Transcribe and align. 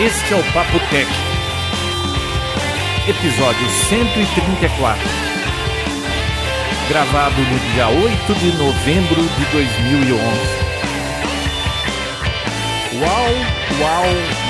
Este 0.00 0.32
é 0.32 0.36
o 0.36 0.52
Papo 0.54 0.78
Tech, 0.88 1.10
episódio 3.08 3.68
134, 3.68 5.02
gravado 6.88 7.36
no 7.40 7.58
dia 7.74 7.88
8 7.88 8.34
de 8.34 8.56
novembro 8.56 9.22
de 9.22 9.44
2011. 9.52 10.20
Uau, 13.02 13.30
uau, 13.80 14.06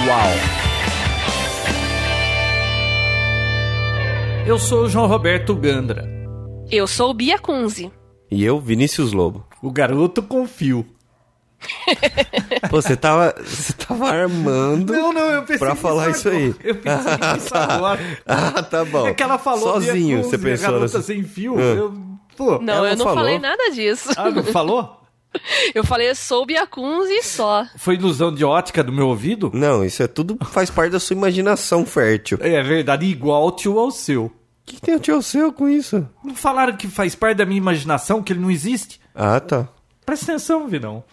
uau! 0.09 0.31
Eu 4.47 4.59
sou 4.59 4.85
o 4.85 4.89
João 4.89 5.07
Roberto 5.07 5.55
Gandra, 5.57 6.09
Eu 6.71 6.87
sou 6.87 7.13
Bia 7.13 7.39
Kunze. 7.39 7.91
E 8.31 8.45
eu, 8.45 8.61
Vinícius 8.61 9.13
Lobo. 9.13 9.45
o 9.61 9.73
garoto 9.73 10.23
com 10.23 10.47
fio. 10.47 10.87
Pô, 12.69 12.81
você 12.81 12.97
tava, 12.97 13.35
você 13.45 13.73
tava 13.73 14.09
armando 14.11 14.93
Não, 14.93 15.13
não, 15.13 15.31
eu 15.31 15.43
pensei 15.43 15.59
pra 15.59 15.75
falar 15.75 16.11
isso 16.11 16.29
aí. 16.29 16.55
Eu 16.63 16.75
pensei 16.77 17.13
nisso 17.35 17.55
agora. 17.57 18.01
Ah, 18.27 18.63
tá 18.63 18.85
bom. 18.85 19.07
É 19.07 19.15
que 19.15 19.23
ela 19.23 19.39
falou 19.39 19.75
Sozinho, 19.75 20.23
você 20.25 20.39
pensou 20.39 20.67
garota 20.67 20.83
nessa... 20.83 21.03
sem 21.03 21.23
fio. 21.25 21.57
Ah. 21.59 21.63
Eu, 21.63 21.95
pô, 22.37 22.59
Não, 22.61 22.85
eu 22.87 22.97
não 22.97 23.05
falou? 23.05 23.15
falei 23.21 23.39
nada 23.39 23.71
disso. 23.71 24.11
ah, 24.17 24.31
não 24.31 24.45
falou? 24.45 24.97
Eu 25.77 25.85
falei, 25.85 26.11
eu 26.11 26.15
sou 26.17 26.45
Bia 26.45 26.67
Kunze 26.67 27.13
e 27.13 27.23
só. 27.23 27.65
Foi 27.77 27.95
ilusão 27.95 28.35
de 28.35 28.45
ótica 28.45 28.83
do 28.83 28.91
meu 28.91 29.07
ouvido? 29.07 29.49
Não, 29.55 29.85
isso 29.85 30.03
é 30.03 30.09
tudo 30.09 30.37
faz 30.47 30.71
parte 30.71 30.91
da 30.91 30.99
sua 30.99 31.15
imaginação 31.15 31.87
fértil. 31.87 32.37
O 32.43 32.45
É 32.45 32.61
verdade, 32.65 33.07
igual 33.07 33.53
tio 33.53 33.79
ao 33.79 33.93
seu. 33.93 34.29
que, 34.67 34.75
que 34.75 34.81
tem 34.83 34.97
o 34.97 34.99
tio 34.99 35.23
seu 35.23 35.53
com 35.53 35.69
isso? 35.69 36.05
Não 36.25 36.35
falaram 36.35 36.77
que 36.77 36.89
faz 36.89 37.15
parte 37.15 37.37
da 37.37 37.47
minha 37.47 37.59
imaginação, 37.59 38.21
que 38.25 38.33
ele 38.33 38.41
não 38.41 38.51
existe? 38.51 39.01
Ah, 39.15 39.39
tá. 39.39 39.69
Presta 40.05 40.33
atenção, 40.33 40.67
Vidão. 40.67 41.05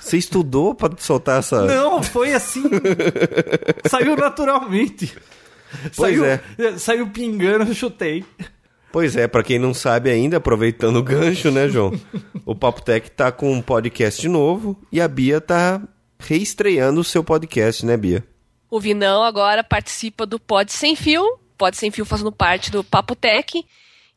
Você 0.00 0.16
estudou 0.16 0.74
pra 0.74 0.90
soltar 0.98 1.40
essa... 1.40 1.64
Não, 1.64 2.02
foi 2.02 2.32
assim. 2.32 2.64
Saiu 3.88 4.16
naturalmente. 4.16 5.14
Pois 5.96 6.18
saiu, 6.18 6.24
é. 6.24 6.40
Saiu 6.78 7.08
pingando, 7.08 7.70
eu 7.70 7.74
chutei. 7.74 8.24
Pois 8.92 9.16
é, 9.16 9.28
pra 9.28 9.42
quem 9.42 9.58
não 9.58 9.74
sabe 9.74 10.10
ainda, 10.10 10.38
aproveitando 10.38 10.96
o 10.96 11.02
gancho, 11.02 11.50
né, 11.50 11.68
João? 11.68 11.92
o 12.46 12.54
Papo 12.54 12.80
Tech 12.82 13.10
tá 13.10 13.30
com 13.30 13.52
um 13.52 13.60
podcast 13.60 14.26
novo 14.28 14.80
e 14.90 15.00
a 15.00 15.08
Bia 15.08 15.40
tá 15.40 15.82
reestreando 16.18 17.00
o 17.00 17.04
seu 17.04 17.22
podcast, 17.22 17.84
né, 17.84 17.96
Bia? 17.96 18.24
O 18.70 18.80
Vinão 18.80 19.22
agora 19.22 19.62
participa 19.62 20.24
do 20.24 20.40
Pod 20.40 20.72
Sem 20.72 20.96
Fio. 20.96 21.38
Pod 21.58 21.76
Sem 21.76 21.90
Fio 21.90 22.04
fazendo 22.04 22.32
parte 22.32 22.70
do 22.70 22.82
Papo 22.82 23.14
Tech. 23.14 23.64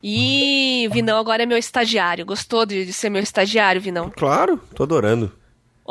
E 0.02 0.86
o 0.88 0.94
Vinão 0.94 1.18
agora 1.18 1.42
é 1.42 1.46
meu 1.46 1.58
estagiário. 1.58 2.24
Gostou 2.24 2.64
de, 2.64 2.86
de 2.86 2.92
ser 2.92 3.10
meu 3.10 3.22
estagiário, 3.22 3.80
Vinão? 3.80 4.10
Claro, 4.16 4.58
tô 4.74 4.82
adorando. 4.82 5.30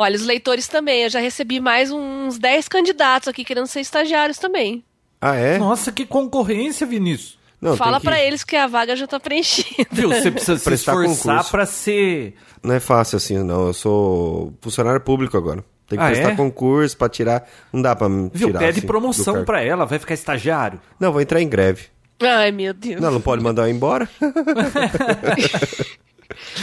Olha, 0.01 0.15
os 0.15 0.25
leitores 0.25 0.67
também. 0.67 1.03
Eu 1.03 1.09
já 1.09 1.19
recebi 1.19 1.59
mais 1.59 1.91
uns 1.91 2.37
10 2.39 2.67
candidatos 2.69 3.27
aqui 3.27 3.43
querendo 3.43 3.67
ser 3.67 3.81
estagiários 3.81 4.37
também. 4.37 4.83
Ah, 5.19 5.35
é? 5.35 5.57
Nossa, 5.57 5.91
que 5.91 6.05
concorrência, 6.05 6.87
Vinícius. 6.87 7.37
Não, 7.61 7.75
Fala 7.75 7.97
que- 7.99 8.05
pra 8.05 8.23
eles 8.23 8.43
que 8.45 8.55
a 8.55 8.65
vaga 8.67 8.95
já 8.95 9.05
tá 9.05 9.19
preenchida. 9.19 9.85
Viu, 9.91 10.07
você 10.07 10.31
precisa 10.31 10.57
se 10.57 10.63
Prestar 10.63 10.93
esforçar 10.93 11.33
concurso. 11.33 11.51
pra 11.51 11.65
ser... 11.65 12.33
Não 12.63 12.73
é 12.73 12.79
fácil 12.79 13.17
assim, 13.17 13.37
não. 13.43 13.67
Eu 13.67 13.73
sou 13.73 14.53
funcionário 14.61 15.01
público 15.01 15.35
agora. 15.35 15.61
Tem 15.85 15.99
que 15.99 16.05
Ah, 16.05 16.07
prestar 16.07 16.29
é? 16.31 16.35
concurso 16.37 16.95
pra 16.95 17.09
tirar. 17.09 17.45
Não 17.73 17.81
dá 17.81 17.93
pra 17.95 18.07
me 18.07 18.29
Viu, 18.33 18.47
tirar. 18.47 18.59
pede 18.59 18.77
assim, 18.79 18.87
promoção 18.87 19.43
pra 19.43 19.61
ela, 19.61 19.85
vai 19.85 19.99
ficar 19.99 20.13
estagiário. 20.13 20.79
Não, 20.97 21.11
vou 21.11 21.19
entrar 21.19 21.41
em 21.41 21.49
greve. 21.49 21.87
Ai, 22.21 22.51
meu 22.51 22.73
Deus. 22.73 23.01
Não, 23.01 23.11
não 23.11 23.19
pode 23.21 23.43
mandar 23.43 23.63
eu 23.63 23.69
embora? 23.75 24.07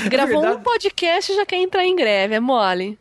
Gravou 0.08 0.40
verdade. 0.40 0.60
um 0.60 0.62
podcast 0.62 1.32
e 1.32 1.36
já 1.36 1.44
quer 1.44 1.56
entrar 1.56 1.84
em 1.84 1.94
greve. 1.96 2.34
É 2.34 2.40
mole. 2.40 2.98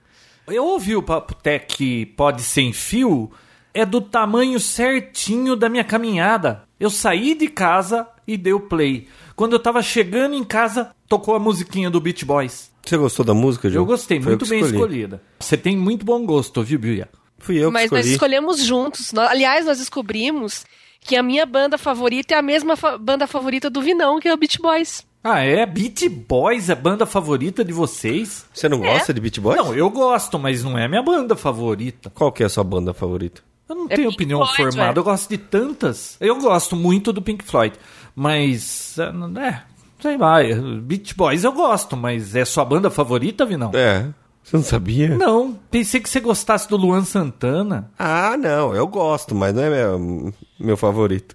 Eu 0.48 0.66
ouvi 0.66 0.96
o 0.96 1.02
Papo 1.04 1.34
Tech 1.36 2.06
Pode 2.18 2.42
Sem 2.44 2.72
Fio, 2.72 3.32
é 3.74 3.86
do 3.86 4.00
tamanho 4.00 4.60
certinho 4.60 5.56
da 5.56 5.68
minha 5.70 5.84
caminhada. 5.84 6.64
Eu 6.80 6.90
saí 6.90 7.34
de 7.36 7.48
casa 7.48 8.08
e 8.28 8.38
dei 8.38 8.54
o 8.54 8.60
play. 8.60 9.08
Quando 9.36 9.54
eu 9.54 9.60
tava 9.60 9.82
chegando 9.82 10.36
em 10.36 10.44
casa, 10.44 10.92
tocou 11.10 11.36
a 11.36 11.40
musiquinha 11.40 11.90
do 11.90 12.00
Beach 12.00 12.24
Boys. 12.26 12.72
Você 12.86 12.98
gostou 12.98 13.26
da 13.26 13.34
música, 13.34 13.70
João? 13.70 13.82
Eu 13.84 13.88
gostei, 13.88 14.20
Foi 14.22 14.28
eu 14.34 14.38
muito 14.38 14.44
que 14.46 14.50
bem 14.52 14.60
escolhi. 14.60 14.76
escolhida. 14.78 15.24
Você 15.40 15.58
tem 15.58 15.76
muito 15.76 16.06
bom 16.06 16.24
gosto, 16.26 16.62
viu, 16.64 16.78
Bia? 16.80 17.10
Fui 17.40 17.58
eu 17.58 17.70
que 17.70 17.74
Mas 17.74 17.90
nós 17.92 18.06
escolhi. 18.06 18.14
escolhemos 18.14 18.64
juntos. 18.64 19.14
Aliás, 19.16 19.66
nós 19.66 19.80
descobrimos 19.80 20.64
que 21.02 21.16
a 21.16 21.24
minha 21.24 21.46
banda 21.46 21.78
favorita 21.78 22.34
é 22.36 22.38
a 22.38 22.42
mesma 22.42 22.76
fa- 22.76 22.98
banda 22.98 23.26
favorita 23.28 23.70
do 23.70 23.82
Vinão, 23.82 24.20
que 24.20 24.28
é 24.28 24.34
o 24.34 24.38
Beach 24.38 24.60
Boys. 24.60 25.06
Ah, 25.28 25.40
é? 25.40 25.66
Beach 25.66 26.08
Boys 26.08 26.70
é 26.70 26.74
a 26.74 26.76
banda 26.76 27.04
favorita 27.08 27.66
de 27.66 27.74
vocês? 27.74 28.46
Você 28.54 28.70
não 28.70 28.80
gosta 28.80 29.12
de 29.12 29.20
Beat 29.20 29.40
Boys? 29.40 29.58
Não, 29.58 29.74
eu 29.74 29.90
gosto, 29.90 30.38
mas 30.38 30.64
não 30.64 30.78
é 30.78 30.88
minha 30.88 31.02
banda 31.02 31.36
favorita. 31.36 32.12
Qual 32.12 32.32
que 32.32 32.44
é 32.44 32.46
a 32.46 32.50
sua 32.50 32.64
banda 32.64 32.94
favorita? 32.94 33.42
Eu 33.68 33.76
não 33.76 33.86
É 33.86 33.96
tenho 33.96 34.10
Pink 34.10 34.16
opinião 34.18 34.40
Floyd, 34.46 34.56
formada, 34.58 34.90
velho. 34.90 35.00
eu 35.00 35.04
gosto 35.04 35.28
de 35.30 35.38
tantas. 35.40 36.16
Eu 36.22 36.40
gosto 36.40 36.76
muito 36.76 37.12
do 37.12 37.24
Pink 37.24 37.44
Floyd, 37.44 37.76
mas. 38.16 38.98
É, 39.00 39.40
é, 39.48 39.62
sei 40.00 40.16
lá, 40.16 40.44
é, 40.44 40.54
Beach 40.54 41.16
Boys 41.16 41.44
eu 41.44 41.52
gosto, 41.54 41.98
mas 41.98 42.36
é 42.36 42.46
sua 42.46 42.64
banda 42.64 42.92
favorita, 42.92 43.48
Vinão? 43.48 43.72
É. 43.74 44.06
Você 44.44 44.58
não 44.58 44.64
sabia? 44.64 45.18
Não, 45.18 45.58
pensei 45.72 46.00
que 46.00 46.08
você 46.08 46.20
gostasse 46.20 46.70
do 46.70 46.78
Luan 46.78 47.04
Santana. 47.04 47.90
Ah, 47.98 48.38
não. 48.38 48.76
Eu 48.76 48.86
gosto, 48.86 49.34
mas 49.34 49.56
não 49.56 49.64
é 49.64 49.70
meu, 49.72 50.34
meu 50.60 50.78
favorito. 50.78 51.35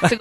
Você 0.00 0.16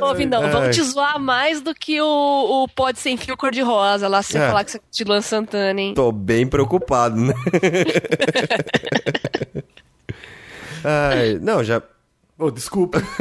Ô, 0.00 0.14
Vinão, 0.14 0.42
Ai. 0.44 0.50
vamos 0.50 0.76
te 0.76 0.82
zoar 0.82 1.18
mais 1.18 1.60
do 1.60 1.74
que 1.74 2.00
o, 2.00 2.62
o 2.64 2.68
Pode 2.68 2.98
Sem 3.00 3.16
Fio 3.16 3.36
Cor-de-Rosa, 3.36 4.06
lá 4.08 4.22
se 4.22 4.32
você 4.32 4.38
É. 4.38 4.46
falar 4.48 4.64
que 4.64 4.70
você 4.72 4.80
de 4.90 5.04
Luan 5.04 5.20
Santana, 5.20 5.80
hein? 5.80 5.94
Tô 5.94 6.10
bem 6.12 6.46
preocupado, 6.46 7.16
né? 7.16 7.34
Ai, 10.84 11.38
não, 11.40 11.62
já... 11.62 11.82
Oh, 12.38 12.50
desculpa. 12.50 13.02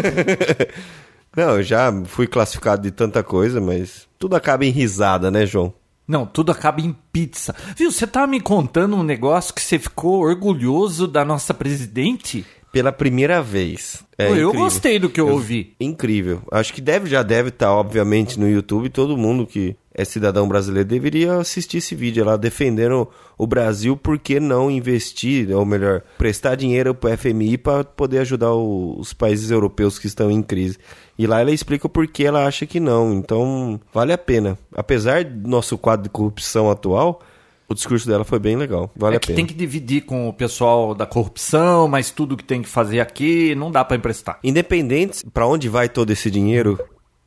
Não, 1.35 1.57
eu 1.57 1.63
já 1.63 1.91
fui 2.05 2.25
classificado 2.25 2.81
de 2.81 2.89
tanta 2.89 3.21
coisa, 3.21 3.61
mas 3.61 4.07
tudo 4.17 4.35
acaba 4.35 4.65
em 4.65 4.71
risada, 4.71 5.29
né, 5.29 5.45
João? 5.45 5.71
Não, 6.09 6.25
tudo 6.25 6.51
acaba 6.51 6.81
em 6.81 6.93
pizza. 7.13 7.55
Viu, 7.77 7.91
você 7.91 8.07
tava 8.07 8.25
me 8.25 8.41
contando 8.41 8.95
um 8.95 9.03
negócio 9.03 9.53
que 9.53 9.61
você 9.61 9.77
ficou 9.77 10.21
orgulhoso 10.21 11.07
da 11.07 11.23
nossa 11.23 11.53
presidente? 11.53 12.43
Pela 12.71 12.91
primeira 12.91 13.41
vez. 13.41 14.03
É 14.17 14.25
eu 14.27 14.31
incrível. 14.31 14.53
gostei 14.53 14.99
do 14.99 15.09
que 15.09 15.19
eu, 15.19 15.27
ouvi. 15.27 15.73
Incrível. 15.79 16.41
Acho 16.51 16.71
que 16.73 16.81
deve, 16.81 17.09
já 17.09 17.23
deve 17.23 17.49
estar, 17.49 17.71
obviamente, 17.73 18.39
no 18.39 18.47
YouTube. 18.49 18.89
Todo 18.89 19.17
mundo 19.17 19.45
que 19.47 19.75
é 19.93 20.05
cidadão 20.05 20.47
brasileiro 20.47 20.87
deveria 20.87 21.35
assistir 21.37 21.77
esse 21.77 21.95
vídeo 21.95 22.23
lá 22.23 22.37
defendendo 22.37 23.07
o 23.39 23.47
Brasil 23.47 23.97
por 23.97 24.19
que 24.19 24.39
não 24.39 24.69
investir, 24.69 25.49
ou 25.55 25.65
melhor, 25.65 26.01
prestar 26.17 26.53
dinheiro 26.55 26.93
para 26.93 27.17
FMI 27.17 27.57
para 27.57 27.83
poder 27.83 28.19
ajudar 28.19 28.53
o- 28.53 28.99
os 28.99 29.13
países 29.13 29.49
europeus 29.49 29.97
que 29.97 30.05
estão 30.07 30.29
em 30.29 30.43
crise. 30.43 30.77
E 31.19 31.27
lá 31.27 31.41
ela 31.41 31.51
explica 31.51 31.85
o 31.85 31.89
porquê 31.89 32.23
ela 32.23 32.45
acha 32.47 32.65
que 32.65 32.79
não. 32.79 33.11
Então, 33.13 33.77
vale 33.93 34.13
a 34.13 34.17
pena. 34.17 34.57
Apesar 34.73 35.25
do 35.25 35.49
nosso 35.49 35.77
quadro 35.77 36.03
de 36.03 36.09
corrupção 36.09 36.71
atual, 36.71 37.19
o 37.67 37.73
discurso 37.75 38.07
dela 38.07 38.23
foi 38.23 38.39
bem 38.39 38.55
legal. 38.55 38.89
Vale 38.95 39.15
é 39.15 39.17
a 39.17 39.19
que 39.19 39.27
pena. 39.27 39.35
tem 39.35 39.45
que 39.45 39.53
dividir 39.53 40.05
com 40.05 40.29
o 40.29 40.33
pessoal 40.33 40.95
da 40.95 41.05
corrupção, 41.05 41.89
mas 41.89 42.09
tudo 42.09 42.37
que 42.37 42.43
tem 42.43 42.61
que 42.61 42.69
fazer 42.69 43.01
aqui 43.01 43.53
não 43.55 43.69
dá 43.69 43.83
pra 43.83 43.97
emprestar. 43.97 44.39
Independente 44.41 45.25
para 45.33 45.45
onde 45.45 45.67
vai 45.67 45.89
todo 45.89 46.09
esse 46.09 46.31
dinheiro, 46.31 46.79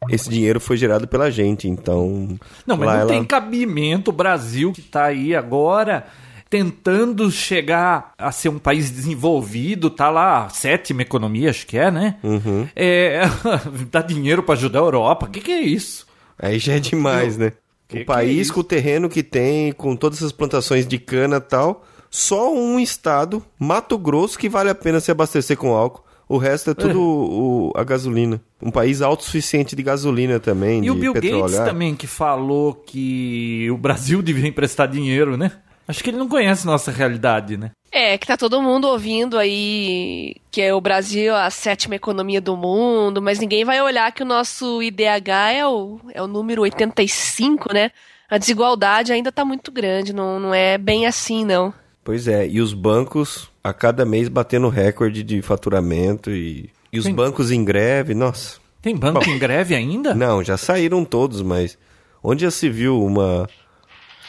esse 0.08 0.28
dinheiro 0.30 0.58
foi 0.58 0.78
gerado 0.78 1.06
pela 1.06 1.30
gente, 1.30 1.68
então. 1.68 2.28
Não, 2.66 2.78
mas 2.78 2.88
não 2.88 2.96
ela- 3.00 3.06
tem 3.10 3.22
cabimento 3.22 4.10
o 4.10 4.14
Brasil 4.14 4.72
que 4.72 4.80
tá 4.80 5.04
aí 5.04 5.34
agora 5.36 6.06
tentando 6.52 7.30
chegar 7.30 8.12
a 8.18 8.30
ser 8.30 8.50
um 8.50 8.58
país 8.58 8.90
desenvolvido, 8.90 9.88
tá 9.88 10.10
lá, 10.10 10.50
sétima 10.50 11.00
economia, 11.00 11.48
acho 11.48 11.66
que 11.66 11.78
é, 11.78 11.90
né? 11.90 12.16
Uhum. 12.22 12.68
É, 12.76 13.22
dá 13.90 14.02
dinheiro 14.02 14.42
pra 14.42 14.54
ajudar 14.54 14.80
a 14.80 14.82
Europa. 14.82 15.24
O 15.24 15.30
que, 15.30 15.40
que 15.40 15.50
é 15.50 15.62
isso? 15.62 16.06
Aí 16.38 16.58
já 16.58 16.74
é 16.74 16.78
demais, 16.78 17.38
né? 17.38 17.52
Que 17.88 18.00
o 18.00 18.04
país 18.04 18.50
é 18.50 18.52
com 18.52 18.60
o 18.60 18.64
terreno 18.64 19.08
que 19.08 19.22
tem, 19.22 19.72
com 19.72 19.96
todas 19.96 20.18
essas 20.18 20.30
plantações 20.30 20.86
de 20.86 20.98
cana 20.98 21.38
e 21.38 21.40
tal, 21.40 21.86
só 22.10 22.52
um 22.54 22.78
estado, 22.78 23.42
Mato 23.58 23.96
Grosso, 23.96 24.38
que 24.38 24.46
vale 24.50 24.68
a 24.68 24.74
pena 24.74 25.00
se 25.00 25.10
abastecer 25.10 25.56
com 25.56 25.72
álcool. 25.74 26.04
O 26.28 26.36
resto 26.36 26.70
é 26.72 26.74
tudo 26.74 27.00
o- 27.00 27.72
a 27.74 27.82
gasolina. 27.82 28.42
Um 28.62 28.70
país 28.70 29.00
autossuficiente 29.00 29.74
de 29.74 29.82
gasolina 29.82 30.38
também, 30.38 30.84
E 30.84 30.90
o 30.90 30.94
Bill 30.94 31.14
petróleo. 31.14 31.40
Gates 31.44 31.58
Ah, 31.60 31.64
também 31.64 31.94
que 31.94 32.06
falou 32.06 32.74
que 32.74 33.70
o 33.70 33.78
Brasil 33.78 34.20
devia 34.22 34.46
emprestar 34.48 34.86
dinheiro, 34.86 35.34
né? 35.38 35.50
Acho 35.86 36.02
que 36.02 36.10
ele 36.10 36.16
não 36.18 36.28
conhece 36.28 36.66
nossa 36.66 36.90
realidade, 36.90 37.56
né? 37.56 37.70
É, 37.90 38.16
que 38.16 38.26
tá 38.26 38.36
todo 38.36 38.62
mundo 38.62 38.88
ouvindo 38.88 39.38
aí 39.38 40.36
que 40.50 40.62
é 40.62 40.72
o 40.72 40.80
Brasil 40.80 41.34
a 41.34 41.50
sétima 41.50 41.94
economia 41.94 42.40
do 42.40 42.56
mundo, 42.56 43.20
mas 43.20 43.38
ninguém 43.38 43.64
vai 43.64 43.82
olhar 43.82 44.10
que 44.12 44.22
o 44.22 44.26
nosso 44.26 44.82
IDH 44.82 45.28
é 45.54 45.66
o, 45.66 46.00
é 46.14 46.22
o 46.22 46.26
número 46.26 46.62
85, 46.62 47.72
né? 47.72 47.90
A 48.30 48.38
desigualdade 48.38 49.12
ainda 49.12 49.30
tá 49.30 49.44
muito 49.44 49.70
grande, 49.70 50.14
não, 50.14 50.40
não 50.40 50.54
é 50.54 50.78
bem 50.78 51.06
assim, 51.06 51.44
não. 51.44 51.74
Pois 52.02 52.26
é, 52.26 52.48
e 52.48 52.60
os 52.60 52.72
bancos 52.72 53.50
a 53.62 53.74
cada 53.74 54.06
mês 54.06 54.28
batendo 54.28 54.68
recorde 54.68 55.22
de 55.22 55.42
faturamento 55.42 56.30
e, 56.30 56.70
e 56.90 56.98
os 56.98 57.04
Sim. 57.04 57.14
bancos 57.14 57.50
em 57.50 57.62
greve, 57.62 58.14
nossa. 58.14 58.58
Tem 58.80 58.96
banco 58.96 59.28
em 59.28 59.38
greve 59.38 59.74
ainda? 59.74 60.14
Não, 60.14 60.42
já 60.42 60.56
saíram 60.56 61.04
todos, 61.04 61.42
mas 61.42 61.78
onde 62.22 62.42
já 62.42 62.50
se 62.50 62.68
viu 62.68 63.00
uma 63.04 63.48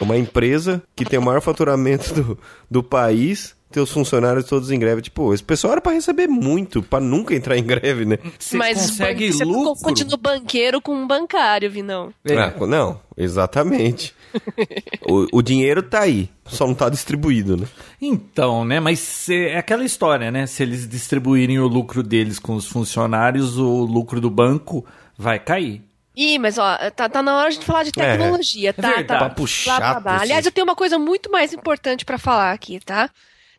Uma 0.00 0.16
empresa 0.16 0.82
que 0.96 1.04
tem 1.04 1.18
o 1.18 1.22
maior 1.22 1.40
faturamento 1.40 2.12
do, 2.14 2.38
do 2.70 2.82
país, 2.82 3.54
ter 3.70 3.80
os 3.80 3.90
funcionários 3.90 4.44
todos 4.46 4.70
em 4.70 4.78
greve. 4.78 5.02
Tipo, 5.02 5.32
esse 5.32 5.42
pessoal 5.42 5.72
era 5.72 5.80
pra 5.80 5.92
receber 5.92 6.26
muito, 6.28 6.82
pra 6.82 7.00
nunca 7.00 7.34
entrar 7.34 7.56
em 7.56 7.64
greve, 7.64 8.04
né? 8.04 8.18
Você 8.38 8.56
Mas 8.56 8.78
consegue 8.78 9.32
você 9.32 9.44
lucro. 9.44 9.74
confunde 9.74 10.04
no 10.04 10.16
banqueiro 10.16 10.80
com 10.80 10.94
um 10.94 11.06
bancário, 11.06 11.70
Vinão. 11.70 12.12
É. 12.24 12.36
Ah, 12.36 12.54
não, 12.66 13.00
exatamente. 13.16 14.14
o, 15.08 15.38
o 15.38 15.42
dinheiro 15.42 15.82
tá 15.82 16.00
aí, 16.00 16.28
só 16.44 16.66
não 16.66 16.74
tá 16.74 16.88
distribuído, 16.88 17.56
né? 17.56 17.66
Então, 18.00 18.64
né? 18.64 18.80
Mas 18.80 18.98
cê- 18.98 19.48
é 19.50 19.58
aquela 19.58 19.84
história, 19.84 20.30
né? 20.30 20.46
Se 20.46 20.62
eles 20.62 20.88
distribuírem 20.88 21.58
o 21.60 21.66
lucro 21.68 22.02
deles 22.02 22.38
com 22.38 22.54
os 22.54 22.66
funcionários, 22.66 23.58
o 23.58 23.84
lucro 23.84 24.20
do 24.20 24.30
banco 24.30 24.84
vai 25.16 25.38
cair. 25.38 25.82
Ih, 26.16 26.38
mas 26.38 26.58
ó, 26.58 26.78
tá, 26.94 27.08
tá 27.08 27.22
na 27.22 27.36
hora 27.36 27.50
de 27.50 27.64
falar 27.64 27.82
de 27.82 27.90
tecnologia, 27.90 28.72
tá? 28.72 28.82
verdade. 28.88 29.08
tá 29.08 29.18
Papo 29.18 29.46
chato. 29.46 30.06
Aliás, 30.06 30.46
eu 30.46 30.52
tenho 30.52 30.66
uma 30.66 30.76
coisa 30.76 30.98
muito 30.98 31.30
mais 31.30 31.52
importante 31.52 32.04
pra 32.04 32.18
falar 32.18 32.52
aqui, 32.52 32.78
tá? 32.78 33.10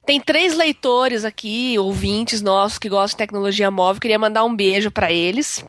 Tem 0.05 0.21
três 0.21 0.55
leitores 0.55 1.25
aqui, 1.25 1.77
ouvintes 1.79 2.41
nossos 2.41 2.77
que 2.77 2.87
gostam 2.87 3.15
de 3.15 3.17
tecnologia 3.17 3.69
móvel. 3.71 3.99
Queria 3.99 4.19
mandar 4.19 4.45
um 4.45 4.55
beijo 4.55 4.91
pra 4.91 5.11
eles, 5.11 5.65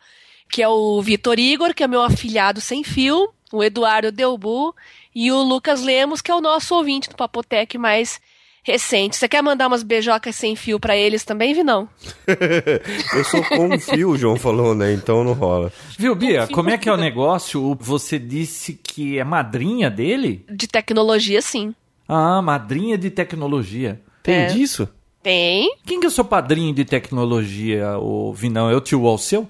que 0.49 0.61
é 0.61 0.69
o 0.69 1.01
Vitor 1.01 1.39
Igor, 1.39 1.73
que 1.73 1.83
é 1.83 1.87
meu 1.87 2.01
afilhado 2.01 2.61
sem 2.61 2.83
fio, 2.83 3.33
o 3.51 3.63
Eduardo 3.63 4.11
Delbu 4.11 4.75
e 5.13 5.31
o 5.31 5.41
Lucas 5.41 5.81
Lemos, 5.81 6.21
que 6.21 6.31
é 6.31 6.35
o 6.35 6.41
nosso 6.41 6.75
ouvinte 6.75 7.09
do 7.09 7.15
Papotec 7.15 7.77
mais 7.77 8.21
recente. 8.67 9.15
Você 9.15 9.27
quer 9.27 9.41
mandar 9.41 9.67
umas 9.67 9.81
beijocas 9.83 10.35
sem 10.35 10.55
fio 10.55 10.79
pra 10.79 10.95
eles 10.95 11.23
também, 11.23 11.53
Vinão? 11.53 11.87
Eu 13.15 13.23
sou 13.23 13.43
com 13.43 13.69
um 13.73 13.79
fio, 13.79 14.09
o 14.11 14.17
João 14.17 14.35
falou, 14.35 14.75
né? 14.75 14.93
Então 14.93 15.23
não 15.23 15.33
rola. 15.33 15.71
Viu, 15.97 16.13
Bia? 16.13 16.47
Como 16.47 16.69
é 16.69 16.77
que 16.77 16.87
é 16.89 16.93
o 16.93 16.97
negócio? 16.97 17.75
Você 17.79 18.19
disse 18.19 18.73
que 18.81 19.17
é 19.17 19.23
madrinha 19.23 19.89
dele? 19.89 20.45
De 20.49 20.67
tecnologia, 20.67 21.41
sim. 21.41 21.73
Ah, 22.07 22.41
madrinha 22.41 22.97
de 22.97 23.09
tecnologia. 23.09 23.99
Tem 24.21 24.35
É. 24.35 24.45
disso? 24.47 24.87
Tem. 25.23 25.75
Quem 25.85 25.99
que 25.99 26.05
é 26.05 26.09
o 26.09 26.11
seu 26.11 26.23
padrinho 26.25 26.73
de 26.73 26.85
tecnologia, 26.85 27.97
o 27.97 28.33
Vinão? 28.33 28.69
É 28.69 28.75
o 28.75 28.81
tio 28.81 29.05
Alceu? 29.07 29.47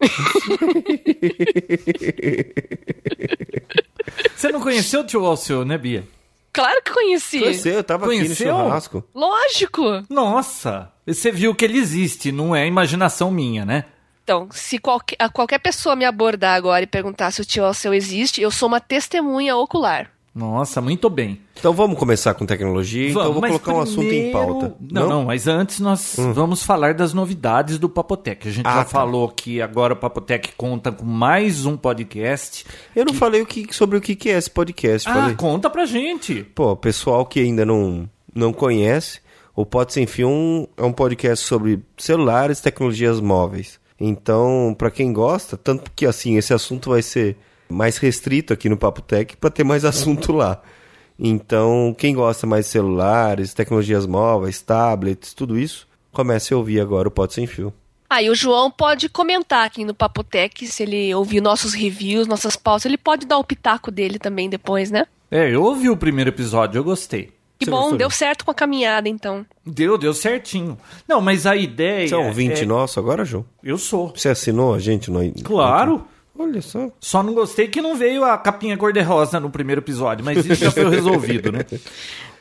Você 4.36 4.50
não 4.52 4.60
conheceu 4.60 5.00
o 5.00 5.04
tio 5.04 5.24
Alceu, 5.24 5.64
né, 5.64 5.76
Bia? 5.76 6.04
Claro 6.58 6.82
que 6.82 6.92
conheci. 6.92 7.38
Conheceu, 7.38 7.74
eu 7.74 7.84
tava 7.84 8.06
Conheceu? 8.06 8.32
aqui 8.32 8.58
no 8.58 8.64
churrasco. 8.64 9.04
Lógico. 9.14 9.82
Nossa! 10.10 10.90
Você 11.06 11.30
viu 11.30 11.54
que 11.54 11.64
ele 11.64 11.78
existe, 11.78 12.32
não 12.32 12.54
é 12.54 12.66
imaginação 12.66 13.30
minha, 13.30 13.64
né? 13.64 13.84
Então, 14.24 14.48
se 14.50 14.76
qualquer, 14.78 15.14
a 15.20 15.28
qualquer 15.28 15.60
pessoa 15.60 15.94
me 15.94 16.04
abordar 16.04 16.56
agora 16.56 16.82
e 16.82 16.86
perguntar 16.86 17.30
se 17.30 17.40
o 17.40 17.44
tio 17.44 17.64
Alceu 17.64 17.94
existe, 17.94 18.42
eu 18.42 18.50
sou 18.50 18.66
uma 18.66 18.80
testemunha 18.80 19.56
ocular. 19.56 20.10
Nossa, 20.38 20.80
muito 20.80 21.10
bem. 21.10 21.40
Então 21.58 21.72
vamos 21.72 21.98
começar 21.98 22.32
com 22.34 22.46
tecnologia, 22.46 23.10
então 23.10 23.22
eu 23.24 23.32
vou 23.32 23.40
mas 23.42 23.50
colocar 23.50 23.74
um 23.74 23.80
assunto 23.80 24.04
em 24.04 24.30
primeiro- 24.30 24.32
pauta. 24.32 24.76
Não, 24.80 25.08
não, 25.08 25.24
mas 25.24 25.48
antes 25.48 25.80
nós 25.80 26.14
vamos 26.32 26.62
falar 26.62 26.94
das 26.94 27.12
novidades 27.12 27.76
do 27.78 27.88
Papotec. 27.88 28.46
A 28.46 28.52
gente 28.52 28.66
Ah, 28.66 28.76
já 28.76 28.84
tá. 28.84 28.90
falou 28.90 29.28
que 29.28 29.60
agora 29.60 29.94
o 29.94 29.96
Papotec 29.96 30.52
conta 30.56 30.92
com 30.92 31.04
mais 31.04 31.66
um 31.66 31.76
podcast. 31.76 32.64
Eu 32.94 33.04
não 33.04 33.12
falei 33.14 33.42
o 33.42 33.46
que, 33.46 33.66
sobre 33.74 33.98
o 33.98 34.00
que 34.00 34.14
que 34.14 34.30
é 34.30 34.38
esse 34.38 34.48
podcast. 34.50 35.08
Ah, 35.08 35.14
falei. 35.14 35.34
conta 35.34 35.68
pra 35.68 35.84
gente. 35.84 36.44
Pô, 36.54 36.76
pessoal 36.76 37.26
que 37.26 37.40
ainda 37.40 37.66
não, 37.66 38.08
não 38.32 38.52
conhece, 38.52 39.20
o 39.56 39.66
Pode 39.66 39.92
Sem 39.92 40.06
Fio 40.06 40.28
é 40.28 40.30
um- 40.30 40.66
é 40.76 40.82
um 40.84 40.92
podcast 40.92 41.44
sobre 41.44 41.80
celulares 41.96 42.60
e 42.60 42.62
tecnologias 42.62 43.20
móveis. 43.20 43.80
Então, 44.00 44.72
pra 44.78 44.92
quem 44.92 45.12
gosta, 45.12 45.56
tanto 45.56 45.90
que 45.96 46.06
assim, 46.06 46.36
esse 46.36 46.54
assunto 46.54 46.90
vai 46.90 47.02
ser 47.02 47.36
mais 47.68 47.98
restrito 47.98 48.52
aqui 48.52 48.68
no 48.68 48.76
Papo 48.76 49.02
Tech 49.02 49.36
pra 49.36 49.50
ter 49.50 49.64
mais 49.64 49.84
assunto 49.86 50.32
lá. 50.32 50.60
Então, 51.18 51.94
quem 51.98 52.14
gosta 52.14 52.46
mais 52.46 52.66
de 52.66 52.72
celulares, 52.72 53.52
tecnologias 53.52 54.06
móveis, 54.06 54.62
tablets, 54.62 55.34
tudo 55.34 55.58
isso, 55.58 55.86
comece 56.12 56.54
a 56.54 56.56
ouvir 56.56 56.80
agora 56.80 57.08
o 57.08 57.10
Pode 57.10 57.34
Sem 57.34 57.46
Fio. 57.46 57.72
Ah, 58.08 58.22
e 58.22 58.30
o 58.30 58.34
João 58.34 58.70
pode 58.70 59.08
comentar 59.08 59.66
aqui 59.66 59.84
no 59.84 59.92
Papotec, 59.92 60.66
se 60.66 60.82
ele 60.82 61.14
ouvir 61.14 61.42
nossos 61.42 61.74
reviews, 61.74 62.26
nossas 62.26 62.56
pautas, 62.56 62.86
ele 62.86 62.96
pode 62.96 63.26
dar 63.26 63.36
o 63.36 63.44
pitaco 63.44 63.90
dele 63.90 64.18
também 64.18 64.48
depois, 64.48 64.90
né? 64.90 65.06
É, 65.30 65.54
eu 65.54 65.62
ouvi 65.62 65.90
o 65.90 65.96
primeiro 65.96 66.30
episódio, 66.30 66.78
eu 66.78 66.84
gostei. 66.84 67.32
Que 67.58 67.64
Você 67.66 67.70
bom, 67.70 67.80
gostou? 67.80 67.98
deu 67.98 68.10
certo 68.10 68.44
com 68.44 68.50
a 68.52 68.54
caminhada, 68.54 69.08
então. 69.08 69.44
Deu, 69.66 69.98
deu 69.98 70.14
certinho. 70.14 70.78
Não, 71.06 71.20
mas 71.20 71.44
a 71.44 71.56
ideia. 71.56 72.08
Você 72.08 72.14
é 72.14 72.18
ouvinte 72.18 72.62
é- 72.62 72.66
nosso 72.66 72.98
agora, 73.00 73.24
João? 73.24 73.44
Eu 73.62 73.76
sou. 73.76 74.12
Você 74.14 74.28
assinou 74.28 74.74
a 74.74 74.78
gente? 74.78 75.10
No... 75.10 75.20
Claro. 75.42 76.06
Olha 76.38 76.62
só. 76.62 76.88
Só 77.00 77.22
não 77.22 77.34
gostei 77.34 77.66
que 77.66 77.82
não 77.82 77.96
veio 77.96 78.24
a 78.24 78.38
capinha 78.38 78.76
cor-de-rosa 78.76 79.40
no 79.40 79.50
primeiro 79.50 79.80
episódio, 79.80 80.24
mas 80.24 80.38
isso 80.38 80.54
já 80.54 80.70
foi 80.70 80.88
resolvido, 80.88 81.52
né? 81.52 81.60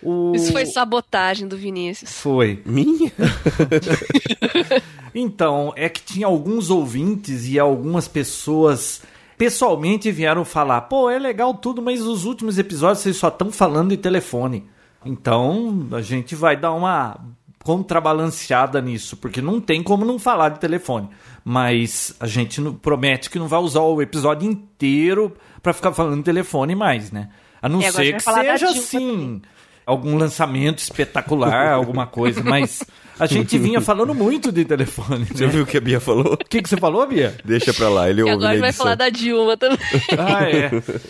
O... 0.03 0.31
Isso 0.35 0.51
foi 0.51 0.63
sabotagem 0.67 1.47
do 1.47 1.57
Vinícius. 1.57 2.11
Foi. 2.21 2.61
Minha? 2.63 3.11
Então, 5.19 5.73
é 5.75 5.89
que 5.89 6.01
tinha 6.01 6.27
alguns 6.27 6.69
ouvintes 6.69 7.47
e 7.47 7.57
algumas 7.57 8.07
pessoas 8.07 9.01
pessoalmente 9.35 10.11
vieram 10.11 10.45
falar: 10.45 10.81
pô, 10.81 11.09
é 11.09 11.17
legal 11.17 11.55
tudo, 11.55 11.81
mas 11.81 12.01
os 12.01 12.23
últimos 12.23 12.59
episódios 12.59 12.99
vocês 12.99 13.17
só 13.17 13.29
estão 13.29 13.51
falando 13.51 13.89
de 13.89 13.97
telefone. 13.97 14.69
Então, 15.03 15.87
a 15.91 16.01
gente 16.01 16.35
vai 16.35 16.55
dar 16.55 16.71
uma 16.71 17.19
contrabalanceada 17.67 18.81
nisso, 18.81 19.17
porque 19.17 19.41
não 19.41 19.59
tem 19.59 19.83
como 19.83 20.05
não 20.05 20.17
falar 20.17 20.49
de 20.49 20.59
telefone. 20.59 21.09
Mas 21.43 22.13
a 22.19 22.25
gente 22.27 22.61
não- 22.61 22.73
promete 22.73 23.29
que 23.29 23.37
não 23.37 23.47
vai 23.47 23.59
usar 23.59 23.81
o 23.81 24.01
episódio 24.01 24.49
inteiro 24.49 25.35
pra 25.61 25.73
ficar 25.73 25.91
falando 25.93 26.17
de 26.17 26.23
telefone 26.23 26.75
mais, 26.75 27.11
né? 27.11 27.29
A 27.61 27.67
não 27.67 27.81
É, 27.81 27.91
ser 27.91 28.13
que 28.15 28.21
seja 28.23 28.69
assim, 28.69 29.41
algum 29.85 30.17
lançamento 30.17 30.79
espetacular, 30.79 31.71
alguma 31.73 32.05
coisa, 32.07 32.41
mas 32.43 32.83
a 33.19 33.25
gente 33.25 33.57
vinha 33.57 33.81
falando 33.81 34.13
muito 34.13 34.51
de 34.51 34.63
telefone. 34.63 35.25
Você 35.25 35.45
Né? 35.45 35.51
viu 35.51 35.63
o 35.63 35.65
que 35.65 35.77
a 35.77 35.81
Bia 35.81 35.99
falou? 35.99 36.33
O 36.33 36.37
que, 36.37 36.61
que 36.61 36.69
você 36.69 36.77
falou, 36.77 37.05
Bia? 37.07 37.35
Deixa 37.43 37.73
pra 37.73 37.89
lá, 37.89 38.09
ele 38.09 38.21
E 38.21 38.23
ouve 38.23 38.33
agora 38.33 38.47
na 38.49 38.53
ele 38.53 38.61
vai 38.61 38.71
falar 38.73 38.95
da 38.95 39.09
Dilma 39.09 39.57
também. 39.57 39.77
Ah, 40.17 40.43
é. 40.49 40.69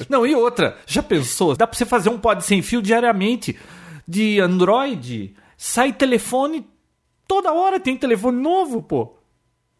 Não, 0.09 0.25
e 0.25 0.33
outra, 0.35 0.77
já 0.87 1.03
pensou? 1.03 1.55
Dá 1.55 1.67
pra 1.67 1.77
você 1.77 1.85
fazer 1.85 2.09
um 2.09 2.17
pod 2.17 2.43
sem 2.43 2.61
fio 2.61 2.81
diariamente 2.81 3.57
de 4.07 4.39
Android? 4.39 5.33
Sai 5.57 5.91
telefone 5.91 6.65
toda 7.27 7.51
hora, 7.51 7.79
tem 7.79 7.97
telefone 7.97 8.39
novo, 8.41 8.81
pô. 8.81 9.17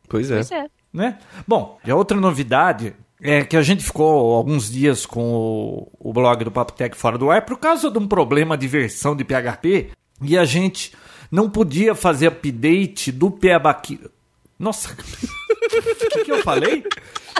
Pois 0.10 0.32
é. 0.32 0.36
Pois 0.36 0.52
é. 0.52 0.66
né? 0.92 1.20
Bom, 1.48 1.80
e 1.86 1.92
a 1.92 1.96
outra 1.96 2.20
novidade 2.20 2.96
é 3.22 3.44
que 3.44 3.56
a 3.56 3.62
gente 3.62 3.84
ficou 3.84 4.36
alguns 4.36 4.72
dias 4.72 5.06
com 5.06 5.34
o, 5.34 5.92
o 6.00 6.14
blog 6.14 6.44
do 6.44 6.52
Papo 6.52 6.74
Tech 6.74 6.96
fora 6.96 7.18
do 7.18 7.30
ar 7.30 7.46
por 7.46 7.58
causa 7.58 7.90
de 7.90 7.98
um 7.98 8.08
problema 8.08 8.58
de 8.58 8.68
versão 8.68 9.16
de 9.16 9.24
PHP 9.24 9.92
e 10.22 10.38
a 10.38 10.46
gente 10.46 10.94
não 11.32 11.50
podia 11.50 11.94
fazer 11.94 12.28
update 12.28 13.12
do 13.12 13.30
PHP. 13.30 14.10
Nossa, 14.58 14.90
o 14.94 16.10
que, 16.10 16.26
que 16.26 16.32
eu 16.32 16.42
falei? 16.42 16.84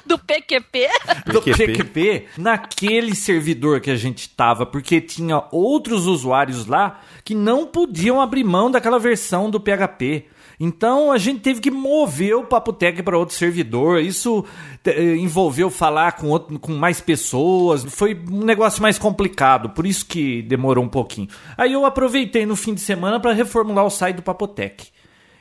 Do 0.06 0.18
PQP? 0.18 0.88
do 1.32 1.42
PQP. 1.42 2.26
Naquele 2.38 3.16
servidor 3.16 3.80
que 3.82 3.90
a 3.92 3.96
gente 3.96 4.30
tava, 4.30 4.66
porque 4.66 5.02
tinha 5.02 5.44
outros 5.52 6.06
usuários 6.08 6.66
lá 6.66 7.02
que 7.24 7.34
não 7.36 7.66
podiam 7.68 8.22
abrir 8.22 8.44
mão 8.44 8.70
daquela 8.72 9.00
versão 9.00 9.50
do 9.50 9.60
PHP. 9.60 10.26
Então 10.60 11.12
a 11.12 11.20
gente 11.20 11.42
teve 11.42 11.62
que 11.62 11.70
mover 11.70 12.36
o 12.36 12.44
Papotec 12.44 13.04
para 13.04 13.18
outro 13.18 13.36
servidor. 13.36 14.02
Isso 14.02 14.44
eh, 14.86 15.16
envolveu 15.16 15.70
falar 15.70 16.14
com, 16.14 16.30
outro- 16.30 16.58
com 16.58 16.72
mais 16.74 17.00
pessoas. 17.00 17.84
Foi 17.84 18.16
um 18.30 18.44
negócio 18.44 18.82
mais 18.82 18.98
complicado, 18.98 19.70
por 19.70 19.86
isso 19.86 20.04
que 20.06 20.42
demorou 20.42 20.84
um 20.84 20.90
pouquinho. 20.90 21.28
Aí 21.56 21.74
eu 21.74 21.86
aproveitei 21.86 22.46
no 22.46 22.56
fim 22.56 22.74
de 22.74 22.82
semana 22.82 23.20
para 23.20 23.34
reformular 23.34 23.86
o 23.86 23.90
site 23.92 24.16
do 24.16 24.24
Papotec. 24.24 24.88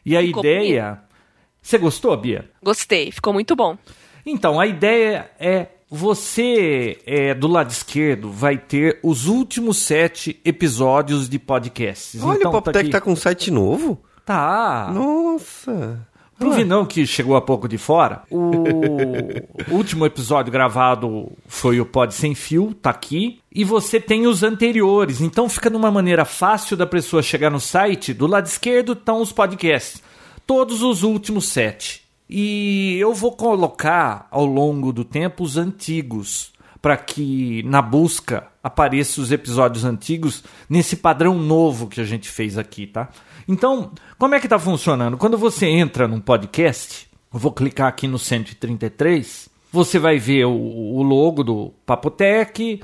E 0.04 0.14
a 0.16 0.20
Ficou 0.20 0.40
ideia. 0.44 1.00
Você 1.62 1.78
gostou, 1.78 2.14
Bia? 2.16 2.48
Gostei, 2.62 3.10
ficou 3.10 3.32
muito 3.32 3.56
bom. 3.56 3.76
Então, 4.26 4.58
a 4.58 4.66
ideia 4.66 5.30
é 5.38 5.68
você, 5.88 6.98
é, 7.06 7.32
do 7.32 7.46
lado 7.46 7.70
esquerdo, 7.70 8.30
vai 8.30 8.58
ter 8.58 8.98
os 9.02 9.26
últimos 9.26 9.76
sete 9.76 10.40
episódios 10.44 11.28
de 11.28 11.38
podcasts. 11.38 12.20
Olha, 12.22 12.38
então, 12.38 12.50
o 12.50 12.54
Papo 12.54 12.72
Tech 12.72 12.90
tá 12.90 13.00
com 13.00 13.12
um 13.12 13.16
site 13.16 13.52
novo. 13.52 14.02
Tá. 14.24 14.90
Nossa. 14.92 16.04
Pro 16.38 16.52
Vinão 16.52 16.84
que 16.84 17.06
chegou 17.06 17.34
há 17.34 17.40
pouco 17.40 17.66
de 17.66 17.78
fora, 17.78 18.22
o 18.30 19.72
último 19.74 20.04
episódio 20.04 20.52
gravado 20.52 21.32
foi 21.46 21.80
o 21.80 21.86
Pod 21.86 22.12
Sem 22.12 22.34
Fio, 22.34 22.74
tá 22.74 22.90
aqui. 22.90 23.40
E 23.50 23.64
você 23.64 23.98
tem 23.98 24.26
os 24.26 24.42
anteriores, 24.42 25.22
então 25.22 25.48
fica 25.48 25.70
de 25.70 25.76
uma 25.76 25.90
maneira 25.90 26.26
fácil 26.26 26.76
da 26.76 26.86
pessoa 26.86 27.22
chegar 27.22 27.48
no 27.48 27.58
site. 27.58 28.12
Do 28.12 28.26
lado 28.26 28.44
esquerdo 28.44 28.92
estão 28.92 29.22
os 29.22 29.32
podcasts, 29.32 30.02
todos 30.46 30.82
os 30.82 31.02
últimos 31.02 31.48
sete. 31.48 32.05
E 32.28 32.96
eu 32.98 33.14
vou 33.14 33.32
colocar 33.32 34.26
ao 34.30 34.44
longo 34.44 34.92
do 34.92 35.04
tempo 35.04 35.44
os 35.44 35.56
antigos, 35.56 36.52
para 36.82 36.96
que 36.96 37.62
na 37.64 37.80
busca 37.80 38.48
apareçam 38.62 39.22
os 39.22 39.30
episódios 39.30 39.84
antigos 39.84 40.42
nesse 40.68 40.96
padrão 40.96 41.38
novo 41.38 41.86
que 41.86 42.00
a 42.00 42.04
gente 42.04 42.28
fez 42.28 42.58
aqui, 42.58 42.86
tá? 42.86 43.08
Então, 43.46 43.92
como 44.18 44.34
é 44.34 44.40
que 44.40 44.48
tá 44.48 44.58
funcionando? 44.58 45.16
Quando 45.16 45.38
você 45.38 45.66
entra 45.66 46.08
num 46.08 46.20
podcast, 46.20 47.08
eu 47.32 47.38
vou 47.38 47.52
clicar 47.52 47.88
aqui 47.88 48.08
no 48.08 48.18
133, 48.18 49.48
você 49.72 49.98
vai 49.98 50.18
ver 50.18 50.46
o, 50.46 50.52
o 50.52 51.02
logo 51.02 51.44
do 51.44 51.72
Papotec, 51.84 52.80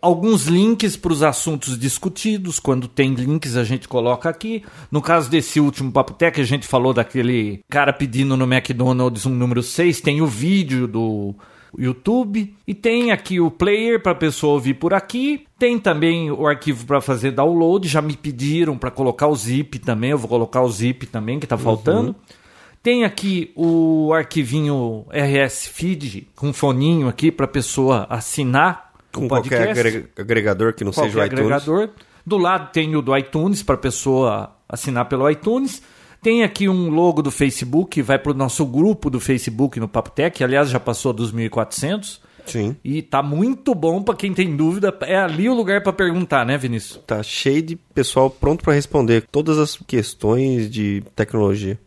alguns 0.00 0.46
links 0.46 0.96
para 0.96 1.12
os 1.12 1.22
assuntos 1.22 1.78
discutidos. 1.78 2.58
Quando 2.60 2.88
tem 2.88 3.14
links, 3.14 3.56
a 3.56 3.64
gente 3.64 3.88
coloca 3.88 4.28
aqui. 4.28 4.62
No 4.90 5.00
caso 5.00 5.30
desse 5.30 5.60
último 5.60 5.92
Papo 5.92 6.12
Tech, 6.12 6.40
a 6.40 6.44
gente 6.44 6.66
falou 6.66 6.92
daquele 6.92 7.60
cara 7.68 7.92
pedindo 7.92 8.36
no 8.36 8.44
McDonald's 8.44 9.26
um 9.26 9.34
número 9.34 9.62
6. 9.62 10.00
Tem 10.00 10.20
o 10.20 10.26
vídeo 10.26 10.86
do 10.86 11.34
YouTube 11.78 12.54
e 12.66 12.74
tem 12.74 13.10
aqui 13.10 13.40
o 13.40 13.50
player 13.50 14.02
para 14.02 14.12
a 14.12 14.16
pessoa 14.16 14.54
ouvir 14.54 14.74
por 14.74 14.94
aqui. 14.94 15.44
Tem 15.58 15.78
também 15.78 16.30
o 16.30 16.46
arquivo 16.46 16.86
para 16.86 17.00
fazer 17.00 17.32
download. 17.32 17.88
Já 17.88 18.00
me 18.00 18.16
pediram 18.16 18.78
para 18.78 18.90
colocar 18.90 19.28
o 19.28 19.36
zip 19.36 19.78
também. 19.78 20.10
Eu 20.10 20.18
vou 20.18 20.28
colocar 20.28 20.62
o 20.62 20.70
zip 20.70 21.06
também 21.06 21.38
que 21.38 21.46
está 21.46 21.58
faltando. 21.58 22.14
Tem 22.82 23.04
aqui 23.04 23.50
o 23.56 24.12
arquivinho 24.12 25.06
RS 25.10 25.66
Feed 25.66 26.28
com 26.36 26.52
foninho 26.52 27.08
aqui 27.08 27.32
para 27.32 27.44
a 27.44 27.48
pessoa 27.48 28.06
assinar 28.08 28.85
Com 29.20 29.28
qualquer 29.28 29.66
podcast. 29.66 29.86
agre- 29.96 30.08
agregador 30.16 30.72
que 30.74 30.84
não 30.84 30.92
Qualquer 30.92 31.10
seja 31.10 31.22
o 31.22 31.26
iTunes. 31.26 31.40
agregador. 31.44 31.90
Do 32.24 32.36
lado 32.38 32.72
tem 32.72 32.94
o 32.96 33.02
do 33.02 33.16
iTunes 33.16 33.62
para 33.62 33.74
a 33.76 33.78
pessoa 33.78 34.56
assinar 34.68 35.08
pelo 35.08 35.30
iTunes. 35.30 35.80
Tem 36.22 36.42
aqui 36.42 36.68
um 36.68 36.90
logo 36.90 37.22
do 37.22 37.30
Facebook, 37.30 38.02
vai 38.02 38.18
para 38.18 38.32
o 38.32 38.34
nosso 38.34 38.66
grupo 38.66 39.08
do 39.08 39.20
Facebook 39.20 39.78
no 39.78 39.86
Papo 39.86 40.10
Tech. 40.10 40.42
Aliás, 40.42 40.68
já 40.68 40.80
passou 40.80 41.12
dos 41.12 41.32
1.400. 41.32 42.20
Sim. 42.46 42.76
E 42.84 43.02
tá 43.02 43.22
muito 43.22 43.74
bom 43.74 44.02
para 44.02 44.14
quem 44.14 44.32
tem 44.32 44.56
dúvida. 44.56 44.96
É 45.02 45.16
ali 45.18 45.48
o 45.48 45.54
lugar 45.54 45.82
para 45.82 45.92
perguntar, 45.92 46.44
né, 46.46 46.56
Vinícius? 46.56 47.00
Tá 47.06 47.22
cheio 47.22 47.60
de 47.62 47.76
pessoal 47.76 48.30
pronto 48.30 48.62
para 48.64 48.72
responder 48.72 49.24
todas 49.30 49.58
as 49.58 49.76
questões 49.86 50.70
de 50.70 51.02
tecnologia. 51.14 51.78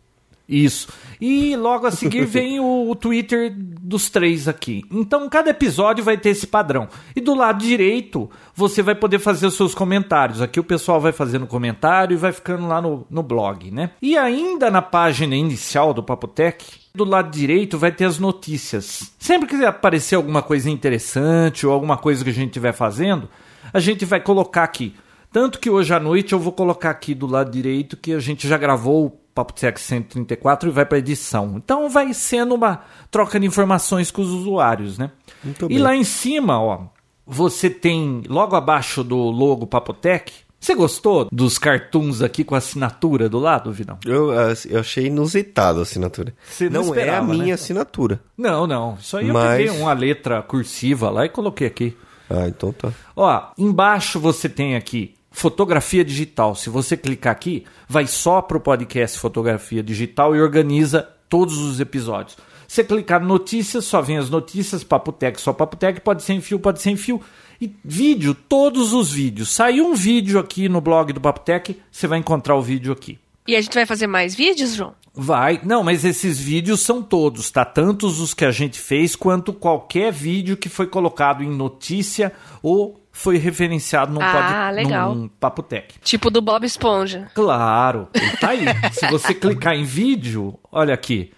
Isso. 0.49 0.87
E 1.21 1.55
logo 1.55 1.85
a 1.85 1.91
seguir 1.91 2.25
vem 2.27 2.59
o, 2.59 2.89
o 2.89 2.95
Twitter 2.95 3.53
dos 3.55 4.09
três 4.09 4.47
aqui. 4.47 4.83
Então 4.91 5.29
cada 5.29 5.51
episódio 5.51 6.03
vai 6.03 6.17
ter 6.17 6.29
esse 6.29 6.47
padrão. 6.47 6.87
E 7.15 7.21
do 7.21 7.35
lado 7.35 7.63
direito 7.63 8.29
você 8.55 8.81
vai 8.81 8.95
poder 8.95 9.19
fazer 9.19 9.45
os 9.45 9.55
seus 9.55 9.75
comentários. 9.75 10.41
Aqui 10.41 10.59
o 10.59 10.63
pessoal 10.63 10.99
vai 10.99 11.11
fazendo 11.11 11.45
comentário 11.45 12.15
e 12.15 12.17
vai 12.17 12.31
ficando 12.31 12.67
lá 12.67 12.81
no, 12.81 13.05
no 13.09 13.21
blog, 13.21 13.69
né? 13.69 13.91
E 14.01 14.17
ainda 14.17 14.71
na 14.71 14.81
página 14.81 15.35
inicial 15.35 15.93
do 15.93 16.01
Papotec, 16.01 16.65
do 16.95 17.05
lado 17.05 17.29
direito 17.29 17.77
vai 17.77 17.91
ter 17.91 18.05
as 18.05 18.17
notícias. 18.17 19.13
Sempre 19.19 19.47
que 19.47 19.63
aparecer 19.63 20.15
alguma 20.15 20.41
coisa 20.41 20.69
interessante 20.69 21.67
ou 21.67 21.71
alguma 21.71 21.97
coisa 21.97 22.23
que 22.23 22.29
a 22.31 22.33
gente 22.33 22.47
estiver 22.47 22.73
fazendo, 22.73 23.29
a 23.71 23.79
gente 23.79 24.03
vai 24.03 24.19
colocar 24.19 24.63
aqui. 24.63 24.95
Tanto 25.31 25.59
que 25.59 25.69
hoje 25.69 25.93
à 25.93 25.99
noite 25.99 26.33
eu 26.33 26.39
vou 26.39 26.51
colocar 26.51 26.89
aqui 26.89 27.13
do 27.13 27.27
lado 27.27 27.51
direito 27.51 27.95
que 27.95 28.13
a 28.13 28.19
gente 28.19 28.47
já 28.47 28.57
gravou 28.57 29.05
o 29.05 29.09
Papo 29.39 29.53
Tech 29.53 29.79
134 29.79 30.69
e 30.69 30.71
vai 30.71 30.85
para 30.85 30.97
edição. 30.97 31.53
Então 31.55 31.89
vai 31.89 32.13
sendo 32.13 32.55
uma 32.55 32.81
troca 33.09 33.39
de 33.39 33.45
informações 33.45 34.11
com 34.11 34.21
os 34.21 34.29
usuários, 34.29 34.97
né? 34.97 35.11
Muito 35.43 35.65
e 35.65 35.69
bem. 35.69 35.77
lá 35.79 35.95
em 35.95 36.03
cima, 36.03 36.61
ó, 36.61 36.87
você 37.25 37.69
tem 37.69 38.23
logo 38.27 38.55
abaixo 38.55 39.03
do 39.03 39.15
logo 39.15 39.65
Papotec. 39.65 40.33
Você 40.59 40.75
gostou 40.75 41.29
dos 41.31 41.57
cartoons 41.57 42.21
aqui 42.21 42.43
com 42.43 42.53
a 42.53 42.57
assinatura 42.57 43.29
do 43.29 43.39
lado, 43.39 43.71
Vidão? 43.71 43.97
Eu, 44.05 44.29
as- 44.37 44.65
eu 44.65 44.81
achei 44.81 45.05
inusitado 45.05 45.79
a 45.79 45.83
assinatura. 45.83 46.33
Você 46.45 46.69
não 46.69 46.81
é 46.81 46.83
a 46.83 46.87
esperava, 46.89 47.27
minha 47.33 47.45
né? 47.45 47.51
assinatura. 47.53 48.19
Não, 48.37 48.67
não. 48.67 48.97
Isso 48.99 49.15
aí 49.15 49.29
eu 49.29 49.33
Mas- 49.33 49.57
peguei 49.63 49.81
uma 49.81 49.93
letra 49.93 50.41
cursiva 50.41 51.09
lá 51.09 51.23
e 51.25 51.29
coloquei 51.29 51.65
aqui. 51.67 51.95
Ah, 52.29 52.45
então 52.47 52.73
tá. 52.73 52.91
Ó, 53.15 53.41
embaixo 53.57 54.19
você 54.19 54.49
tem 54.49 54.75
aqui 54.75 55.15
fotografia 55.31 56.03
digital. 56.03 56.55
Se 56.55 56.69
você 56.69 56.97
clicar 56.97 57.31
aqui, 57.31 57.65
vai 57.87 58.07
só 58.07 58.41
para 58.41 58.57
o 58.57 58.61
podcast 58.61 59.17
fotografia 59.19 59.83
digital 59.83 60.35
e 60.35 60.41
organiza 60.41 61.07
todos 61.27 61.57
os 61.57 61.79
episódios. 61.79 62.37
Você 62.67 62.83
clicar 62.83 63.23
notícias, 63.23 63.85
só 63.85 64.01
vem 64.01 64.17
as 64.17 64.29
notícias, 64.29 64.83
Papotec, 64.83 65.41
só 65.41 65.51
Papotec, 65.51 66.01
pode 66.01 66.21
ser 66.21 66.33
em 66.33 66.41
fio, 66.41 66.59
pode 66.59 66.81
ser 66.81 66.91
em 66.91 66.97
fio. 66.97 67.19
E 67.59 67.75
vídeo, 67.83 68.33
todos 68.33 68.93
os 68.93 69.11
vídeos. 69.11 69.49
Saiu 69.49 69.87
um 69.87 69.95
vídeo 69.95 70.39
aqui 70.39 70.69
no 70.69 70.79
blog 70.79 71.11
do 71.11 71.19
Papotec, 71.19 71.79
você 71.91 72.07
vai 72.07 72.19
encontrar 72.19 72.55
o 72.55 72.61
vídeo 72.61 72.93
aqui. 72.93 73.17
E 73.47 73.55
a 73.55 73.61
gente 73.61 73.73
vai 73.73 73.87
fazer 73.87 74.05
mais 74.05 74.35
vídeos, 74.35 74.75
João? 74.75 74.93
Vai. 75.15 75.59
Não, 75.63 75.83
mas 75.83 76.05
esses 76.05 76.39
vídeos 76.39 76.81
são 76.81 77.01
todos, 77.01 77.49
tá? 77.49 77.65
Tantos 77.65 78.19
os 78.19 78.35
que 78.35 78.45
a 78.45 78.51
gente 78.51 78.79
fez 78.79 79.15
quanto 79.15 79.51
qualquer 79.51 80.13
vídeo 80.13 80.55
que 80.55 80.69
foi 80.69 80.85
colocado 80.85 81.43
em 81.43 81.49
notícia 81.49 82.31
ou 82.61 83.03
foi 83.19 83.37
referenciado 83.37 84.13
num, 84.13 84.21
Ah, 84.21 84.67
pod... 84.69 84.75
legal. 84.75 85.13
num 85.13 85.27
Papo 85.27 85.61
Tech. 85.61 85.95
Tipo 86.01 86.29
do 86.31 86.41
Bob 86.41 86.63
Esponja. 86.65 87.29
Claro, 87.35 88.07
ele 88.13 88.37
tá 88.37 88.49
aí. 88.51 88.63
Se 88.93 89.07
você 89.07 89.33
clicar 89.33 89.75
em 89.75 89.83
vídeo, 89.83 90.57
olha 90.71 90.93
aqui, 90.93 91.33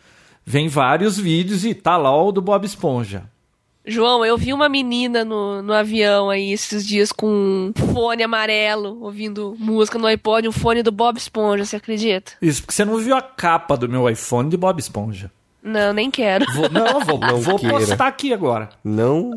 vem 0.45 0.67
vários 0.67 1.17
vídeos 1.17 1.65
e 1.65 1.73
tá 1.73 1.97
lá 1.97 2.15
o 2.15 2.31
do 2.31 2.39
Bob 2.41 2.63
Esponja. 2.65 3.23
João, 3.83 4.23
eu 4.23 4.37
vi 4.37 4.53
uma 4.53 4.69
menina 4.69 5.25
no, 5.25 5.63
no 5.63 5.73
avião 5.73 6.29
aí 6.29 6.51
esses 6.51 6.85
dias 6.85 7.11
com 7.11 7.27
um 7.27 7.73
fone 7.93 8.21
amarelo, 8.21 8.99
ouvindo 9.01 9.55
música 9.57 9.97
no 9.97 10.05
iPod, 10.05 10.47
um 10.47 10.51
fone 10.51 10.83
do 10.83 10.91
Bob 10.91 11.17
Esponja, 11.17 11.65
você 11.65 11.77
acredita? 11.77 12.33
Isso 12.39 12.61
porque 12.61 12.75
você 12.75 12.85
não 12.85 12.97
viu 12.99 13.15
a 13.15 13.23
capa 13.23 13.75
do 13.75 13.89
meu 13.89 14.07
iPhone 14.07 14.51
de 14.51 14.55
Bob 14.55 14.79
Esponja. 14.79 15.31
Não, 15.63 15.93
nem 15.93 16.11
quero. 16.11 16.45
Vou, 16.53 16.69
não, 16.69 16.99
vou, 17.05 17.19
Não 17.19 17.37
vou 17.41 17.57
queira. 17.57 17.77
postar 17.79 18.05
aqui 18.07 18.31
agora. 18.31 18.69
Não 18.83 19.31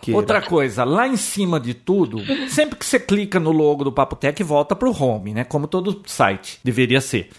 queira. 0.00 0.18
Outra 0.18 0.40
coisa, 0.42 0.84
lá 0.84 1.06
em 1.06 1.16
cima 1.16 1.60
de 1.60 1.74
tudo, 1.74 2.18
sempre 2.48 2.76
que 2.76 2.84
você 2.84 2.98
clica 2.98 3.38
no 3.38 3.52
logo 3.52 3.84
do 3.84 3.92
Papotec, 3.92 4.42
volta 4.42 4.74
pro 4.74 4.90
home, 4.92 5.34
né? 5.34 5.44
Como 5.44 5.66
todo 5.66 6.02
site 6.06 6.58
deveria 6.64 7.00
ser. 7.00 7.30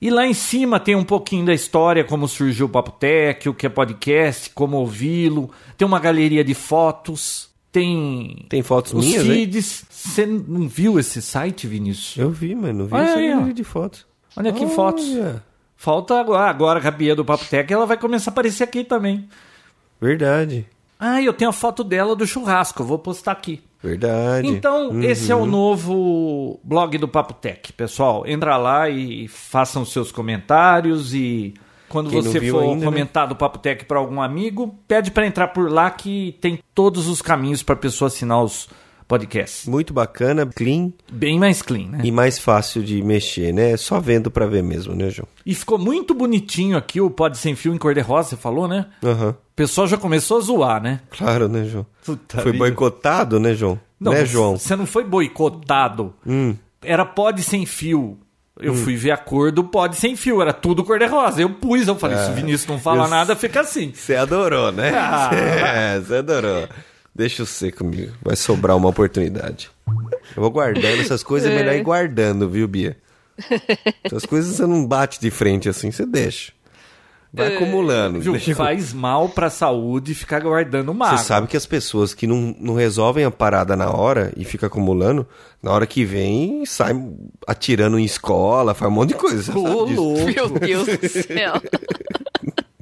E 0.00 0.10
lá 0.10 0.26
em 0.26 0.34
cima 0.34 0.78
tem 0.78 0.94
um 0.94 1.04
pouquinho 1.04 1.46
da 1.46 1.54
história, 1.54 2.04
como 2.04 2.28
surgiu 2.28 2.66
o 2.66 2.68
Papotec, 2.68 3.48
o 3.48 3.54
que 3.54 3.66
é 3.66 3.70
podcast, 3.70 4.50
como 4.50 4.76
ouvi-lo. 4.76 5.50
Tem 5.78 5.86
uma 5.86 5.98
galeria 5.98 6.44
de 6.44 6.52
fotos, 6.52 7.48
tem, 7.72 8.44
Tem 8.48 8.62
fotos 8.62 8.92
os 8.92 9.04
minhas, 9.04 9.26
feeds. 9.26 9.84
Você 9.90 10.26
não 10.26 10.68
viu 10.68 10.98
esse 10.98 11.22
site, 11.22 11.66
Vinícius? 11.66 12.18
Eu 12.18 12.30
vi, 12.30 12.54
mas 12.54 12.74
não 12.74 12.86
vi 12.86 12.94
Olha 12.94 13.02
essa 13.04 13.18
aí, 13.18 13.28
ó. 13.28 13.32
galeria 13.32 13.54
de 13.54 13.64
fotos. 13.64 14.06
Olha 14.36 14.50
aqui 14.50 14.66
fotos. 14.66 15.08
Olha. 15.10 15.42
Falta 15.76 16.20
agora, 16.20 16.50
agora 16.50 16.80
que 16.80 16.86
a 16.86 16.90
Bia 16.90 17.16
do 17.16 17.24
Papotec, 17.24 17.72
ela 17.72 17.86
vai 17.86 17.96
começar 17.96 18.30
a 18.30 18.32
aparecer 18.32 18.64
aqui 18.64 18.84
também. 18.84 19.28
Verdade. 20.00 20.66
Ah, 21.06 21.20
eu 21.20 21.34
tenho 21.34 21.50
a 21.50 21.52
foto 21.52 21.84
dela 21.84 22.16
do 22.16 22.26
churrasco, 22.26 22.82
vou 22.82 22.98
postar 22.98 23.32
aqui. 23.32 23.62
Verdade. 23.82 24.48
Então, 24.48 24.88
Uhum. 24.88 25.02
esse 25.02 25.30
é 25.30 25.36
o 25.36 25.44
novo 25.44 26.58
blog 26.64 26.96
do 26.96 27.06
Papo 27.06 27.34
Tech, 27.34 27.70
pessoal. 27.74 28.26
Entra 28.26 28.56
lá 28.56 28.88
e 28.88 29.28
façam 29.28 29.84
seus 29.84 30.10
comentários 30.10 31.12
e 31.14 31.52
quando 31.90 32.08
Quem 32.08 32.22
você 32.22 32.40
for 32.50 32.62
ainda, 32.62 32.76
né? 32.76 32.84
comentar 32.86 33.28
do 33.28 33.36
Papo 33.36 33.58
Tech 33.58 33.84
para 33.84 33.98
algum 33.98 34.22
amigo, 34.22 34.78
pede 34.88 35.10
para 35.10 35.26
entrar 35.26 35.48
por 35.48 35.70
lá 35.70 35.90
que 35.90 36.38
tem 36.40 36.58
todos 36.74 37.06
os 37.06 37.20
caminhos 37.20 37.62
para 37.62 37.76
pessoa 37.76 38.06
assinar 38.06 38.42
os 38.42 38.66
podcasts. 39.06 39.68
Muito 39.68 39.92
bacana, 39.92 40.46
clean 40.46 40.90
Bem 41.12 41.38
mais 41.38 41.60
clean, 41.60 41.88
né? 41.88 41.98
e 42.02 42.10
mais 42.10 42.38
fácil 42.38 42.82
de 42.82 43.02
mexer, 43.02 43.52
né? 43.52 43.76
Só 43.76 44.00
vendo 44.00 44.30
pra 44.30 44.46
ver 44.46 44.62
mesmo, 44.62 44.94
né, 44.94 45.10
João? 45.10 45.28
E 45.44 45.54
ficou 45.54 45.78
muito 45.78 46.14
bonitinho 46.14 46.76
aqui 46.78 47.02
o 47.02 47.10
Pod 47.10 47.36
Sem 47.36 47.54
Fio 47.54 47.74
em 47.74 47.78
cor 47.78 47.94
de 47.94 48.00
rosa, 48.00 48.30
você 48.30 48.36
falou, 48.36 48.66
né? 48.66 48.86
Aham. 49.04 49.36
O 49.54 49.56
pessoal 49.56 49.86
já 49.86 49.96
começou 49.96 50.38
a 50.38 50.40
zoar, 50.40 50.82
né? 50.82 51.00
Claro, 51.16 51.48
né, 51.48 51.64
João? 51.64 51.86
Puta 52.04 52.42
Foi 52.42 52.50
vida. 52.52 52.58
boicotado, 52.64 53.38
né, 53.38 53.54
João? 53.54 53.78
né, 54.00 54.10
mas 54.10 54.28
João? 54.28 54.54
Hum. 54.54 54.58
Você 54.58 54.74
não 54.74 54.84
foi 54.84 55.04
boicotado. 55.04 56.12
Era 56.82 57.04
pod 57.04 57.40
sem 57.42 57.64
fio. 57.64 58.18
Eu 58.60 58.74
fui 58.74 58.96
ver 58.96 59.10
a 59.12 59.16
cor 59.16 59.50
do 59.52 59.64
pod 59.64 59.96
sem 59.96 60.14
fio, 60.16 60.40
era 60.42 60.52
tudo 60.52 60.84
cor 60.84 60.98
de 60.98 61.06
rosa. 61.06 61.40
Eu 61.40 61.50
pus, 61.50 61.86
eu 61.88 61.96
falei, 61.96 62.16
se 62.18 62.30
o 62.30 62.34
Vinícius 62.34 62.66
não 62.68 62.78
fala 62.78 63.02
É. 63.02 63.06
eu- 63.06 63.10
nada, 63.10 63.34
fica 63.36 63.60
assim. 63.60 63.92
Você 63.94 64.14
adorou, 64.16 64.70
né? 64.72 64.90
Ah. 64.94 65.30
É, 65.34 66.00
você 66.00 66.16
adorou. 66.16 66.68
Deixa 67.14 67.42
eu 67.42 67.46
ser 67.46 67.72
comigo. 67.72 68.12
Vai 68.22 68.34
sobrar 68.36 68.76
uma 68.76 68.88
oportunidade. 68.88 69.70
Eu 70.36 70.42
vou 70.42 70.50
guardando 70.50 71.00
essas 71.00 71.22
coisas, 71.22 71.48
é 71.50 71.54
melhor 71.54 71.74
ir 71.74 71.82
guardando, 71.84 72.48
viu, 72.48 72.66
Bia? 72.66 72.96
Essas 74.02 74.24
coisas 74.26 74.56
você 74.56 74.66
não 74.66 74.84
bate 74.86 75.20
de 75.20 75.30
frente 75.30 75.68
assim, 75.68 75.90
você 75.92 76.04
deixa. 76.06 76.52
Vai 77.36 77.56
acumulando. 77.56 78.20
Viu? 78.20 78.32
Deixa 78.32 78.54
Faz 78.54 78.92
mal 78.92 79.28
pra 79.28 79.50
saúde 79.50 80.14
ficar 80.14 80.40
guardando 80.40 80.94
mágoa. 80.94 81.18
Você 81.18 81.24
sabe 81.24 81.48
que 81.48 81.56
as 81.56 81.66
pessoas 81.66 82.14
que 82.14 82.28
não, 82.28 82.54
não 82.60 82.74
resolvem 82.74 83.24
a 83.24 83.30
parada 83.30 83.74
na 83.74 83.90
hora 83.90 84.32
e 84.36 84.44
fica 84.44 84.68
acumulando, 84.68 85.26
na 85.60 85.72
hora 85.72 85.84
que 85.86 86.04
vem, 86.04 86.64
sai 86.64 86.92
atirando 87.46 87.98
em 87.98 88.04
escola, 88.04 88.72
faz 88.72 88.90
um 88.90 88.94
monte 88.94 89.08
de 89.08 89.14
coisa. 89.16 89.56
Ô, 89.58 89.84
louco. 89.84 90.24
Meu 90.24 90.48
Deus 90.48 90.86
do 90.86 91.08
céu. 91.08 91.60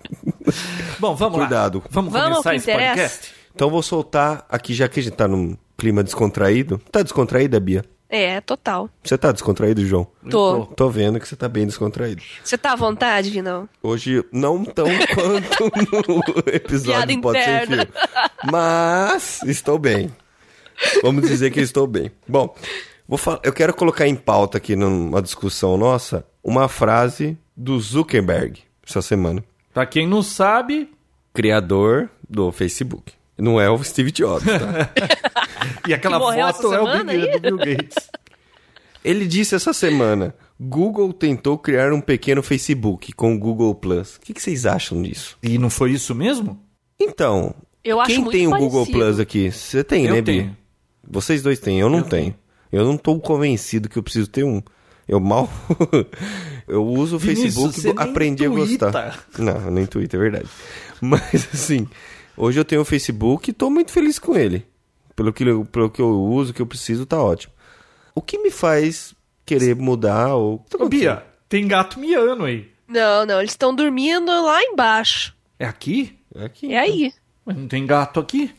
Bom, 0.99 1.15
vamos 1.15 1.39
Cuidado. 1.39 1.79
lá. 1.79 1.85
Vamos, 1.91 2.13
Vamos 2.13 2.29
começar 2.31 2.55
esse 2.55 2.71
interessa? 2.71 2.95
podcast? 2.95 3.35
Então 3.55 3.71
vou 3.71 3.83
soltar 3.83 4.47
aqui, 4.49 4.75
já 4.75 4.89
que 4.89 5.01
a 5.01 5.03
gente 5.03 5.15
tá 5.15 5.27
num 5.27 5.57
clima 5.77 6.03
descontraído. 6.03 6.81
Tá 6.91 7.03
descontraída, 7.03 7.59
Bia? 7.59 7.85
É, 8.15 8.43
total. 8.43 8.91
Você 9.03 9.17
tá 9.17 9.33
descontraído, 9.33 9.87
João? 9.87 10.07
Tô. 10.29 10.67
Tô 10.67 10.91
vendo 10.91 11.19
que 11.19 11.27
você 11.27 11.35
tá 11.35 11.49
bem 11.49 11.65
descontraído. 11.67 12.23
Você 12.45 12.59
tá 12.59 12.73
à 12.73 12.77
vontade, 12.77 13.31
Vinão? 13.31 13.67
Hoje, 13.83 14.23
não 14.31 14.67
tão 14.67 14.85
quanto 15.15 16.09
no 16.09 16.53
episódio 16.53 17.07
Piada 17.07 17.23
Pode 17.23 17.43
Ser 17.43 17.65
interna. 17.65 17.87
Fio. 17.87 18.51
Mas 18.53 19.41
estou 19.45 19.79
bem. 19.79 20.11
Vamos 21.03 21.27
dizer 21.27 21.51
que 21.53 21.61
estou 21.61 21.87
bem. 21.87 22.11
Bom, 22.29 22.55
vou 23.09 23.17
fal- 23.17 23.41
eu 23.43 23.53
quero 23.53 23.73
colocar 23.73 24.07
em 24.07 24.15
pauta 24.15 24.59
aqui 24.59 24.77
numa 24.77 25.23
discussão 25.23 25.79
nossa 25.79 26.27
uma 26.45 26.69
frase 26.69 27.39
do 27.57 27.81
Zuckerberg 27.81 28.61
essa 28.87 29.01
semana. 29.01 29.43
Pra 29.73 29.87
quem 29.87 30.07
não 30.07 30.23
sabe, 30.23 30.93
Criador 31.33 32.11
do 32.29 32.53
Facebook. 32.53 33.13
Não 33.39 33.61
é 33.61 33.71
o 33.71 33.83
Steve 33.83 34.11
Jobs, 34.11 34.45
tá? 34.45 34.91
E 35.87 35.95
aquela 35.95 36.19
foto 36.19 36.73
é 36.75 36.81
o 36.81 36.87
do 36.87 37.41
Bill 37.41 37.57
Gates. 37.57 38.11
Ele 39.05 39.27
disse 39.27 39.55
essa 39.55 39.73
semana: 39.73 40.35
Google 40.61 41.13
tentou 41.13 41.59
criar 41.59 41.93
um 41.93 42.01
pequeno 42.01 42.43
Facebook 42.43 43.13
com 43.13 43.35
o 43.35 43.39
Google 43.39 43.75
Plus. 43.75 44.17
O 44.17 44.21
que, 44.21 44.33
que 44.33 44.43
vocês 44.43 44.65
acham 44.67 45.03
disso? 45.03 45.37
E 45.43 45.59
não 45.59 45.71
foi 45.71 45.93
isso 45.93 46.15
mesmo? 46.15 46.61
Então, 47.01 47.55
Eu 47.83 48.01
acho 48.01 48.11
quem 48.11 48.19
muito 48.19 48.33
tem 48.33 48.47
o 48.47 48.51
parecido. 48.51 48.71
Google 48.71 48.93
Plus 48.93 49.19
aqui? 49.21 49.51
Você 49.51 49.83
tem, 49.83 50.07
Eu 50.07 50.15
né, 50.15 50.21
Bi? 50.21 50.27
tenho. 50.41 50.57
Vocês 51.09 51.43
dois 51.43 51.59
têm, 51.59 51.81
eu 51.81 51.91
não 51.91 51.99
Eu 51.99 52.05
tenho. 52.05 52.35
Eu 52.71 52.85
não 52.85 52.97
tô 52.97 53.19
convencido 53.19 53.89
que 53.89 53.99
eu 53.99 54.03
preciso 54.03 54.29
ter 54.29 54.45
um. 54.45 54.63
Eu 55.07 55.19
mal. 55.21 55.51
eu 56.69 56.85
uso 56.87 57.17
o 57.17 57.19
Vinícius, 57.19 57.55
Facebook 57.55 57.89
e 57.89 58.03
aprendi 58.03 58.47
a 58.47 58.49
gostar. 58.49 59.27
Não, 59.37 59.71
nem 59.71 59.85
Twitter, 59.85 60.19
é 60.19 60.23
verdade. 60.23 60.49
Mas 61.01 61.49
assim, 61.53 61.89
hoje 62.37 62.59
eu 62.61 62.65
tenho 62.65 62.81
o 62.83 62.85
Facebook 62.85 63.51
e 63.51 63.53
tô 63.53 63.69
muito 63.71 63.91
feliz 63.91 64.19
com 64.19 64.37
ele. 64.37 64.67
Pelo 65.15 65.33
que, 65.33 65.45
eu- 65.45 65.65
pelo 65.65 65.91
que 65.91 66.01
eu 66.01 66.09
uso, 66.23 66.53
que 66.55 66.63
eu 66.63 66.67
preciso, 66.67 67.05
tá 67.07 67.21
ótimo. 67.23 67.53
O 68.15 68.21
que 68.23 68.39
me 68.39 68.51
faz 68.51 69.15
querer 69.45 69.75
mudar 69.77 70.35
ou. 70.35 70.59
tá 70.71 70.83
Ô? 70.83 70.89
Bia, 70.89 71.25
tem 71.49 71.67
gato 71.69 71.99
miando 72.01 72.45
aí. 72.45 72.71
Não, 72.89 73.25
não, 73.27 73.39
eles 73.41 73.53
estão 73.53 73.75
dormindo 73.75 74.31
lá 74.31 74.63
embaixo. 74.63 75.35
É 75.59 75.67
aqui? 75.67 76.19
É 76.35 76.45
aqui. 76.45 76.73
É 76.75 76.79
aí. 76.79 77.13
Mas 77.45 77.57
não 77.57 77.67
tem 77.69 77.87
gato 77.87 78.21
aqui? 78.21 78.51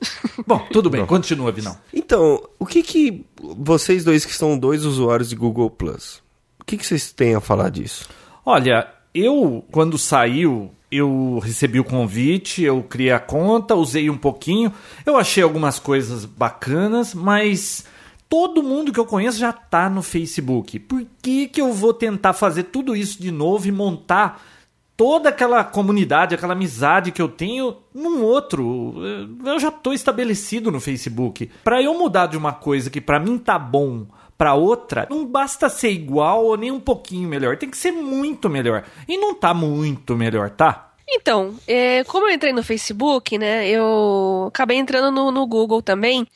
Bom, 0.46 0.66
tudo 0.72 0.88
bem, 0.88 1.04
continua, 1.04 1.52
Vinão. 1.52 1.76
Então, 1.92 2.42
o 2.58 2.64
que 2.64 2.82
que 2.82 3.24
vocês 3.38 4.02
dois 4.04 4.24
que 4.24 4.34
são 4.34 4.58
dois 4.58 4.84
usuários 4.84 5.28
de 5.28 5.36
Google 5.36 5.68
Plus, 5.70 6.22
o 6.58 6.64
que 6.64 6.76
que 6.78 6.86
vocês 6.86 7.12
têm 7.12 7.34
a 7.34 7.40
falar 7.40 7.68
disso? 7.70 8.08
Olha, 8.44 8.88
eu, 9.14 9.62
quando 9.70 9.98
saiu, 9.98 10.70
eu 10.90 11.38
recebi 11.42 11.78
o 11.78 11.84
convite, 11.84 12.62
eu 12.62 12.82
criei 12.82 13.12
a 13.12 13.20
conta, 13.20 13.74
usei 13.74 14.10
um 14.10 14.16
pouquinho, 14.16 14.72
eu 15.06 15.16
achei 15.16 15.42
algumas 15.42 15.78
coisas 15.78 16.24
bacanas, 16.24 17.14
mas 17.14 17.84
todo 18.28 18.62
mundo 18.62 18.92
que 18.92 18.98
eu 18.98 19.06
conheço 19.06 19.38
já 19.38 19.52
tá 19.52 19.88
no 19.88 20.02
Facebook. 20.02 20.78
Por 20.80 21.06
que, 21.22 21.46
que 21.48 21.60
eu 21.60 21.72
vou 21.72 21.94
tentar 21.94 22.32
fazer 22.32 22.64
tudo 22.64 22.96
isso 22.96 23.22
de 23.22 23.30
novo 23.30 23.68
e 23.68 23.72
montar 23.72 24.42
toda 24.96 25.28
aquela 25.28 25.64
comunidade, 25.64 26.34
aquela 26.34 26.52
amizade 26.52 27.12
que 27.12 27.22
eu 27.22 27.28
tenho 27.28 27.76
num 27.94 28.22
outro? 28.22 28.94
Eu 29.44 29.58
já 29.58 29.70
tô 29.70 29.92
estabelecido 29.92 30.70
no 30.70 30.80
Facebook. 30.80 31.50
Para 31.62 31.80
eu 31.80 31.96
mudar 31.98 32.26
de 32.26 32.36
uma 32.36 32.52
coisa 32.52 32.90
que 32.90 33.00
para 33.00 33.20
mim 33.20 33.38
tá 33.38 33.58
bom 33.58 34.06
para 34.40 34.54
outra, 34.54 35.06
não 35.10 35.26
basta 35.26 35.68
ser 35.68 35.90
igual 35.90 36.46
ou 36.46 36.56
nem 36.56 36.70
um 36.70 36.80
pouquinho 36.80 37.28
melhor, 37.28 37.58
tem 37.58 37.68
que 37.68 37.76
ser 37.76 37.92
muito 37.92 38.48
melhor. 38.48 38.86
E 39.06 39.18
não 39.18 39.34
tá 39.34 39.52
muito 39.52 40.16
melhor, 40.16 40.48
tá? 40.48 40.94
Então, 41.06 41.54
é, 41.68 42.04
como 42.04 42.26
eu 42.26 42.32
entrei 42.32 42.50
no 42.50 42.62
Facebook, 42.62 43.36
né, 43.36 43.68
eu 43.68 44.46
acabei 44.48 44.78
entrando 44.78 45.10
no, 45.10 45.30
no 45.30 45.46
Google 45.46 45.82
também, 45.82 46.26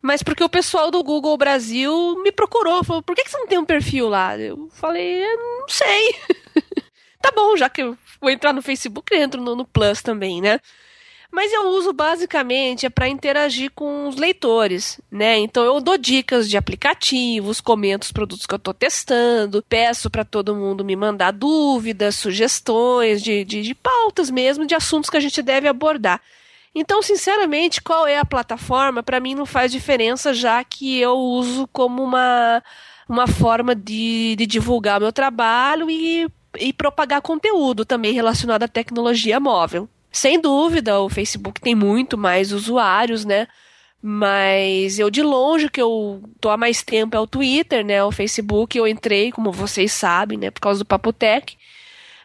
mas 0.00 0.22
porque 0.22 0.44
o 0.44 0.48
pessoal 0.48 0.88
do 0.92 1.02
Google 1.02 1.36
Brasil 1.36 2.22
me 2.22 2.30
procurou, 2.30 2.84
falou, 2.84 3.02
por 3.02 3.16
que, 3.16 3.24
que 3.24 3.30
você 3.32 3.38
não 3.38 3.48
tem 3.48 3.58
um 3.58 3.64
perfil 3.64 4.08
lá? 4.08 4.38
Eu 4.38 4.68
falei, 4.74 5.24
"Eu 5.24 5.36
não 5.38 5.68
sei. 5.68 6.14
tá 7.20 7.32
bom, 7.34 7.56
já 7.56 7.68
que 7.68 7.82
eu 7.82 7.98
vou 8.20 8.30
entrar 8.30 8.52
no 8.52 8.62
Facebook, 8.62 9.12
eu 9.12 9.20
entro 9.20 9.42
no, 9.42 9.56
no 9.56 9.64
Plus 9.64 10.00
também, 10.00 10.40
né? 10.40 10.60
Mas 11.30 11.52
eu 11.52 11.68
uso 11.68 11.92
basicamente 11.92 12.86
é 12.86 12.90
para 12.90 13.08
interagir 13.08 13.70
com 13.74 14.08
os 14.08 14.16
leitores, 14.16 14.98
né? 15.10 15.38
Então 15.38 15.62
eu 15.62 15.80
dou 15.80 15.98
dicas 15.98 16.48
de 16.48 16.56
aplicativos, 16.56 17.60
comento 17.60 18.04
os 18.04 18.12
produtos 18.12 18.46
que 18.46 18.54
eu 18.54 18.56
estou 18.56 18.72
testando, 18.72 19.62
peço 19.68 20.10
para 20.10 20.24
todo 20.24 20.56
mundo 20.56 20.84
me 20.84 20.96
mandar 20.96 21.32
dúvidas, 21.32 22.16
sugestões 22.16 23.22
de, 23.22 23.44
de, 23.44 23.62
de 23.62 23.74
pautas 23.74 24.30
mesmo, 24.30 24.66
de 24.66 24.74
assuntos 24.74 25.10
que 25.10 25.16
a 25.18 25.20
gente 25.20 25.42
deve 25.42 25.68
abordar. 25.68 26.20
Então, 26.74 27.02
sinceramente, 27.02 27.82
qual 27.82 28.06
é 28.06 28.18
a 28.18 28.24
plataforma, 28.24 29.02
para 29.02 29.20
mim 29.20 29.34
não 29.34 29.46
faz 29.46 29.72
diferença, 29.72 30.32
já 30.32 30.62
que 30.64 30.98
eu 30.98 31.12
uso 31.14 31.68
como 31.68 32.02
uma, 32.02 32.62
uma 33.08 33.26
forma 33.26 33.74
de, 33.74 34.36
de 34.36 34.46
divulgar 34.46 35.00
meu 35.00 35.12
trabalho 35.12 35.90
e, 35.90 36.26
e 36.58 36.72
propagar 36.72 37.20
conteúdo 37.20 37.84
também 37.84 38.12
relacionado 38.12 38.62
à 38.62 38.68
tecnologia 38.68 39.40
móvel. 39.40 39.88
Sem 40.10 40.40
dúvida, 40.40 41.00
o 41.00 41.08
Facebook 41.08 41.60
tem 41.60 41.74
muito 41.74 42.16
mais 42.16 42.52
usuários, 42.52 43.24
né? 43.24 43.46
Mas 44.00 44.98
eu 44.98 45.10
de 45.10 45.22
longe 45.22 45.68
que 45.68 45.82
eu 45.82 46.22
tô 46.40 46.50
há 46.50 46.56
mais 46.56 46.82
tempo 46.82 47.16
é 47.16 47.20
o 47.20 47.26
Twitter, 47.26 47.84
né? 47.84 48.02
O 48.04 48.12
Facebook 48.12 48.78
eu 48.78 48.86
entrei, 48.86 49.32
como 49.32 49.50
vocês 49.50 49.92
sabem, 49.92 50.38
né? 50.38 50.50
Por 50.50 50.60
causa 50.60 50.78
do 50.80 50.86
Papotec. 50.86 51.56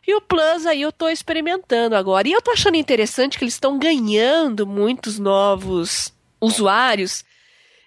E 0.06 0.14
o 0.14 0.22
Plus 0.22 0.66
aí 0.66 0.82
eu 0.82 0.92
tô 0.92 1.10
experimentando 1.10 1.96
agora. 1.96 2.28
E 2.28 2.32
eu 2.32 2.42
tô 2.42 2.52
achando 2.52 2.76
interessante 2.76 3.38
que 3.38 3.44
eles 3.44 3.56
estão 3.56 3.80
ganhando 3.80 4.68
muitos 4.68 5.18
novos 5.18 6.14
usuários, 6.40 7.24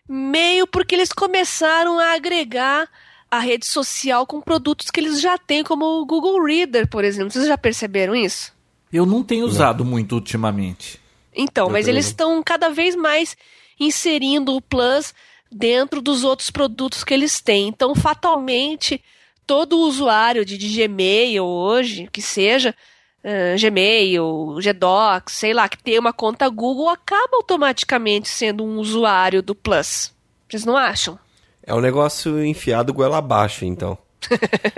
meio 0.08 0.66
porque 0.66 0.94
eles 0.94 1.12
começaram 1.12 1.98
a 1.98 2.14
agregar 2.14 2.88
a 3.30 3.38
rede 3.38 3.66
social 3.66 4.26
com 4.26 4.40
produtos 4.40 4.90
que 4.90 4.98
eles 4.98 5.20
já 5.20 5.36
têm, 5.36 5.62
como 5.62 5.84
o 5.84 6.06
Google 6.06 6.42
Reader, 6.42 6.88
por 6.88 7.04
exemplo. 7.04 7.30
Vocês 7.30 7.46
já 7.46 7.58
perceberam 7.58 8.14
isso? 8.16 8.55
Eu 8.96 9.06
não 9.06 9.22
tenho 9.22 9.46
usado 9.46 9.84
muito 9.84 10.14
ultimamente. 10.14 10.98
Então, 11.34 11.66
Eu 11.66 11.72
mas 11.72 11.84
também 11.84 11.94
eles 11.94 12.06
não. 12.06 12.10
estão 12.10 12.42
cada 12.42 12.70
vez 12.70 12.96
mais 12.96 13.36
inserindo 13.78 14.54
o 14.56 14.60
Plus 14.60 15.14
dentro 15.52 16.00
dos 16.00 16.24
outros 16.24 16.50
produtos 16.50 17.04
que 17.04 17.12
eles 17.12 17.40
têm. 17.40 17.68
Então, 17.68 17.94
fatalmente, 17.94 19.02
todo 19.46 19.78
usuário 19.78 20.44
de, 20.44 20.56
de 20.56 20.68
Gmail 20.86 21.44
hoje, 21.44 22.08
que 22.10 22.22
seja 22.22 22.74
eh, 23.22 23.56
Gmail, 23.58 24.56
Gdocs, 24.62 25.34
sei 25.34 25.52
lá, 25.52 25.68
que 25.68 25.82
tem 25.82 25.98
uma 25.98 26.12
conta 26.12 26.48
Google, 26.48 26.88
acaba 26.88 27.36
automaticamente 27.36 28.28
sendo 28.28 28.64
um 28.64 28.78
usuário 28.78 29.42
do 29.42 29.54
Plus. 29.54 30.12
Vocês 30.48 30.64
não 30.64 30.76
acham? 30.76 31.18
É 31.62 31.74
um 31.74 31.80
negócio 31.80 32.44
enfiado 32.44 32.94
goela 32.94 33.18
abaixo, 33.18 33.64
então. 33.64 33.98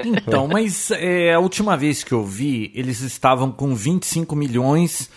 Então, 0.04 0.46
mas 0.52 0.90
é, 0.90 1.32
a 1.32 1.38
última 1.38 1.76
vez 1.76 2.02
que 2.04 2.12
eu 2.12 2.24
vi, 2.24 2.70
eles 2.74 3.00
estavam 3.00 3.50
com 3.50 3.74
25 3.74 4.34
milhões 4.34 5.10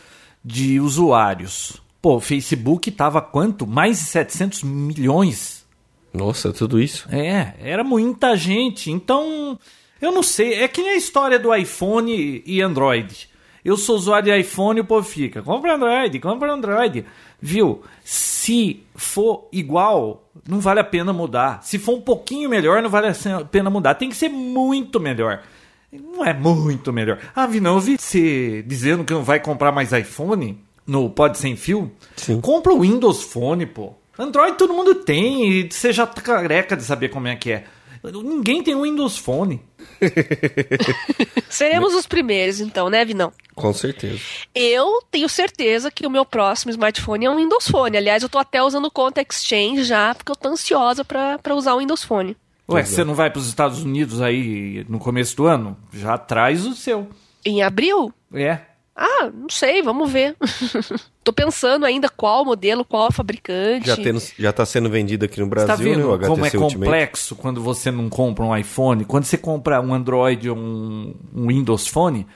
de 0.43 0.79
usuários. 0.79 1.81
Pô, 2.01 2.15
o 2.15 2.21
Facebook 2.21 2.89
tava 2.91 3.21
quanto? 3.21 3.67
Mais 3.67 3.99
de 3.99 4.05
700 4.05 4.63
milhões. 4.63 5.65
Nossa, 6.13 6.51
tudo 6.51 6.79
isso? 6.79 7.07
É, 7.11 7.53
era 7.59 7.83
muita 7.83 8.35
gente. 8.35 8.91
Então, 8.91 9.57
eu 10.01 10.11
não 10.11 10.23
sei. 10.23 10.55
É 10.55 10.67
que 10.67 10.81
nem 10.81 10.91
a 10.91 10.97
história 10.97 11.39
do 11.39 11.53
iPhone 11.55 12.43
e 12.45 12.61
Android. 12.61 13.29
Eu 13.63 13.77
sou 13.77 13.95
usuário 13.95 14.31
de 14.31 14.39
iPhone 14.39 14.79
e 14.79 14.81
o 14.81 14.85
povo 14.85 15.07
fica, 15.07 15.41
compra 15.41 15.75
Android, 15.75 16.19
compra 16.19 16.51
Android. 16.53 17.05
Viu? 17.39 17.81
Se 18.03 18.83
for 18.95 19.47
igual, 19.51 20.27
não 20.47 20.59
vale 20.59 20.79
a 20.79 20.83
pena 20.83 21.13
mudar. 21.13 21.63
Se 21.63 21.77
for 21.77 21.95
um 21.95 22.01
pouquinho 22.01 22.49
melhor, 22.49 22.81
não 22.81 22.89
vale 22.89 23.07
a 23.07 23.45
pena 23.45 23.69
mudar. 23.69 23.95
Tem 23.95 24.09
que 24.09 24.15
ser 24.15 24.29
muito 24.29 24.99
melhor. 24.99 25.41
Não 25.91 26.25
é 26.25 26.33
muito 26.33 26.93
melhor. 26.93 27.19
Ah, 27.35 27.45
Vi, 27.45 27.59
não, 27.59 27.75
eu 27.75 27.79
vi 27.79 27.97
você 27.99 28.63
dizendo 28.65 29.03
que 29.03 29.13
não 29.13 29.23
vai 29.23 29.39
comprar 29.39 29.71
mais 29.71 29.91
iPhone 29.91 30.57
no 30.87 31.09
Pod 31.09 31.37
Sem 31.37 31.55
Fio. 31.55 31.91
Sim. 32.15 32.39
Compra 32.41 32.73
o 32.73 32.79
Windows 32.79 33.23
Phone, 33.23 33.65
pô. 33.65 33.93
Android 34.17 34.57
todo 34.57 34.73
mundo 34.73 34.95
tem 34.95 35.49
e 35.49 35.71
você 35.71 35.91
já 35.91 36.05
tá 36.05 36.21
careca 36.21 36.75
de 36.77 36.83
saber 36.83 37.09
como 37.09 37.27
é 37.27 37.35
que 37.35 37.51
é. 37.51 37.65
Ninguém 38.03 38.63
tem 38.63 38.73
um 38.73 38.81
Windows 38.81 39.17
Phone. 39.17 39.61
Seremos 41.49 41.93
os 41.93 42.07
primeiros, 42.07 42.59
então, 42.59 42.89
né, 42.89 43.05
Vinão? 43.05 43.31
Com 43.53 43.71
certeza. 43.73 44.19
Eu 44.55 45.03
tenho 45.11 45.29
certeza 45.29 45.91
que 45.91 46.07
o 46.07 46.09
meu 46.09 46.25
próximo 46.25 46.71
smartphone 46.71 47.25
é 47.25 47.29
um 47.29 47.37
Windows 47.37 47.67
Phone. 47.67 47.95
Aliás, 47.95 48.23
eu 48.23 48.29
tô 48.29 48.39
até 48.39 48.63
usando 48.63 48.85
o 48.85 48.91
Conta 48.91 49.21
Exchange 49.21 49.83
já, 49.83 50.15
porque 50.15 50.31
eu 50.31 50.35
tô 50.35 50.49
ansiosa 50.49 51.05
pra, 51.05 51.37
pra 51.37 51.53
usar 51.53 51.75
o 51.75 51.79
Windows 51.79 52.03
Phone. 52.03 52.35
Ué, 52.67 52.83
você 52.83 53.03
não 53.03 53.13
vai 53.13 53.29
para 53.29 53.39
os 53.39 53.47
Estados 53.47 53.83
Unidos 53.83 54.21
aí 54.21 54.85
no 54.87 54.97
começo 54.97 55.35
do 55.35 55.45
ano? 55.45 55.77
Já 55.93 56.17
traz 56.17 56.65
o 56.65 56.73
seu. 56.73 57.09
Em 57.45 57.61
abril? 57.61 58.13
É. 58.33 58.59
Ah, 58.95 59.31
não 59.33 59.49
sei, 59.49 59.81
vamos 59.81 60.11
ver. 60.11 60.35
Tô 61.23 61.31
pensando 61.31 61.85
ainda 61.85 62.09
qual 62.09 62.43
modelo, 62.43 62.83
qual 62.83 63.11
fabricante. 63.11 63.87
Já, 63.87 63.95
tendo, 63.95 64.21
já 64.37 64.51
tá 64.51 64.65
sendo 64.65 64.89
vendido 64.89 65.25
aqui 65.25 65.39
no 65.39 65.47
tá 65.47 65.65
Brasil, 65.65 65.89
né? 65.89 65.95
vendo 65.95 66.09
O 66.09 66.13
HTC 66.13 66.27
como 66.27 66.45
é 66.45 66.49
Ultimate. 66.49 66.73
complexo 66.75 67.35
quando 67.35 67.61
você 67.61 67.89
não 67.89 68.09
compra 68.09 68.43
um 68.43 68.55
iPhone? 68.55 69.05
Quando 69.05 69.23
você 69.23 69.37
compra 69.37 69.79
um 69.79 69.93
Android 69.93 70.49
ou 70.49 70.57
um, 70.57 71.15
um 71.33 71.47
Windows 71.47 71.87
Phone, 71.87 72.27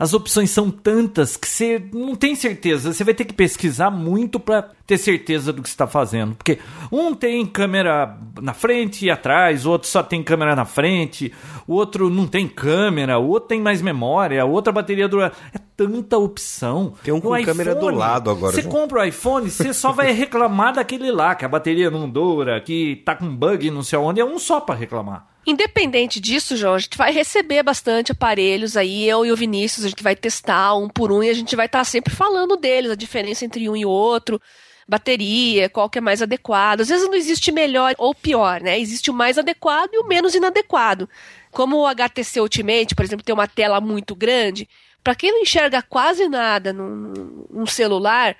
as 0.00 0.14
opções 0.14 0.50
são 0.50 0.70
tantas 0.70 1.36
que 1.36 1.46
você 1.46 1.82
não 1.92 2.14
tem 2.14 2.34
certeza. 2.34 2.90
Você 2.90 3.04
vai 3.04 3.12
ter 3.12 3.26
que 3.26 3.34
pesquisar 3.34 3.90
muito 3.90 4.40
para 4.40 4.70
ter 4.86 4.96
certeza 4.96 5.52
do 5.52 5.62
que 5.62 5.68
está 5.68 5.86
fazendo. 5.86 6.34
Porque 6.34 6.58
um 6.90 7.14
tem 7.14 7.44
câmera 7.44 8.16
na 8.40 8.54
frente 8.54 9.04
e 9.04 9.10
atrás, 9.10 9.66
o 9.66 9.70
outro 9.70 9.86
só 9.86 10.02
tem 10.02 10.22
câmera 10.22 10.56
na 10.56 10.64
frente, 10.64 11.30
o 11.66 11.74
outro 11.74 12.08
não 12.08 12.26
tem 12.26 12.48
câmera, 12.48 13.18
o 13.18 13.28
outro 13.28 13.50
tem 13.50 13.60
mais 13.60 13.82
memória, 13.82 14.40
a 14.40 14.46
outra 14.46 14.72
bateria 14.72 15.06
dura. 15.06 15.32
É 15.52 15.58
tanta 15.76 16.16
opção. 16.16 16.94
Tem 17.04 17.12
um 17.12 17.20
com 17.20 17.30
câmera 17.44 17.74
do 17.74 17.90
lado 17.90 18.30
agora, 18.30 18.54
Você 18.54 18.62
compra 18.62 19.02
o 19.02 19.04
iPhone, 19.04 19.50
você 19.50 19.74
só 19.74 19.92
vai 19.92 20.12
reclamar 20.12 20.72
daquele 20.72 21.12
lá, 21.12 21.34
que 21.34 21.44
a 21.44 21.48
bateria 21.48 21.90
não 21.90 22.08
dura, 22.08 22.58
que 22.62 23.02
tá 23.04 23.14
com 23.14 23.28
bug 23.28 23.70
não 23.70 23.82
sei 23.82 23.98
onde, 23.98 24.18
é 24.18 24.24
um 24.24 24.38
só 24.38 24.60
para 24.60 24.76
reclamar. 24.76 25.29
Independente 25.46 26.20
disso, 26.20 26.56
João, 26.56 26.74
a 26.74 26.78
gente 26.78 26.98
vai 26.98 27.12
receber 27.12 27.62
bastante 27.62 28.12
aparelhos 28.12 28.76
aí, 28.76 29.08
eu 29.08 29.24
e 29.24 29.32
o 29.32 29.36
Vinícius, 29.36 29.86
a 29.86 29.88
gente 29.88 30.02
vai 30.02 30.14
testar 30.14 30.74
um 30.76 30.88
por 30.88 31.10
um 31.10 31.22
e 31.22 31.30
a 31.30 31.34
gente 31.34 31.56
vai 31.56 31.66
estar 31.66 31.78
tá 31.78 31.84
sempre 31.84 32.14
falando 32.14 32.56
deles, 32.56 32.90
a 32.90 32.94
diferença 32.94 33.44
entre 33.44 33.68
um 33.68 33.74
e 33.74 33.86
outro, 33.86 34.40
bateria, 34.86 35.68
qual 35.68 35.88
que 35.88 35.98
é 35.98 36.00
mais 36.00 36.20
adequado. 36.20 36.82
Às 36.82 36.88
vezes 36.88 37.06
não 37.06 37.14
existe 37.14 37.50
melhor 37.50 37.94
ou 37.96 38.14
pior, 38.14 38.60
né? 38.60 38.78
Existe 38.78 39.10
o 39.10 39.14
mais 39.14 39.38
adequado 39.38 39.94
e 39.94 39.98
o 39.98 40.06
menos 40.06 40.34
inadequado. 40.34 41.08
Como 41.50 41.78
o 41.78 41.86
HTC 41.86 42.40
Ultimate, 42.40 42.94
por 42.94 43.04
exemplo, 43.04 43.24
tem 43.24 43.34
uma 43.34 43.48
tela 43.48 43.80
muito 43.80 44.14
grande, 44.14 44.68
para 45.02 45.14
quem 45.14 45.32
não 45.32 45.40
enxerga 45.40 45.80
quase 45.80 46.28
nada 46.28 46.72
num, 46.72 47.46
num 47.50 47.66
celular, 47.66 48.36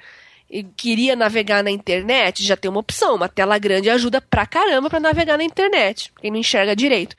queria 0.77 1.15
navegar 1.15 1.63
na 1.63 1.71
internet, 1.71 2.45
já 2.45 2.57
tem 2.57 2.71
uma 2.71 2.81
opção. 2.81 3.15
Uma 3.15 3.29
tela 3.29 3.59
grande 3.59 3.89
ajuda 3.89 4.21
pra 4.21 4.47
caramba 4.47 4.91
para 4.91 5.01
navegar 5.01 5.39
na 5.39 5.45
internet, 5.45 6.13
quem 6.21 6.31
não 6.31 6.39
enxerga 6.39 6.75
direito. 6.75 7.17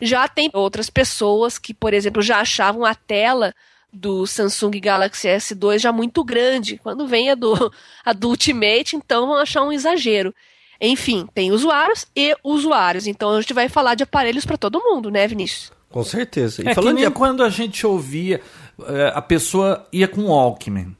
Já 0.00 0.28
tem 0.28 0.48
outras 0.52 0.88
pessoas 0.88 1.58
que, 1.58 1.74
por 1.74 1.92
exemplo, 1.92 2.22
já 2.22 2.40
achavam 2.40 2.84
a 2.84 2.94
tela 2.94 3.52
do 3.92 4.26
Samsung 4.26 4.78
Galaxy 4.80 5.26
S2 5.28 5.78
já 5.78 5.92
muito 5.92 6.22
grande. 6.22 6.78
Quando 6.78 7.06
vem 7.06 7.30
a 7.30 7.34
do, 7.34 7.72
a 8.04 8.12
do 8.12 8.28
Ultimate, 8.28 8.94
então 8.94 9.26
vão 9.26 9.36
achar 9.36 9.62
um 9.62 9.72
exagero. 9.72 10.32
Enfim, 10.80 11.26
tem 11.34 11.50
usuários 11.50 12.06
e 12.14 12.36
usuários. 12.44 13.06
Então 13.06 13.30
a 13.30 13.40
gente 13.40 13.52
vai 13.52 13.68
falar 13.68 13.94
de 13.94 14.04
aparelhos 14.04 14.46
para 14.46 14.56
todo 14.56 14.80
mundo, 14.80 15.10
né, 15.10 15.26
Vinícius? 15.26 15.72
Com 15.90 16.04
certeza. 16.04 16.62
E 16.62 16.68
é 16.68 16.74
falando 16.74 16.96
que 16.96 17.00
nem 17.00 17.10
de... 17.10 17.14
quando 17.14 17.42
a 17.42 17.48
gente 17.48 17.84
ouvia, 17.84 18.40
eh, 18.86 19.12
a 19.14 19.22
pessoa 19.22 19.86
ia 19.92 20.06
com 20.06 20.26
Walkman. 20.26 20.94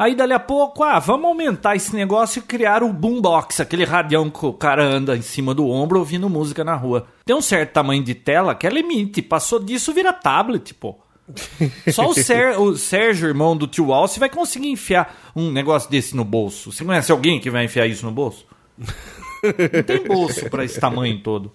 Aí 0.00 0.14
dali 0.14 0.32
a 0.32 0.40
pouco, 0.40 0.82
ah, 0.82 0.98
vamos 0.98 1.26
aumentar 1.26 1.76
esse 1.76 1.94
negócio 1.94 2.38
e 2.38 2.42
criar 2.42 2.82
o 2.82 2.90
boombox, 2.90 3.60
aquele 3.60 3.84
radião 3.84 4.30
que 4.30 4.46
o 4.46 4.52
cara 4.54 4.82
anda 4.82 5.14
em 5.14 5.20
cima 5.20 5.54
do 5.54 5.68
ombro 5.68 5.98
ouvindo 5.98 6.26
música 6.26 6.64
na 6.64 6.74
rua. 6.74 7.06
Tem 7.22 7.36
um 7.36 7.42
certo 7.42 7.74
tamanho 7.74 8.02
de 8.02 8.14
tela 8.14 8.54
que 8.54 8.66
é 8.66 8.70
limite, 8.70 9.20
passou 9.20 9.60
disso 9.60 9.92
vira 9.92 10.10
tablet, 10.10 10.72
pô. 10.72 10.98
Só 11.92 12.08
o, 12.08 12.14
Ser, 12.14 12.58
o 12.58 12.78
Sérgio, 12.78 13.28
irmão 13.28 13.54
do 13.54 13.66
tio 13.66 13.92
Alce, 13.92 14.18
vai 14.18 14.30
conseguir 14.30 14.70
enfiar 14.70 15.32
um 15.36 15.50
negócio 15.50 15.90
desse 15.90 16.16
no 16.16 16.24
bolso. 16.24 16.72
Você 16.72 16.82
conhece 16.82 17.12
alguém 17.12 17.38
que 17.38 17.50
vai 17.50 17.66
enfiar 17.66 17.86
isso 17.86 18.06
no 18.06 18.10
bolso? 18.10 18.46
Não 18.78 19.82
tem 19.82 20.02
bolso 20.02 20.48
para 20.48 20.64
esse 20.64 20.80
tamanho 20.80 21.22
todo. 21.22 21.52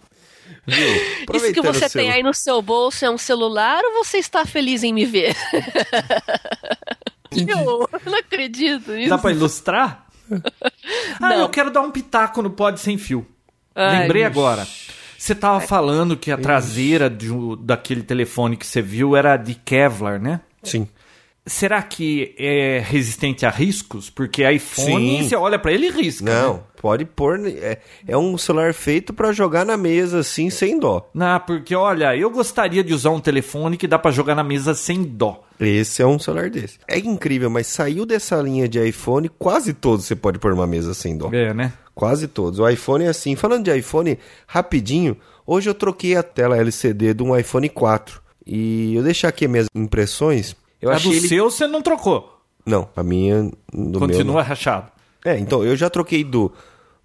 Viu? 0.68 0.88
Isso 1.34 1.52
que 1.52 1.62
você 1.64 1.90
tem 1.90 2.12
aí 2.12 2.22
no 2.22 2.32
seu 2.32 2.62
bolso 2.62 3.06
é 3.06 3.10
um 3.10 3.18
celular 3.18 3.84
ou 3.84 4.04
você 4.04 4.20
está 4.20 4.46
feliz 4.46 4.84
em 4.84 4.94
me 4.94 5.04
ver? 5.04 5.36
Eu 8.06 8.12
não 8.12 8.20
acredito 8.20 8.92
nisso. 8.92 9.10
Dá 9.10 9.18
pra 9.18 9.32
ilustrar? 9.32 10.06
ah, 11.20 11.30
não. 11.30 11.42
eu 11.42 11.50
quero 11.50 11.70
dar 11.70 11.82
um 11.82 11.92
pitaco 11.92 12.42
no 12.42 12.50
pod 12.50 12.80
sem 12.80 12.98
fio. 12.98 13.26
Ai, 13.76 14.02
Lembrei 14.02 14.24
agora. 14.24 14.66
Você 15.18 15.36
tava 15.36 15.60
falando 15.62 16.18
que 16.18 16.32
a 16.32 16.38
traseira 16.38 17.10
de, 17.10 17.30
daquele 17.60 18.04
telefone 18.04 18.58
que 18.58 18.66
você 18.66 18.82
viu 18.82 19.16
era 19.16 19.38
de 19.38 19.56
Kevlar, 19.56 20.20
né? 20.20 20.42
Sim. 20.64 20.88
Será 21.48 21.82
que 21.84 22.34
é 22.40 22.80
resistente 22.80 23.46
a 23.46 23.52
riscos? 23.52 24.10
Porque 24.10 24.50
iPhone, 24.50 25.20
Sim. 25.20 25.30
você 25.30 25.36
olha 25.36 25.60
para 25.60 25.72
ele 25.72 25.88
e 25.88 25.92
risca. 25.92 26.26
Não, 26.26 26.56
né? 26.56 26.60
pode 26.82 27.06
pôr. 27.06 27.40
É, 27.48 27.78
é 28.08 28.18
um 28.18 28.36
celular 28.36 28.74
feito 28.74 29.14
para 29.14 29.32
jogar 29.32 29.64
na 29.64 29.78
mesa 29.78 30.20
assim, 30.20 30.50
sem 30.50 30.80
dó. 30.80 31.08
Não, 31.14 31.40
porque 31.40 31.76
olha, 31.76 32.18
eu 32.18 32.32
gostaria 32.32 32.84
de 32.84 32.96
usar 32.96 33.12
um 33.12 33.20
telefone 33.20 33.78
que 33.78 33.88
dá 33.88 34.00
para 34.00 34.10
jogar 34.10 34.34
na 34.34 34.44
mesa 34.44 34.74
sem 34.74 35.04
dó. 35.04 35.44
Esse 35.60 36.02
é 36.02 36.08
um 36.08 36.18
celular 36.18 36.50
desse. 36.50 36.80
É 36.88 36.98
incrível, 36.98 37.50
mas 37.50 37.68
saiu 37.68 38.08
dessa 38.08 38.42
linha 38.42 38.68
de 38.68 38.84
iPhone, 38.84 39.30
quase 39.30 39.72
todos 39.72 40.06
você 40.06 40.16
pode 40.16 40.40
pôr 40.40 40.52
numa 40.52 40.66
mesa 40.66 40.96
sem 40.96 41.16
dó. 41.16 41.30
É, 41.32 41.54
né? 41.54 41.74
Quase 41.94 42.28
todos. 42.28 42.60
O 42.60 42.68
iPhone 42.68 43.06
é 43.06 43.10
assim. 43.10 43.36
Falando 43.36 43.66
de 43.66 43.78
iPhone, 43.78 44.18
rapidinho, 44.48 45.16
hoje 45.46 45.70
eu 45.70 45.76
troquei 45.76 46.16
a 46.16 46.24
tela 46.24 46.58
LCD 46.58 47.14
de 47.14 47.22
um 47.22 47.38
iPhone 47.38 47.70
4. 47.70 48.20
E 48.46 48.96
eu 48.96 49.04
deixar 49.04 49.28
aqui 49.28 49.48
minhas 49.48 49.68
impressões. 49.76 50.56
Eu 50.86 50.92
a 50.92 51.00
do 51.00 51.12
ele... 51.12 51.28
seu 51.28 51.50
você 51.50 51.66
não 51.68 51.82
trocou? 51.82 52.40
Não, 52.64 52.88
a 52.96 53.02
minha. 53.02 53.52
Do 53.74 53.98
Continua 53.98 54.36
meu, 54.36 54.44
rachado. 54.44 54.92
É, 55.24 55.38
então, 55.40 55.64
eu 55.64 55.76
já 55.76 55.90
troquei 55.90 56.24
do, 56.24 56.52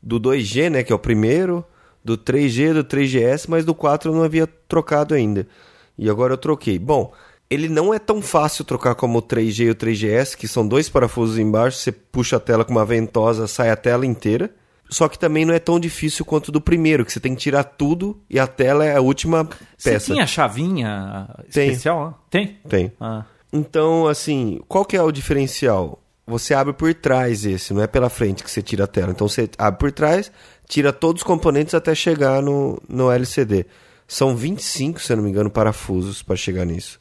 do 0.03 0.21
2G, 0.21 0.69
né, 0.69 0.83
que 0.83 0.93
é 0.93 0.95
o 0.95 0.99
primeiro, 0.99 1.65
do 2.05 2.19
3G, 2.19 2.75
do 2.75 2.85
3GS, 2.85 3.47
mas 3.49 3.65
do 3.65 3.75
4 3.75 4.11
eu 4.11 4.15
não 4.15 4.23
havia 4.23 4.47
trocado 4.47 5.15
ainda. 5.15 5.49
E 5.97 6.11
agora 6.11 6.35
eu 6.35 6.39
troquei. 6.39 6.79
Bom, 6.79 7.13
ele 7.49 7.71
não 7.71 7.95
é 7.95 7.99
tão 7.99 8.21
fácil 8.21 8.65
trocar 8.65 8.95
como 8.95 9.19
o 9.19 9.23
3G 9.23 9.67
e 9.67 9.71
o 9.71 9.75
3GS, 9.75 10.37
que 10.37 10.47
são 10.47 10.69
dois 10.69 10.91
parafusos 10.91 11.39
embaixo, 11.39 11.79
você 11.79 11.91
puxa 11.91 12.37
a 12.37 12.41
tela 12.41 12.65
com 12.65 12.73
uma 12.73 12.85
ventosa, 12.85 13.47
sai 13.47 13.71
a 13.71 13.77
tela 13.77 14.05
inteira. 14.05 14.51
Só 14.91 15.09
que 15.09 15.19
também 15.19 15.45
não 15.45 15.55
é 15.55 15.59
tão 15.61 15.79
difícil 15.79 16.25
quanto 16.25 16.51
do 16.51 16.61
primeiro, 16.61 17.05
que 17.05 17.13
você 17.13 17.21
tem 17.21 17.35
que 17.35 17.41
tirar 17.41 17.63
tudo 17.63 18.21
e 18.29 18.41
a 18.41 18.47
tela 18.47 18.85
é 18.85 18.97
a 18.97 19.01
última 19.01 19.45
peça. 19.45 20.01
Você 20.01 20.13
tem 20.13 20.21
a 20.21 20.27
chavinha 20.27 21.29
especial? 21.49 22.27
Tem. 22.29 22.59
Tem. 22.69 22.93
Ah. 23.01 23.25
Então, 23.53 24.07
assim, 24.07 24.61
qual 24.69 24.85
que 24.85 24.97
é 24.97 25.03
o 25.03 25.11
diferencial? 25.11 26.03
Você 26.27 26.55
abre 26.55 26.73
por 26.73 26.95
trás 26.95 27.45
esse, 27.45 27.75
não 27.75 27.83
é 27.83 27.89
pela 27.89 28.09
frente 28.09 28.45
que 28.45 28.51
você 28.51 28.63
tira 28.63 28.85
a 28.85 28.87
tela. 28.87 29.11
Então 29.11 29.29
você 29.29 29.51
abre 29.59 29.81
por 29.81 29.91
trás, 29.91 30.31
tira 30.69 30.93
todos 30.93 31.23
os 31.23 31.27
componentes 31.27 31.75
até 31.75 31.95
chegar 31.95 32.41
no, 32.41 32.81
no 32.89 33.11
LCD. 33.11 33.67
São 34.07 34.37
25, 34.37 35.01
se 35.01 35.13
eu 35.13 35.17
não 35.17 35.25
me 35.25 35.31
engano, 35.31 35.51
parafusos 35.51 36.23
para 36.23 36.37
chegar 36.37 36.65
nisso. 36.65 37.01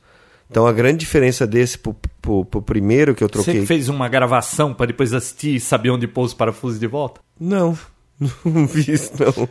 Então 0.50 0.66
a 0.66 0.74
grande 0.74 0.98
diferença 0.98 1.46
desse 1.46 1.78
pro, 1.78 1.96
pro, 2.20 2.44
pro 2.44 2.62
primeiro 2.62 3.14
que 3.14 3.24
eu 3.24 3.30
troquei. 3.30 3.60
Você 3.60 3.68
fez 3.68 3.88
uma 3.88 4.10
gravação 4.10 4.74
para 4.74 4.88
depois 4.88 5.14
assistir 5.14 5.56
e 5.56 5.60
saber 5.60 5.92
onde 5.92 6.08
pôs 6.08 6.32
os 6.32 6.34
parafusos 6.34 6.80
de 6.80 6.88
volta? 6.88 7.22
Não, 7.40 7.78
não 8.44 8.68
fiz 8.68 9.12
não. 9.12 9.48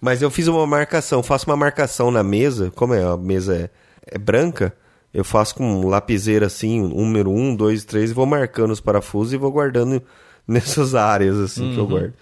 Mas 0.00 0.22
eu 0.22 0.30
fiz 0.30 0.46
uma 0.46 0.66
marcação, 0.66 1.22
faço 1.22 1.44
uma 1.46 1.56
marcação 1.56 2.10
na 2.10 2.22
mesa, 2.22 2.72
como 2.74 2.94
é, 2.94 3.04
a 3.04 3.18
mesa 3.18 3.54
é, 3.54 3.70
é 4.14 4.18
branca, 4.18 4.74
eu 5.12 5.24
faço 5.24 5.54
com 5.54 5.64
um 5.64 5.88
lapiseira 5.88 6.46
assim, 6.46 6.80
número 6.80 7.30
1, 7.30 7.56
2, 7.56 7.84
3, 7.84 8.10
e 8.10 8.14
vou 8.14 8.26
marcando 8.26 8.70
os 8.70 8.80
parafusos 8.80 9.32
e 9.32 9.36
vou 9.36 9.50
guardando 9.50 10.02
nessas 10.46 10.94
áreas 10.94 11.36
assim 11.36 11.64
uhum. 11.64 11.72
que 11.72 11.78
eu 11.78 11.84
uhum. 11.84 11.90
guardo. 11.90 12.14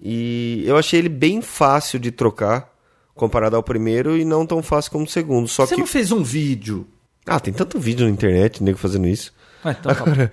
E 0.00 0.64
eu 0.66 0.76
achei 0.76 0.98
ele 0.98 1.08
bem 1.08 1.40
fácil 1.40 1.98
de 1.98 2.10
trocar 2.10 2.72
comparado 3.14 3.54
ao 3.54 3.62
primeiro 3.62 4.16
e 4.16 4.24
não 4.24 4.44
tão 4.44 4.62
fácil 4.62 4.90
como 4.90 5.04
o 5.04 5.08
segundo. 5.08 5.46
Só 5.46 5.64
Você 5.64 5.74
que... 5.74 5.80
não 5.80 5.86
fez 5.86 6.10
um 6.10 6.22
vídeo? 6.22 6.86
Ah, 7.26 7.38
tem 7.38 7.54
tanto 7.54 7.78
vídeo 7.78 8.04
na 8.04 8.10
internet, 8.10 8.62
nego 8.62 8.78
fazendo 8.78 9.06
isso. 9.06 9.32
Ah, 9.62 9.70
então, 9.70 9.94
tá 9.94 10.00
Agora, 10.02 10.32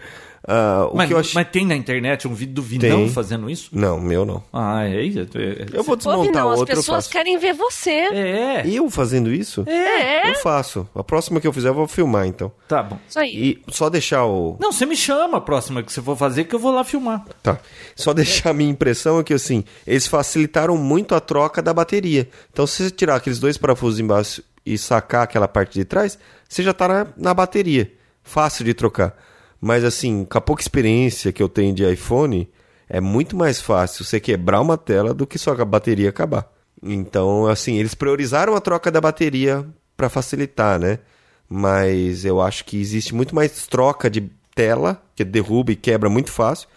Uh, 0.49 0.95
mas, 0.95 1.11
ach... 1.11 1.33
mas, 1.35 1.47
tem 1.49 1.63
na 1.63 1.75
internet 1.75 2.27
um 2.27 2.33
vídeo 2.33 2.55
do 2.55 2.63
Vinão 2.63 3.01
tem. 3.01 3.09
fazendo 3.09 3.47
isso? 3.47 3.69
Não, 3.71 3.99
meu 3.99 4.25
não. 4.25 4.41
Ah, 4.51 4.83
é 4.83 5.03
isso? 5.03 5.19
É, 5.19 5.67
eu 5.71 5.83
vou 5.83 5.95
desmontar 5.95 6.41
Pô, 6.41 6.49
outro. 6.49 6.73
As 6.73 6.79
pessoas 6.79 7.07
querem 7.07 7.37
ver 7.37 7.53
você. 7.53 7.91
É. 7.91 8.63
Eu 8.67 8.89
fazendo 8.89 9.31
isso? 9.31 9.63
É. 9.67 10.31
Eu 10.31 10.35
faço. 10.41 10.89
A 10.95 11.03
próxima 11.03 11.39
que 11.39 11.47
eu 11.47 11.53
fizer 11.53 11.69
eu 11.69 11.75
vou 11.75 11.87
filmar, 11.87 12.25
então. 12.25 12.51
Tá 12.67 12.81
bom. 12.81 12.97
Isso 13.07 13.19
aí. 13.19 13.61
E 13.67 13.71
só 13.71 13.91
deixar 13.91 14.25
o. 14.25 14.57
Não, 14.59 14.71
você 14.71 14.87
me 14.87 14.95
chama 14.95 15.37
a 15.37 15.41
próxima 15.41 15.83
que 15.83 15.93
você 15.93 16.01
for 16.01 16.17
fazer 16.17 16.45
que 16.45 16.55
eu 16.55 16.59
vou 16.59 16.71
lá 16.71 16.83
filmar. 16.83 17.23
Tá. 17.43 17.59
Só 17.95 18.11
deixar 18.11 18.49
a 18.49 18.53
minha 18.53 18.71
impressão 18.71 19.19
é 19.19 19.23
que, 19.23 19.35
assim, 19.35 19.63
eles 19.85 20.07
facilitaram 20.07 20.75
muito 20.77 21.13
a 21.13 21.19
troca 21.19 21.61
da 21.61 21.71
bateria. 21.71 22.27
Então, 22.51 22.65
se 22.65 22.85
você 22.85 22.89
tirar 22.89 23.17
aqueles 23.17 23.37
dois 23.37 23.55
parafusos 23.55 23.99
embaixo 23.99 24.43
e 24.65 24.79
sacar 24.79 25.25
aquela 25.25 25.47
parte 25.47 25.77
de 25.77 25.85
trás, 25.85 26.17
você 26.47 26.63
já 26.63 26.73
tá 26.73 26.87
na, 26.87 27.07
na 27.15 27.33
bateria. 27.35 27.91
Fácil 28.23 28.65
de 28.65 28.73
trocar. 28.73 29.28
Mas 29.61 29.83
assim, 29.83 30.25
com 30.25 30.37
a 30.37 30.41
pouca 30.41 30.61
experiência 30.61 31.31
que 31.31 31.43
eu 31.43 31.49
tenho 31.49 31.73
de 31.73 31.89
iPhone, 31.91 32.49
é 32.87 32.99
muito 32.99 33.35
mais 33.35 33.61
fácil 33.61 34.03
você 34.05 34.19
quebrar 34.19 34.61
uma 34.61 34.77
tela 34.77 35.13
do 35.13 35.27
que 35.27 35.37
só 35.37 35.51
a 35.51 35.65
bateria 35.65 36.09
acabar. 36.09 36.51
Então, 36.81 37.45
assim, 37.45 37.75
eles 37.75 37.93
priorizaram 37.93 38.55
a 38.55 38.61
troca 38.61 38.89
da 38.89 39.01
bateria 39.01 39.65
para 39.97 40.09
facilitar, 40.09 40.79
né? 40.79 40.99
Mas 41.47 42.23
eu 42.25 42.39
acho 42.41 42.63
que 42.63 42.79
existe 42.79 43.13
muito 43.13 43.35
mais 43.35 43.67
troca 43.67 44.09
de 44.09 44.29
tela, 44.55 45.01
que 45.15 45.23
derruba 45.23 45.71
e 45.71 45.75
quebra 45.75 46.09
muito 46.09 46.31
fácil, 46.31 46.67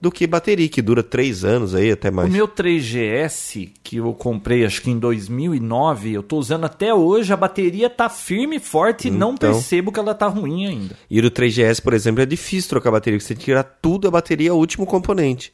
do 0.00 0.10
que 0.10 0.26
bateria, 0.26 0.68
que 0.68 0.82
dura 0.82 1.02
três 1.02 1.44
anos 1.44 1.74
aí, 1.74 1.90
até 1.90 2.10
mais. 2.10 2.28
O 2.28 2.32
meu 2.32 2.46
3GS, 2.46 3.70
que 3.82 3.96
eu 3.96 4.12
comprei 4.12 4.64
acho 4.64 4.82
que 4.82 4.90
em 4.90 4.98
2009, 4.98 6.12
eu 6.12 6.22
tô 6.22 6.36
usando 6.36 6.64
até 6.64 6.92
hoje, 6.92 7.32
a 7.32 7.36
bateria 7.36 7.88
tá 7.88 8.08
firme 8.08 8.56
e 8.56 8.60
forte 8.60 9.08
então, 9.08 9.16
e 9.16 9.18
não 9.18 9.36
percebo 9.36 9.90
que 9.90 9.98
ela 9.98 10.14
tá 10.14 10.26
ruim 10.26 10.66
ainda. 10.66 10.96
E 11.10 11.18
o 11.18 11.30
3GS, 11.30 11.82
por 11.82 11.94
exemplo, 11.94 12.22
é 12.22 12.26
difícil 12.26 12.68
trocar 12.68 12.90
a 12.90 12.92
bateria, 12.92 13.18
porque 13.18 13.26
você 13.26 13.34
tira 13.34 13.62
tudo, 13.62 14.06
a 14.06 14.10
bateria 14.10 14.50
é 14.50 14.52
o 14.52 14.56
último 14.56 14.86
componente. 14.86 15.52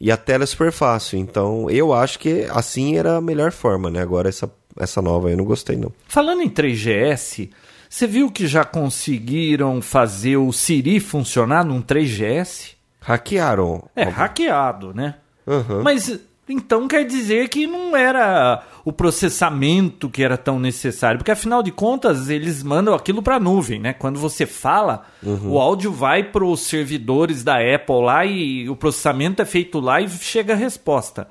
E 0.00 0.10
a 0.10 0.16
tela 0.16 0.44
é 0.44 0.46
super 0.46 0.72
fácil, 0.72 1.18
então 1.18 1.70
eu 1.70 1.92
acho 1.92 2.18
que 2.18 2.46
assim 2.50 2.96
era 2.96 3.16
a 3.16 3.20
melhor 3.20 3.52
forma, 3.52 3.90
né? 3.90 4.02
Agora 4.02 4.28
essa, 4.28 4.50
essa 4.76 5.00
nova 5.00 5.30
eu 5.30 5.36
não 5.36 5.44
gostei 5.44 5.76
não. 5.76 5.92
Falando 6.08 6.42
em 6.42 6.50
3GS, 6.50 7.48
você 7.88 8.06
viu 8.06 8.30
que 8.30 8.46
já 8.46 8.64
conseguiram 8.64 9.80
fazer 9.80 10.36
o 10.36 10.50
Siri 10.52 10.98
funcionar 10.98 11.64
num 11.64 11.80
3GS? 11.80 12.74
Hackearam. 13.04 13.84
É, 13.94 14.04
hackeado, 14.04 14.94
né? 14.94 15.16
Uhum. 15.46 15.82
Mas 15.82 16.18
então 16.48 16.88
quer 16.88 17.04
dizer 17.04 17.48
que 17.48 17.66
não 17.66 17.96
era 17.96 18.62
o 18.84 18.92
processamento 18.92 20.10
que 20.10 20.22
era 20.22 20.36
tão 20.36 20.58
necessário, 20.58 21.18
porque 21.18 21.30
afinal 21.30 21.62
de 21.62 21.70
contas 21.70 22.28
eles 22.28 22.62
mandam 22.62 22.94
aquilo 22.94 23.22
para 23.22 23.36
a 23.36 23.40
nuvem, 23.40 23.78
né? 23.78 23.92
Quando 23.92 24.18
você 24.18 24.46
fala, 24.46 25.04
uhum. 25.22 25.52
o 25.52 25.58
áudio 25.58 25.92
vai 25.92 26.22
para 26.22 26.44
os 26.44 26.60
servidores 26.60 27.44
da 27.44 27.56
Apple 27.56 28.02
lá 28.02 28.24
e 28.24 28.68
o 28.68 28.76
processamento 28.76 29.42
é 29.42 29.44
feito 29.44 29.80
lá 29.80 30.00
e 30.00 30.08
chega 30.08 30.54
a 30.54 30.56
resposta. 30.56 31.28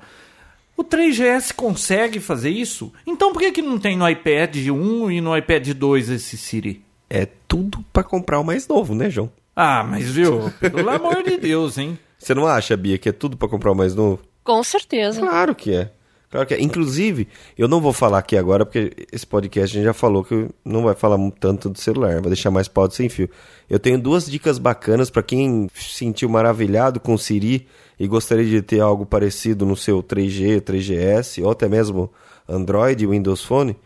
O 0.76 0.82
3GS 0.82 1.52
consegue 1.54 2.18
fazer 2.18 2.50
isso? 2.50 2.92
Então 3.06 3.32
por 3.32 3.40
que, 3.40 3.52
que 3.52 3.62
não 3.62 3.78
tem 3.78 3.96
no 3.96 4.08
iPad 4.08 4.56
1 4.56 5.10
e 5.10 5.20
no 5.20 5.36
iPad 5.36 5.68
2 5.68 6.10
esse 6.10 6.36
Siri? 6.36 6.84
É 7.08 7.28
tudo 7.46 7.84
pra 7.92 8.02
comprar 8.02 8.40
o 8.40 8.44
mais 8.44 8.66
novo, 8.66 8.94
né, 8.94 9.08
João? 9.08 9.30
Ah, 9.54 9.84
mas 9.84 10.10
viu, 10.10 10.52
pelo 10.60 10.90
amor 10.90 11.22
de 11.22 11.36
Deus, 11.36 11.78
hein? 11.78 11.98
Você 12.18 12.34
não 12.34 12.46
acha, 12.46 12.76
Bia, 12.76 12.98
que 12.98 13.08
é 13.08 13.12
tudo 13.12 13.36
pra 13.36 13.48
comprar 13.48 13.72
o 13.72 13.74
mais 13.74 13.94
novo? 13.94 14.20
Com 14.42 14.62
certeza. 14.62 15.20
Claro 15.20 15.54
que 15.54 15.74
é. 15.74 15.90
Claro 16.30 16.48
que 16.48 16.54
é. 16.54 16.60
Inclusive, 16.60 17.28
eu 17.56 17.68
não 17.68 17.80
vou 17.80 17.92
falar 17.92 18.18
aqui 18.18 18.36
agora, 18.36 18.66
porque 18.66 18.92
esse 19.12 19.24
podcast 19.24 19.76
a 19.76 19.78
gente 19.78 19.84
já 19.84 19.92
falou 19.94 20.24
que 20.24 20.48
não 20.64 20.82
vai 20.82 20.94
falar 20.94 21.16
tanto 21.38 21.70
do 21.70 21.78
celular, 21.78 22.14
vai 22.14 22.22
deixar 22.30 22.50
mais 22.50 22.66
pau 22.66 22.90
sem 22.90 23.08
fio. 23.08 23.30
Eu 23.70 23.78
tenho 23.78 24.00
duas 24.00 24.26
dicas 24.26 24.58
bacanas 24.58 25.10
para 25.10 25.22
quem 25.22 25.68
se 25.72 25.90
sentiu 25.90 26.28
maravilhado 26.28 26.98
com 26.98 27.14
o 27.14 27.18
Siri 27.18 27.68
e 28.00 28.08
gostaria 28.08 28.44
de 28.44 28.62
ter 28.62 28.80
algo 28.80 29.06
parecido 29.06 29.64
no 29.64 29.76
seu 29.76 30.02
3G, 30.02 30.60
3GS 30.60 31.44
ou 31.44 31.52
até 31.52 31.68
mesmo 31.68 32.10
Android, 32.48 33.06
Windows 33.06 33.44
Phone. 33.44 33.76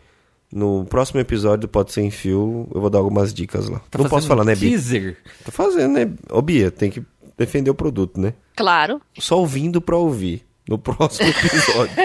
No 0.51 0.83
próximo 0.85 1.19
episódio 1.19 1.61
do 1.61 1.67
Pode 1.67 1.91
Sem 1.93 2.09
Fio, 2.09 2.67
eu 2.73 2.81
vou 2.81 2.89
dar 2.89 2.97
algumas 2.99 3.33
dicas 3.33 3.69
lá. 3.69 3.79
Tá 3.91 3.99
não 3.99 4.09
posso 4.09 4.27
falar, 4.27 4.43
né, 4.43 4.55
Bia? 4.55 4.69
Teaser. 4.71 5.17
Tá 5.45 5.51
fazendo, 5.51 5.93
né? 5.93 6.11
Ô, 6.29 6.41
Bia, 6.41 6.71
tem 6.71 6.89
que 6.89 7.03
defender 7.37 7.69
o 7.69 7.75
produto, 7.75 8.19
né? 8.19 8.33
Claro. 8.55 8.99
Só 9.19 9.37
ouvindo 9.39 9.79
pra 9.79 9.95
ouvir. 9.95 10.43
No 10.67 10.77
próximo 10.77 11.27
episódio. 11.29 11.95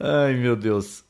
Ai, 0.00 0.34
meu 0.34 0.56
Deus. 0.56 1.04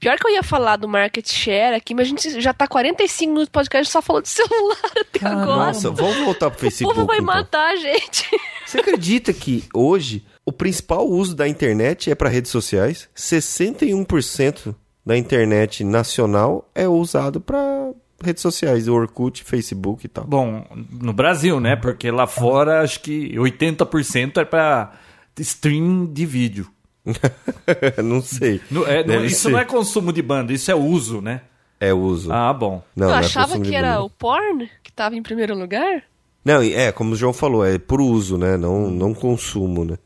Pior 0.00 0.18
que 0.18 0.26
eu 0.26 0.32
ia 0.32 0.42
falar 0.42 0.76
do 0.76 0.88
market 0.88 1.30
share 1.30 1.76
aqui, 1.76 1.94
mas 1.94 2.06
a 2.06 2.10
gente 2.10 2.40
já 2.40 2.52
tá 2.52 2.66
45 2.66 3.28
minutos 3.28 3.46
de 3.46 3.52
podcast 3.52 3.92
só 3.92 4.02
falando 4.02 4.24
de 4.24 4.30
celular 4.30 4.76
até 5.00 5.18
Caramba. 5.20 5.42
agora. 5.42 5.66
Nossa, 5.66 5.90
vamos 5.90 6.16
voltar 6.24 6.50
pro 6.50 6.58
o 6.58 6.60
Facebook. 6.60 6.94
povo 6.94 7.06
vai 7.06 7.18
então. 7.18 7.26
matar 7.26 7.72
a 7.72 7.76
gente. 7.76 8.28
Você 8.66 8.80
acredita 8.80 9.32
que 9.32 9.64
hoje 9.72 10.24
o 10.44 10.50
principal 10.52 11.06
uso 11.06 11.36
da 11.36 11.46
internet 11.46 12.10
é 12.10 12.14
para 12.16 12.28
redes 12.28 12.50
sociais? 12.50 13.08
61% 13.14 14.74
da 15.04 15.16
internet 15.16 15.84
nacional 15.84 16.68
é 16.74 16.86
usado 16.88 17.40
para 17.40 17.90
redes 18.22 18.40
sociais, 18.42 18.86
Orkut, 18.88 19.42
Facebook 19.42 20.06
e 20.06 20.08
tal. 20.08 20.24
Bom, 20.24 20.64
no 20.90 21.12
Brasil, 21.12 21.58
né? 21.58 21.74
Porque 21.74 22.10
lá 22.10 22.26
fora 22.26 22.82
acho 22.82 23.00
que 23.00 23.34
80% 23.36 24.38
é 24.40 24.44
pra 24.44 24.92
stream 25.38 26.06
de 26.06 26.24
vídeo. 26.24 26.68
não 28.02 28.22
sei. 28.22 28.60
Não- 28.70 28.86
é- 28.86 29.04
isso 29.26 29.42
ser. 29.42 29.50
não 29.50 29.58
é 29.58 29.64
consumo 29.64 30.12
de 30.12 30.22
banda, 30.22 30.52
isso 30.52 30.70
é 30.70 30.74
uso, 30.74 31.20
né? 31.20 31.42
É 31.80 31.92
uso. 31.92 32.32
Ah, 32.32 32.52
bom. 32.52 32.80
Não, 32.94 33.08
eu 33.08 33.10
não 33.10 33.16
é 33.16 33.20
achava 33.20 33.58
de 33.58 33.68
que 33.68 33.74
era 33.74 33.94
banda. 33.94 34.04
o 34.04 34.10
porn 34.10 34.70
que 34.84 34.92
tava 34.92 35.16
em 35.16 35.22
primeiro 35.22 35.58
lugar. 35.58 36.04
Não, 36.44 36.62
é, 36.62 36.92
como 36.92 37.12
o 37.12 37.16
João 37.16 37.32
falou, 37.32 37.64
é 37.64 37.76
por 37.78 38.00
uso, 38.00 38.38
né? 38.38 38.56
Não, 38.56 38.88
não 38.88 39.12
consumo, 39.14 39.84
né? 39.84 39.96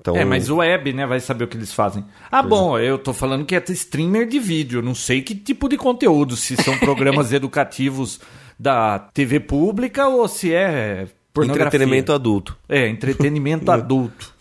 Então, 0.00 0.16
É, 0.16 0.24
mas 0.24 0.48
o 0.48 0.56
web, 0.56 0.92
né, 0.92 1.06
vai 1.06 1.20
saber 1.20 1.44
o 1.44 1.48
que 1.48 1.56
eles 1.56 1.72
fazem. 1.72 2.04
Ah, 2.30 2.42
bom, 2.42 2.78
eu 2.78 2.98
tô 2.98 3.12
falando 3.12 3.44
que 3.44 3.54
é 3.54 3.62
streamer 3.70 4.26
de 4.28 4.38
vídeo, 4.38 4.80
não 4.80 4.94
sei 4.94 5.22
que 5.22 5.34
tipo 5.34 5.68
de 5.68 5.76
conteúdo, 5.76 6.36
se 6.36 6.56
são 6.56 6.76
programas 6.78 7.32
educativos 7.32 8.20
da 8.58 8.98
TV 8.98 9.40
pública 9.40 10.08
ou 10.08 10.26
se 10.28 10.52
é 10.54 11.06
entretenimento 11.36 12.12
adulto. 12.12 12.56
É, 12.68 12.88
entretenimento 12.88 13.70
adulto. 13.72 14.34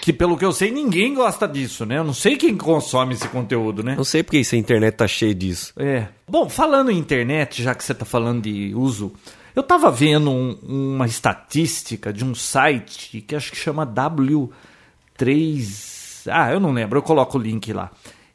que 0.00 0.12
pelo 0.12 0.36
que 0.36 0.44
eu 0.44 0.52
sei, 0.52 0.70
ninguém 0.70 1.14
gosta 1.14 1.48
disso, 1.48 1.84
né? 1.84 1.98
Eu 1.98 2.04
não 2.04 2.14
sei 2.14 2.36
quem 2.36 2.56
consome 2.56 3.14
esse 3.14 3.28
conteúdo, 3.28 3.82
né? 3.82 3.94
Não 3.96 4.04
sei 4.04 4.22
porque 4.22 4.38
essa 4.38 4.56
internet 4.56 4.94
tá 4.94 5.08
cheia 5.08 5.34
disso. 5.34 5.72
É. 5.76 6.06
Bom, 6.28 6.48
falando 6.48 6.90
em 6.90 6.98
internet, 6.98 7.62
já 7.62 7.74
que 7.74 7.82
você 7.82 7.94
tá 7.94 8.04
falando 8.04 8.42
de 8.42 8.72
uso, 8.74 9.12
eu 9.56 9.62
tava 9.62 9.90
vendo 9.90 10.30
um- 10.30 10.58
uma 10.62 11.06
estatística 11.06 12.12
de 12.12 12.22
um 12.24 12.34
site 12.34 13.22
que 13.22 13.34
acho 13.34 13.50
que 13.50 13.56
chama 13.56 13.86
W3. 13.86 16.28
Ah, 16.30 16.52
eu 16.52 16.60
não 16.60 16.72
lembro, 16.72 16.98
eu 16.98 17.02
coloco 17.02 17.38
o 17.38 17.40
link 17.40 17.72
lá. 17.72 17.90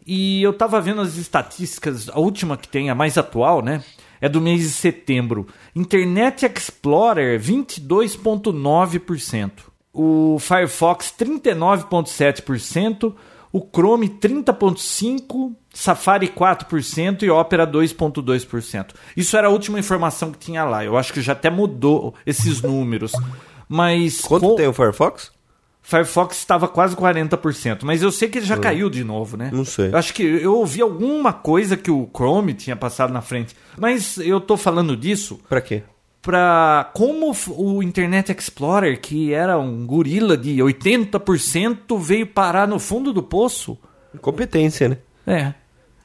E 0.06 0.42
eu 0.42 0.52
tava 0.52 0.82
vendo 0.82 1.02
as 1.02 1.16
estatísticas, 1.18 2.10
a 2.10 2.20
última 2.20 2.58
que 2.58 2.68
tem, 2.68 2.90
a 2.90 2.96
mais 2.96 3.18
atual, 3.18 3.62
né? 3.62 3.84
É 4.20 4.28
do 4.28 4.42
mês 4.42 4.62
de 4.62 4.70
setembro. 4.70 5.48
Internet 5.76 6.46
Explorer 6.46 7.40
22,9%. 7.40 9.52
O 9.94 10.38
Firefox 10.40 11.14
39,7%. 11.18 13.14
O 13.54 13.60
Chrome 13.62 14.10
30,5%. 14.10 15.56
Safari 15.74 16.28
4% 16.28 17.24
e 17.24 17.30
Opera 17.30 17.66
2,2%. 17.66 18.88
Isso 19.16 19.38
era 19.38 19.48
a 19.48 19.50
última 19.50 19.80
informação 19.80 20.30
que 20.32 20.38
tinha 20.38 20.66
lá. 20.66 20.84
Eu 20.84 20.98
acho 20.98 21.14
que 21.14 21.22
já 21.22 21.32
até 21.32 21.50
mudou 21.50 22.14
esses 22.26 22.62
números. 22.62 23.14
Mas. 23.70 24.20
Quanto 24.22 24.48
com- 24.50 24.56
tem 24.56 24.68
o 24.68 24.74
Firefox? 24.74 25.32
Firefox 25.82 26.38
estava 26.38 26.68
quase 26.68 26.96
40%, 26.96 27.84
mas 27.86 28.04
eu 28.04 28.12
sei 28.12 28.30
que 28.30 28.38
ele 28.38 28.46
já 28.46 28.56
caiu 28.58 28.88
de 28.90 29.04
novo, 29.04 29.36
né? 29.36 29.50
Não 29.52 29.66
sei. 29.66 29.88
Eu 29.92 29.98
acho 29.98 30.14
que 30.14 30.22
eu 30.22 30.56
ouvi 30.56 30.80
alguma 30.82 31.34
coisa 31.34 31.76
que 31.76 31.90
o 31.90 32.08
Chrome 32.16 32.54
tinha 32.54 32.76
passado 32.76 33.12
na 33.12 33.22
frente. 33.22 33.56
Mas 33.80 34.18
eu 34.18 34.40
tô 34.40 34.56
falando 34.58 34.96
disso 34.96 35.40
Pra 35.50 35.60
quê? 35.62 35.82
Pra 36.22 36.92
como 36.94 37.36
o 37.50 37.82
Internet 37.82 38.32
Explorer, 38.32 39.00
que 39.00 39.34
era 39.34 39.58
um 39.58 39.86
gorila 39.86 40.38
de 40.38 40.58
80%, 40.58 42.00
veio 42.00 42.28
parar 42.28 42.68
no 42.68 42.80
fundo 42.80 43.12
do 43.12 43.24
poço. 43.24 43.78
Competência, 44.22 44.90
né? 44.90 44.98
É. 45.26 45.54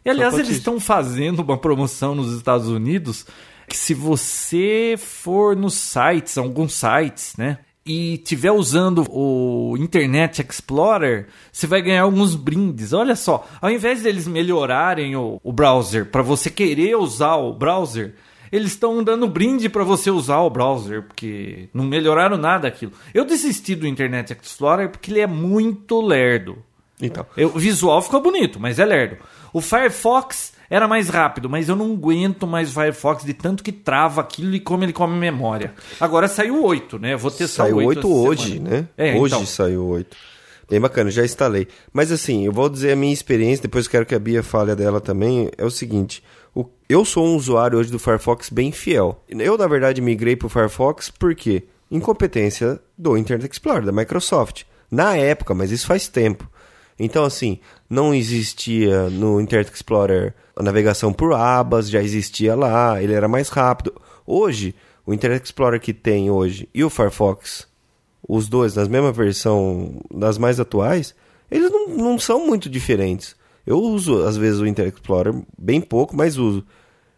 E 0.05 0.11
aliás, 0.11 0.35
eles 0.35 0.50
estão 0.50 0.79
fazendo 0.79 1.40
uma 1.40 1.59
promoção 1.59 2.14
nos 2.14 2.35
Estados 2.35 2.68
Unidos 2.68 3.26
que 3.68 3.76
se 3.76 3.92
você 3.92 4.94
for 4.96 5.57
nos 5.57 5.74
sites, 5.74 6.38
alguns 6.38 6.74
sites, 6.74 7.35
né? 7.37 7.59
E 7.85 8.18
tiver 8.18 8.50
usando 8.50 9.05
o 9.09 9.76
Internet 9.79 10.42
Explorer, 10.42 11.29
você 11.52 11.66
vai 11.66 11.83
ganhar 11.83 12.02
alguns 12.02 12.35
brindes. 12.35 12.92
Olha 12.92 13.14
só, 13.14 13.46
ao 13.61 13.70
invés 13.70 14.02
deles 14.02 14.26
melhorarem 14.26 15.14
o, 15.14 15.40
o 15.42 15.52
browser 15.52 16.07
para 16.07 16.22
você 16.22 16.50
querer 16.50 16.96
usar 16.96 17.37
o 17.37 17.52
browser, 17.52 18.14
eles 18.50 18.72
estão 18.72 19.02
dando 19.02 19.26
brinde 19.28 19.68
para 19.68 19.85
você 19.85 20.11
usar 20.11 20.40
o 20.40 20.50
browser, 20.50 21.02
porque 21.02 21.68
não 21.74 21.85
melhoraram 21.85 22.37
nada 22.37 22.66
aquilo. 22.68 22.92
Eu 23.14 23.24
desisti 23.24 23.74
do 23.74 23.87
Internet 23.87 24.37
Explorer 24.40 24.88
porque 24.90 25.11
ele 25.11 25.20
é 25.20 25.26
muito 25.26 26.00
lerdo. 26.00 26.59
Então. 27.00 27.26
Eu- 27.37 27.48
o 27.54 27.59
visual 27.59 28.00
ficou 28.00 28.22
bonito, 28.22 28.59
mas 28.59 28.78
é 28.78 28.85
lerdo. 28.85 29.16
O 29.52 29.61
Firefox 29.61 30.54
era 30.68 30.88
mais 30.88 31.09
rápido, 31.09 31.48
mas 31.48 31.68
eu 31.68 31.76
não 31.76 31.92
aguento 31.92 32.46
mais 32.46 32.70
o 32.70 32.72
Firefox 32.72 33.24
de 33.24 33.35
tanto 33.35 33.62
que 33.62 33.70
trava 33.70 34.20
aquilo 34.20 34.54
e 34.54 34.61
como 34.61 34.82
ele 34.85 34.92
come 34.92 35.16
memória. 35.18 35.74
Agora 36.00 36.26
saiu 36.26 36.56
o 36.56 36.64
8, 36.64 36.98
né? 36.98 37.14
Vou 37.16 37.30
testar 37.30 37.64
Saiu 37.64 37.76
o 37.76 37.85
8, 37.85 37.88
8 37.88 37.98
essa 38.09 38.28
hoje, 38.42 38.52
semana. 38.54 38.70
né? 38.70 38.88
É, 38.96 39.14
hoje 39.16 39.35
então. 39.35 39.46
saiu 39.46 39.87
8. 39.87 40.16
Bem 40.68 40.80
bacana, 40.80 41.11
já 41.11 41.24
instalei. 41.24 41.68
Mas 41.92 42.11
assim, 42.11 42.44
eu 42.44 42.52
vou 42.52 42.68
dizer 42.68 42.92
a 42.92 42.96
minha 42.96 43.12
experiência, 43.12 43.62
depois 43.62 43.87
quero 43.87 44.04
que 44.04 44.14
a 44.14 44.18
Bia 44.18 44.42
fale 44.42 44.74
dela 44.74 45.00
também. 45.00 45.48
É 45.56 45.64
o 45.64 45.70
seguinte: 45.70 46.24
eu 46.88 47.05
sou 47.05 47.27
um 47.27 47.37
usuário 47.37 47.79
hoje 47.79 47.90
do 47.90 47.99
Firefox 47.99 48.49
bem 48.49 48.70
fiel. 48.70 49.22
Eu, 49.29 49.59
na 49.59 49.66
verdade, 49.66 50.01
migrei 50.01 50.37
pro 50.37 50.49
Firefox 50.49 51.11
porque 51.11 51.64
incompetência 51.90 52.81
do 52.96 53.16
Internet 53.16 53.53
Explorer, 53.53 53.85
da 53.85 53.92
Microsoft. 53.92 54.64
Na 54.90 55.16
época, 55.16 55.53
mas 55.53 55.72
isso 55.72 55.87
faz 55.87 56.07
tempo. 56.07 56.49
Então, 56.99 57.25
assim, 57.25 57.59
não 57.90 58.14
existia 58.14 59.11
no 59.11 59.40
Internet 59.40 59.72
Explorer 59.75 60.33
a 60.55 60.62
navegação 60.62 61.12
por 61.12 61.35
abas, 61.35 61.90
já 61.90 62.03
existia 62.03 62.55
lá, 62.55 63.03
ele 63.03 63.12
era 63.12 63.29
mais 63.29 63.49
rápido. 63.49 63.92
Hoje, 64.25 64.75
o 65.05 65.12
Internet 65.12 65.44
Explorer 65.44 65.81
que 65.81 65.92
tem 65.92 66.31
hoje 66.31 66.68
e 66.72 66.85
o 66.85 66.90
Firefox, 66.90 67.66
os 68.27 68.49
dois 68.49 68.77
na 68.77 68.85
mesma 68.87 69.12
versão 69.12 70.01
das 70.12 70.38
mais 70.38 70.59
atuais, 70.59 71.14
eles 71.51 71.70
não, 71.70 71.88
não 71.88 72.18
são 72.18 72.46
muito 72.46 72.70
diferentes. 72.70 73.37
Eu 73.66 73.81
uso, 73.81 74.22
às 74.22 74.37
vezes, 74.37 74.61
o 74.61 74.66
Internet 74.66 74.94
Explorer, 74.94 75.35
bem 75.59 75.81
pouco, 75.81 76.16
mas 76.16 76.37
uso. 76.37 76.64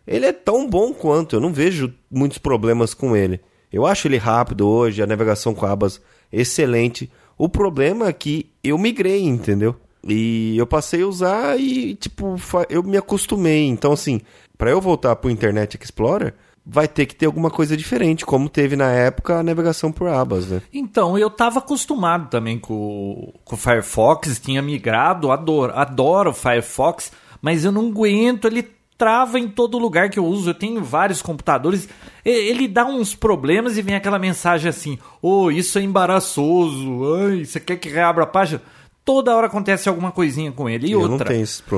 Ele 0.06 0.24
é 0.24 0.32
tão 0.32 0.68
bom 0.68 0.94
quanto, 0.94 1.36
eu 1.36 1.40
não 1.40 1.52
vejo 1.52 1.92
muitos 2.10 2.38
problemas 2.38 2.94
com 2.94 3.14
ele. 3.14 3.40
Eu 3.70 3.84
acho 3.84 4.08
ele 4.08 4.16
rápido 4.16 4.66
hoje, 4.66 5.02
a 5.02 5.06
navegação 5.06 5.54
com 5.54 5.66
abas 5.66 6.00
excelente. 6.32 7.10
O 7.36 7.48
problema 7.48 8.08
é 8.08 8.12
que 8.12 8.50
eu 8.64 8.78
migrei, 8.78 9.22
entendeu? 9.22 9.76
E 10.02 10.56
eu 10.56 10.66
passei 10.66 11.02
a 11.02 11.06
usar 11.06 11.60
e, 11.60 11.94
tipo, 11.94 12.36
eu 12.70 12.82
me 12.82 12.96
acostumei. 12.96 13.66
Então, 13.66 13.92
assim, 13.92 14.22
para 14.56 14.70
eu 14.70 14.80
voltar 14.80 15.14
pro 15.16 15.30
Internet 15.30 15.78
Explorer, 15.80 16.34
vai 16.70 16.86
ter 16.86 17.06
que 17.06 17.14
ter 17.16 17.24
alguma 17.24 17.50
coisa 17.50 17.74
diferente, 17.76 18.26
como 18.26 18.46
teve 18.48 18.76
na 18.76 18.90
época 18.90 19.38
a 19.38 19.42
navegação 19.42 19.90
por 19.90 20.06
abas, 20.08 20.48
né? 20.48 20.60
Então, 20.72 21.16
eu 21.16 21.30
tava 21.30 21.60
acostumado 21.60 22.28
também 22.28 22.58
com, 22.58 22.74
o- 22.74 23.34
com 23.42 23.54
o 23.54 23.58
Firefox, 23.58 24.38
tinha 24.38 24.60
migrado, 24.60 25.30
adoro, 25.32 25.72
adoro 25.74 26.30
o 26.30 26.34
Firefox, 26.34 27.10
mas 27.40 27.64
eu 27.64 27.72
não 27.72 27.88
aguento, 27.88 28.44
ele 28.46 28.68
trava 28.98 29.38
em 29.38 29.48
todo 29.48 29.78
lugar 29.78 30.10
que 30.10 30.18
eu 30.18 30.26
uso. 30.26 30.50
Eu 30.50 30.54
tenho 30.54 30.82
vários 30.84 31.22
computadores, 31.22 31.88
ele 32.24 32.66
dá 32.68 32.84
uns 32.84 33.14
problemas 33.14 33.78
e 33.78 33.82
vem 33.82 33.94
aquela 33.94 34.18
mensagem 34.18 34.68
assim: 34.68 34.98
"Oh, 35.22 35.50
isso 35.50 35.78
é 35.78 35.82
embaraçoso. 35.82 37.04
Ai, 37.16 37.44
você 37.44 37.60
quer 37.60 37.76
que 37.76 37.88
reabra 37.88 38.24
a 38.24 38.26
página?" 38.26 38.60
Toda 39.04 39.34
hora 39.34 39.46
acontece 39.46 39.88
alguma 39.88 40.12
coisinha 40.12 40.52
com 40.52 40.68
ele. 40.68 40.88
E 40.88 40.92
Eu 40.92 41.00
não 41.06 41.12
outra, 41.12 41.28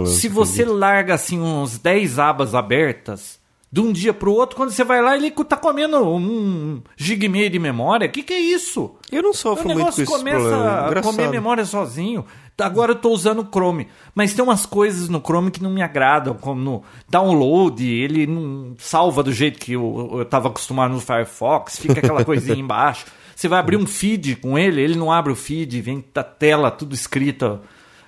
se 0.07 0.29
você 0.29 0.65
larga 0.65 1.15
assim 1.15 1.39
uns 1.41 1.79
10 1.79 2.19
abas 2.19 2.57
abertas, 2.57 3.39
De 3.73 3.81
um 3.81 3.93
dia 3.93 4.13
pro 4.13 4.33
outro, 4.33 4.57
quando 4.57 4.71
você 4.71 4.83
vai 4.83 5.01
lá, 5.01 5.17
ele 5.17 5.31
tá 5.31 5.57
comendo 5.57 5.97
um 6.05 6.83
gig 6.97 7.29
meio 7.29 7.49
de 7.49 7.59
memória. 7.59 8.09
O 8.09 8.11
que, 8.11 8.25
que 8.25 8.33
é 8.33 8.41
isso? 8.41 8.97
Eu 9.13 9.23
não 9.23 9.33
sofro 9.33 9.69
o 9.69 9.73
muito 9.73 9.85
com 9.85 10.03
esse 10.03 10.05
começa 10.05 10.39
problema. 10.39 10.99
a 10.99 11.03
comer 11.03 11.29
memória 11.29 11.65
sozinho. 11.65 12.25
Agora 12.59 12.93
eu 12.93 12.97
tô 12.97 13.11
usando 13.11 13.43
o 13.43 13.49
Chrome. 13.49 13.87
Mas 14.13 14.35
tem 14.35 14.43
umas 14.43 14.67
coisas 14.67 15.09
no 15.09 15.21
Chrome 15.21 15.53
que 15.53 15.63
não 15.63 15.71
me 15.71 15.83
agradam, 15.83 16.35
como 16.35 16.61
no 16.61 16.83
download, 17.09 17.89
ele 17.89 18.27
não 18.27 18.75
salva 18.77 19.23
do 19.23 19.33
jeito 19.33 19.59
que 19.61 19.75
eu, 19.75 20.17
eu 20.19 20.25
tava 20.25 20.49
acostumado 20.49 20.93
no 20.93 21.01
Firefox, 21.01 21.79
fica 21.79 22.01
aquela 22.01 22.25
coisinha 22.25 22.57
embaixo. 22.59 23.07
Você 23.37 23.47
vai 23.47 23.61
abrir 23.61 23.77
um 23.77 23.87
feed 23.87 24.37
com 24.37 24.59
ele, 24.59 24.83
ele 24.83 24.97
não 24.97 25.13
abre 25.13 25.33
o 25.33 25.37
feed, 25.37 25.81
vem 25.81 26.05
da 26.13 26.25
tela 26.25 26.73
tudo 26.73 26.93
escrito. 26.93 27.61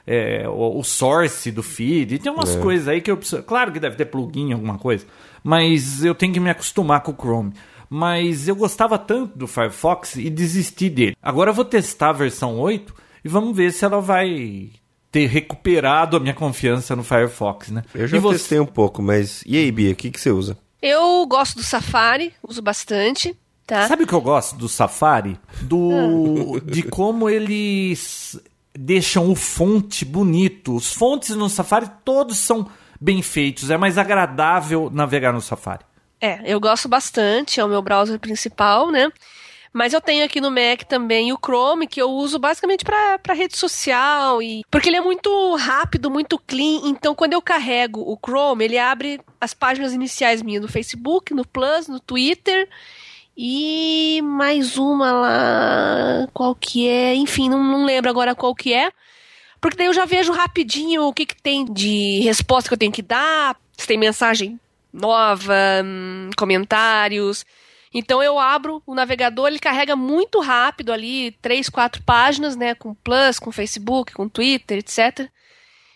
é, 0.06 0.46
o, 0.48 0.78
o 0.78 0.82
source 0.82 1.50
do 1.50 1.62
feed. 1.62 2.18
Tem 2.18 2.32
umas 2.32 2.56
coisas 2.56 2.88
aí 2.88 3.00
que 3.00 3.10
eu 3.10 3.16
preciso. 3.16 3.42
Claro 3.42 3.72
que 3.72 3.80
deve 3.80 3.96
ter 3.96 4.06
plugin, 4.06 4.52
alguma 4.52 4.76
coisa. 4.76 5.06
Mas 5.42 6.04
eu 6.04 6.14
tenho 6.14 6.32
que 6.32 6.40
me 6.40 6.50
acostumar 6.50 7.00
com 7.00 7.12
o 7.12 7.16
Chrome. 7.16 7.52
Mas 7.88 8.48
eu 8.48 8.56
gostava 8.56 8.98
tanto 8.98 9.36
do 9.36 9.46
Firefox 9.46 10.16
e 10.16 10.30
desisti 10.30 10.88
dele. 10.88 11.16
Agora 11.22 11.50
eu 11.50 11.54
vou 11.54 11.64
testar 11.64 12.10
a 12.10 12.12
versão 12.12 12.58
8 12.58 12.94
e 13.24 13.28
vamos 13.28 13.54
ver 13.56 13.72
se 13.72 13.84
ela 13.84 14.00
vai 14.00 14.70
ter 15.10 15.26
recuperado 15.26 16.16
a 16.16 16.20
minha 16.20 16.32
confiança 16.32 16.96
no 16.96 17.04
Firefox, 17.04 17.68
né? 17.68 17.84
Eu 17.94 18.08
já 18.08 18.16
e 18.16 18.20
você... 18.20 18.38
testei 18.38 18.58
um 18.58 18.66
pouco, 18.66 19.02
mas. 19.02 19.42
E 19.46 19.58
aí, 19.58 19.70
Bia, 19.70 19.92
o 19.92 19.94
que, 19.94 20.10
que 20.10 20.18
você 20.18 20.30
usa? 20.30 20.56
Eu 20.80 21.24
gosto 21.26 21.56
do 21.56 21.62
Safari, 21.62 22.32
uso 22.42 22.62
bastante, 22.62 23.36
tá? 23.66 23.86
Sabe 23.86 24.04
o 24.04 24.06
que 24.06 24.14
eu 24.14 24.20
gosto 24.20 24.56
do 24.56 24.68
Safari? 24.68 25.38
Do 25.60 26.60
de 26.64 26.82
como 26.82 27.28
eles 27.28 28.40
deixam 28.74 29.30
o 29.30 29.36
fonte 29.36 30.04
bonito. 30.04 30.74
Os 30.74 30.92
fontes 30.92 31.36
no 31.36 31.48
Safari 31.48 31.90
todos 32.04 32.38
são 32.38 32.66
bem 33.02 33.20
feitos, 33.20 33.70
é 33.70 33.76
mais 33.76 33.98
agradável 33.98 34.88
navegar 34.92 35.32
no 35.32 35.40
Safari. 35.40 35.84
É, 36.20 36.40
eu 36.44 36.60
gosto 36.60 36.88
bastante, 36.88 37.58
é 37.58 37.64
o 37.64 37.68
meu 37.68 37.82
browser 37.82 38.18
principal, 38.18 38.92
né? 38.92 39.10
Mas 39.72 39.92
eu 39.92 40.00
tenho 40.00 40.24
aqui 40.24 40.40
no 40.40 40.50
Mac 40.50 40.84
também 40.86 41.32
o 41.32 41.38
Chrome, 41.42 41.86
que 41.86 42.00
eu 42.00 42.10
uso 42.10 42.38
basicamente 42.38 42.84
para 42.84 43.34
rede 43.34 43.56
social 43.56 44.42
e 44.42 44.62
porque 44.70 44.88
ele 44.88 44.98
é 44.98 45.00
muito 45.00 45.56
rápido, 45.56 46.10
muito 46.10 46.38
clean. 46.38 46.82
Então, 46.84 47.14
quando 47.14 47.32
eu 47.32 47.42
carrego 47.42 48.00
o 48.00 48.18
Chrome, 48.22 48.66
ele 48.66 48.78
abre 48.78 49.18
as 49.40 49.54
páginas 49.54 49.94
iniciais 49.94 50.42
minhas 50.42 50.62
no 50.62 50.68
Facebook, 50.68 51.32
no 51.32 51.46
Plus, 51.46 51.88
no 51.88 51.98
Twitter 51.98 52.68
e 53.36 54.20
mais 54.22 54.76
uma 54.76 55.10
lá, 55.10 56.28
qual 56.34 56.54
que 56.54 56.86
é? 56.86 57.14
Enfim, 57.14 57.48
não, 57.48 57.64
não 57.64 57.84
lembro 57.84 58.10
agora 58.10 58.34
qual 58.34 58.54
que 58.54 58.74
é. 58.74 58.92
Porque 59.62 59.76
daí 59.76 59.86
eu 59.86 59.94
já 59.94 60.04
vejo 60.04 60.32
rapidinho 60.32 61.04
o 61.04 61.12
que, 61.12 61.24
que 61.24 61.40
tem 61.40 61.64
de 61.64 62.18
resposta 62.24 62.68
que 62.68 62.74
eu 62.74 62.78
tenho 62.78 62.90
que 62.90 63.00
dar, 63.00 63.56
se 63.78 63.86
tem 63.86 63.96
mensagem 63.96 64.58
nova, 64.92 65.54
hum, 65.84 66.30
comentários. 66.36 67.46
Então 67.94 68.20
eu 68.20 68.40
abro 68.40 68.82
o 68.84 68.92
navegador, 68.92 69.46
ele 69.46 69.60
carrega 69.60 69.94
muito 69.94 70.40
rápido 70.40 70.92
ali, 70.92 71.30
três, 71.40 71.68
quatro 71.68 72.02
páginas, 72.02 72.56
né, 72.56 72.74
com 72.74 72.92
Plus, 72.92 73.38
com 73.38 73.52
Facebook, 73.52 74.12
com 74.12 74.28
Twitter, 74.28 74.78
etc. 74.78 75.30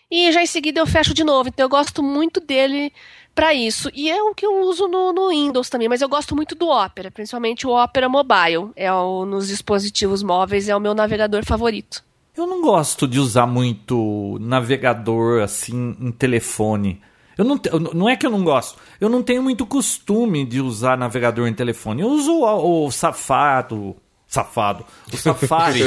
E 0.09 0.31
já 0.31 0.41
em 0.41 0.47
seguida 0.47 0.79
eu 0.79 0.87
fecho 0.87 1.13
de 1.13 1.25
novo. 1.25 1.49
Então 1.49 1.65
eu 1.65 1.69
gosto 1.69 2.01
muito 2.01 2.39
dele 2.39 2.93
para 3.35 3.53
isso. 3.53 3.91
E 3.93 4.09
é 4.09 4.23
o 4.23 4.33
que 4.33 4.45
eu 4.45 4.61
uso 4.61 4.87
no, 4.87 5.11
no, 5.11 5.27
Windows 5.27 5.69
também, 5.69 5.89
mas 5.89 6.01
eu 6.01 6.07
gosto 6.07 6.33
muito 6.33 6.55
do 6.55 6.69
Opera, 6.69 7.11
principalmente 7.11 7.67
o 7.67 7.71
Opera 7.71 8.07
Mobile. 8.07 8.71
É 8.77 8.93
o, 8.93 9.25
nos 9.25 9.49
dispositivos 9.49 10.23
móveis 10.23 10.69
é 10.69 10.75
o 10.75 10.79
meu 10.79 10.95
navegador 10.95 11.43
favorito. 11.43 12.06
Eu 12.37 12.45
não 12.45 12.61
gosto 12.61 13.07
de 13.07 13.19
usar 13.19 13.47
muito 13.47 14.37
navegador 14.39 15.41
assim 15.41 15.97
em 15.99 16.11
telefone. 16.11 17.01
Eu 17.35 17.43
não, 17.43 17.59
não 17.95 18.07
é 18.07 18.15
que 18.15 18.27
eu 18.27 18.29
não 18.29 18.43
gosto, 18.43 18.77
eu 19.01 19.09
não 19.09 19.23
tenho 19.23 19.41
muito 19.41 19.65
costume 19.65 20.45
de 20.45 20.61
usar 20.61 20.95
navegador 20.97 21.47
em 21.47 21.53
telefone. 21.53 22.03
Eu 22.03 22.09
uso 22.09 22.31
o, 22.31 22.85
o 22.85 22.91
Safado. 22.91 23.95
Safado. 24.27 24.85
O 25.11 25.17
Safari. 25.17 25.81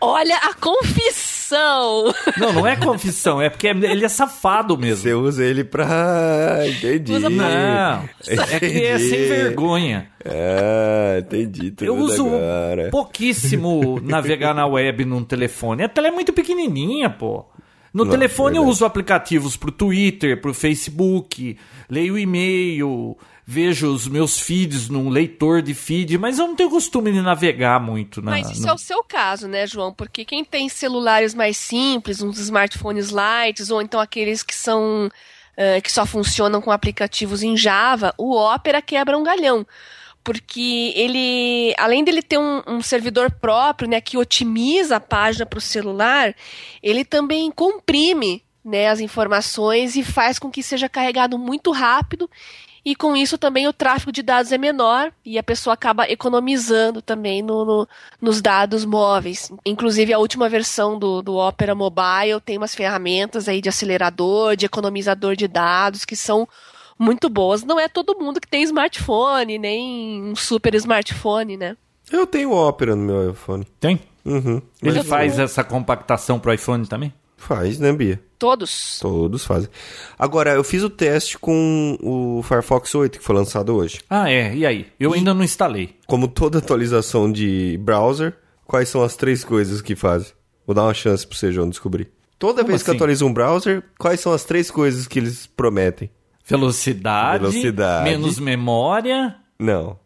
Olha 0.00 0.36
a 0.38 0.54
confissão! 0.54 1.35
Não, 1.50 2.52
não 2.54 2.66
é 2.66 2.76
confissão, 2.76 3.40
é 3.40 3.48
porque 3.48 3.66
ele 3.68 4.04
é 4.04 4.08
safado 4.08 4.76
mesmo. 4.76 5.02
Você 5.02 5.14
usa 5.14 5.44
ele 5.44 5.64
pra. 5.64 6.58
Entendi. 6.66 7.12
Usa 7.12 7.28
Não, 7.30 8.08
é 8.50 8.60
que 8.60 8.84
é 8.84 8.98
sem 8.98 9.26
vergonha. 9.28 10.08
Ah, 10.24 11.18
entendi. 11.18 11.70
Tudo 11.70 11.86
Eu 11.86 11.96
uso 11.96 12.26
agora. 12.26 12.90
pouquíssimo 12.90 14.00
navegar 14.02 14.54
na 14.54 14.66
web 14.66 15.04
num 15.04 15.24
telefone. 15.24 15.82
A 15.84 15.88
tela 15.88 16.08
é 16.08 16.10
muito 16.10 16.32
pequenininha, 16.32 17.08
pô. 17.10 17.44
No 17.92 18.04
Não, 18.04 18.10
telefone 18.10 18.58
eu 18.58 18.64
uso 18.64 18.84
aplicativos 18.84 19.56
pro 19.56 19.72
Twitter, 19.72 20.38
pro 20.40 20.52
Facebook, 20.52 21.56
leio 21.88 22.18
e-mail, 22.18 23.16
vejo 23.48 23.86
os 23.92 24.08
meus 24.08 24.40
feeds 24.40 24.88
num 24.88 25.08
leitor 25.08 25.62
de 25.62 25.72
feed, 25.72 26.18
mas 26.18 26.36
eu 26.38 26.48
não 26.48 26.56
tenho 26.56 26.68
costume 26.68 27.12
de 27.12 27.20
navegar 27.20 27.78
muito 27.80 28.20
na. 28.20 28.32
Mas 28.32 28.50
isso 28.50 28.62
no- 28.62 28.68
é 28.70 28.74
o 28.74 28.78
seu 28.78 29.04
caso, 29.04 29.46
né, 29.46 29.66
João? 29.68 29.92
Porque 29.94 30.24
quem 30.24 30.44
tem 30.44 30.68
celulares 30.68 31.32
mais 31.32 31.56
simples, 31.56 32.20
uns 32.20 32.40
smartphones 32.40 33.10
light, 33.10 33.62
ou 33.72 33.80
então 33.80 34.00
aqueles 34.00 34.42
que 34.42 34.54
são 34.54 35.08
eh, 35.56 35.80
que 35.80 35.90
só 35.90 36.04
funcionam 36.04 36.60
com 36.60 36.70
aplicativos 36.72 37.42
em 37.42 37.56
Java, 37.56 38.12
o 38.18 38.34
Opera 38.36 38.82
quebra 38.82 39.16
um 39.16 39.22
galhão. 39.22 39.64
Porque 40.22 40.92
ele, 40.96 41.72
além 41.78 42.02
dele 42.02 42.20
ter 42.20 42.36
um, 42.36 42.60
um 42.66 42.82
servidor 42.82 43.30
próprio, 43.30 43.88
né, 43.88 44.00
que 44.00 44.18
otimiza 44.18 44.96
a 44.96 45.00
página 45.00 45.46
para 45.46 45.58
o 45.58 45.62
celular, 45.62 46.34
ele 46.82 47.04
também 47.04 47.48
comprime 47.50 48.42
né, 48.64 48.88
as 48.88 48.98
informações 48.98 49.94
e 49.94 50.02
faz 50.02 50.38
com 50.38 50.50
que 50.50 50.64
seja 50.64 50.88
carregado 50.88 51.38
muito 51.38 51.70
rápido 51.70 52.28
e 52.86 52.94
com 52.94 53.16
isso 53.16 53.36
também 53.36 53.66
o 53.66 53.72
tráfego 53.72 54.12
de 54.12 54.22
dados 54.22 54.52
é 54.52 54.56
menor 54.56 55.12
e 55.24 55.36
a 55.38 55.42
pessoa 55.42 55.74
acaba 55.74 56.08
economizando 56.08 57.02
também 57.02 57.42
no, 57.42 57.64
no- 57.64 57.88
nos 58.20 58.40
dados 58.40 58.84
móveis. 58.84 59.50
Inclusive 59.66 60.12
a 60.12 60.18
última 60.20 60.48
versão 60.48 60.96
do, 60.96 61.20
do 61.20 61.34
Opera 61.34 61.74
Mobile 61.74 62.40
tem 62.44 62.56
umas 62.56 62.76
ferramentas 62.76 63.48
aí 63.48 63.60
de 63.60 63.68
acelerador, 63.68 64.54
de 64.54 64.66
economizador 64.66 65.34
de 65.34 65.48
dados 65.48 66.04
que 66.04 66.14
são 66.14 66.48
muito 66.96 67.28
boas. 67.28 67.64
Não 67.64 67.80
é 67.80 67.88
todo 67.88 68.16
mundo 68.18 68.40
que 68.40 68.46
tem 68.48 68.62
smartphone, 68.62 69.58
nem 69.58 70.22
um 70.22 70.36
super 70.36 70.72
smartphone, 70.76 71.56
né? 71.56 71.76
Eu 72.10 72.24
tenho 72.24 72.52
Opera 72.52 72.94
no 72.94 73.02
meu 73.02 73.30
iPhone. 73.32 73.66
Tem? 73.80 74.00
Uhum. 74.24 74.62
Ele 74.80 75.02
faz 75.02 75.38
essa 75.40 75.64
compactação 75.64 76.38
pro 76.38 76.52
iPhone 76.54 76.86
também? 76.86 77.12
Faz, 77.36 77.78
né, 77.78 77.92
Bia? 77.92 78.20
Todos. 78.38 78.98
Todos 79.00 79.44
fazem. 79.44 79.68
Agora, 80.18 80.52
eu 80.54 80.64
fiz 80.64 80.82
o 80.82 80.90
teste 80.90 81.38
com 81.38 81.96
o 82.02 82.42
Firefox 82.42 82.94
8, 82.94 83.18
que 83.18 83.24
foi 83.24 83.34
lançado 83.34 83.74
hoje. 83.74 84.00
Ah, 84.10 84.30
é. 84.30 84.54
E 84.54 84.66
aí? 84.66 84.86
Eu 84.98 85.12
ainda 85.12 85.32
não 85.32 85.44
instalei. 85.44 85.96
Como 86.06 86.28
toda 86.28 86.58
atualização 86.58 87.30
de 87.30 87.78
browser, 87.82 88.34
quais 88.66 88.88
são 88.88 89.02
as 89.02 89.16
três 89.16 89.44
coisas 89.44 89.80
que 89.80 89.94
fazem? 89.94 90.32
Vou 90.66 90.74
dar 90.74 90.82
uma 90.84 90.94
chance 90.94 91.26
pro 91.26 91.36
você, 91.36 91.52
João, 91.52 91.68
descobrir. 91.70 92.08
Toda 92.38 92.56
Como 92.62 92.68
vez 92.68 92.82
que 92.82 92.90
assim? 92.90 92.96
atualiza 92.96 93.24
um 93.24 93.32
browser, 93.32 93.82
quais 93.98 94.20
são 94.20 94.32
as 94.32 94.44
três 94.44 94.70
coisas 94.70 95.06
que 95.06 95.18
eles 95.18 95.46
prometem? 95.46 96.10
Velocidade, 96.44 97.38
Velocidade. 97.40 98.04
menos 98.04 98.38
memória. 98.38 99.36
Não. 99.58 99.98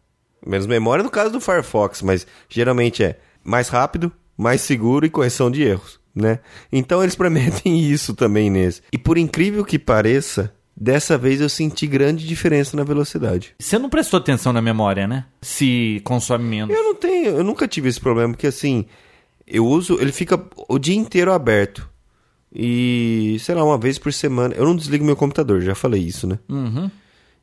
Menos 0.45 0.65
memória 0.65 1.03
no 1.03 1.09
caso 1.09 1.31
do 1.31 1.41
Firefox, 1.41 2.01
mas 2.01 2.25
geralmente 2.49 3.03
é 3.03 3.19
mais 3.43 3.67
rápido, 3.69 4.11
mais 4.37 4.61
seguro 4.61 5.05
e 5.05 5.09
correção 5.09 5.51
de 5.51 5.61
erros, 5.61 5.99
né? 6.15 6.39
Então 6.71 7.01
eles 7.01 7.15
prometem 7.15 7.79
isso 7.79 8.13
também 8.13 8.49
nesse. 8.49 8.81
E 8.91 8.97
por 8.97 9.17
incrível 9.17 9.63
que 9.65 9.77
pareça, 9.79 10.53
dessa 10.75 11.17
vez 11.17 11.41
eu 11.41 11.49
senti 11.49 11.85
grande 11.87 12.27
diferença 12.27 12.75
na 12.77 12.83
velocidade. 12.83 13.53
Você 13.59 13.77
não 13.77 13.89
prestou 13.89 14.17
atenção 14.19 14.51
na 14.53 14.61
memória, 14.61 15.07
né? 15.07 15.25
Se 15.41 16.01
consome 16.03 16.43
menos. 16.45 16.75
Eu 16.75 16.83
não 16.83 16.95
tenho, 16.95 17.27
eu 17.37 17.43
nunca 17.43 17.67
tive 17.67 17.89
esse 17.89 17.99
problema, 17.99 18.33
porque 18.33 18.47
assim, 18.47 18.85
eu 19.47 19.65
uso, 19.65 19.97
ele 20.01 20.11
fica 20.11 20.41
o 20.67 20.79
dia 20.79 20.95
inteiro 20.95 21.31
aberto. 21.31 21.89
E, 22.53 23.37
sei 23.39 23.55
lá, 23.55 23.63
uma 23.63 23.77
vez 23.77 23.97
por 23.97 24.11
semana. 24.11 24.53
Eu 24.55 24.65
não 24.65 24.75
desligo 24.75 25.05
meu 25.05 25.15
computador, 25.15 25.61
já 25.61 25.73
falei 25.73 26.01
isso, 26.01 26.27
né? 26.27 26.37
Uhum. 26.49 26.91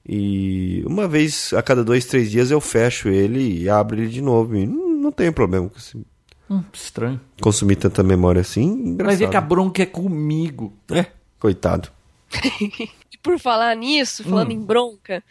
E 0.07 0.83
uma 0.87 1.07
vez 1.09 1.53
a 1.55 1.63
cada 1.63 1.83
dois, 1.85 2.05
três 2.05 2.31
dias 2.31 2.51
eu 2.51 2.61
fecho 2.61 3.09
ele 3.09 3.63
e 3.63 3.69
abro 3.71 3.99
ele 4.01 4.09
de 4.09 4.21
novo. 4.21 4.57
E 4.57 4.67
não, 4.67 4.89
não 5.01 5.13
tenho 5.13 5.33
problema 5.33 5.69
com 5.69 5.79
esse- 5.79 5.99
Hum, 6.51 6.63
estranho. 6.73 7.21
consumir 7.41 7.77
tanta 7.77 8.03
memória 8.03 8.41
assim. 8.41 8.63
Engraçado. 8.65 9.07
Mas 9.07 9.21
é 9.21 9.27
que 9.27 9.37
a 9.37 9.41
bronca 9.41 9.83
é 9.83 9.87
comigo. 9.87 10.73
É, 10.91 11.07
coitado. 11.39 11.89
E 13.13 13.17
por 13.21 13.39
falar 13.39 13.75
nisso, 13.75 14.23
Hum. 14.27 14.31
falando 14.31 14.53
em 14.53 14.61
bronca, 14.61 15.23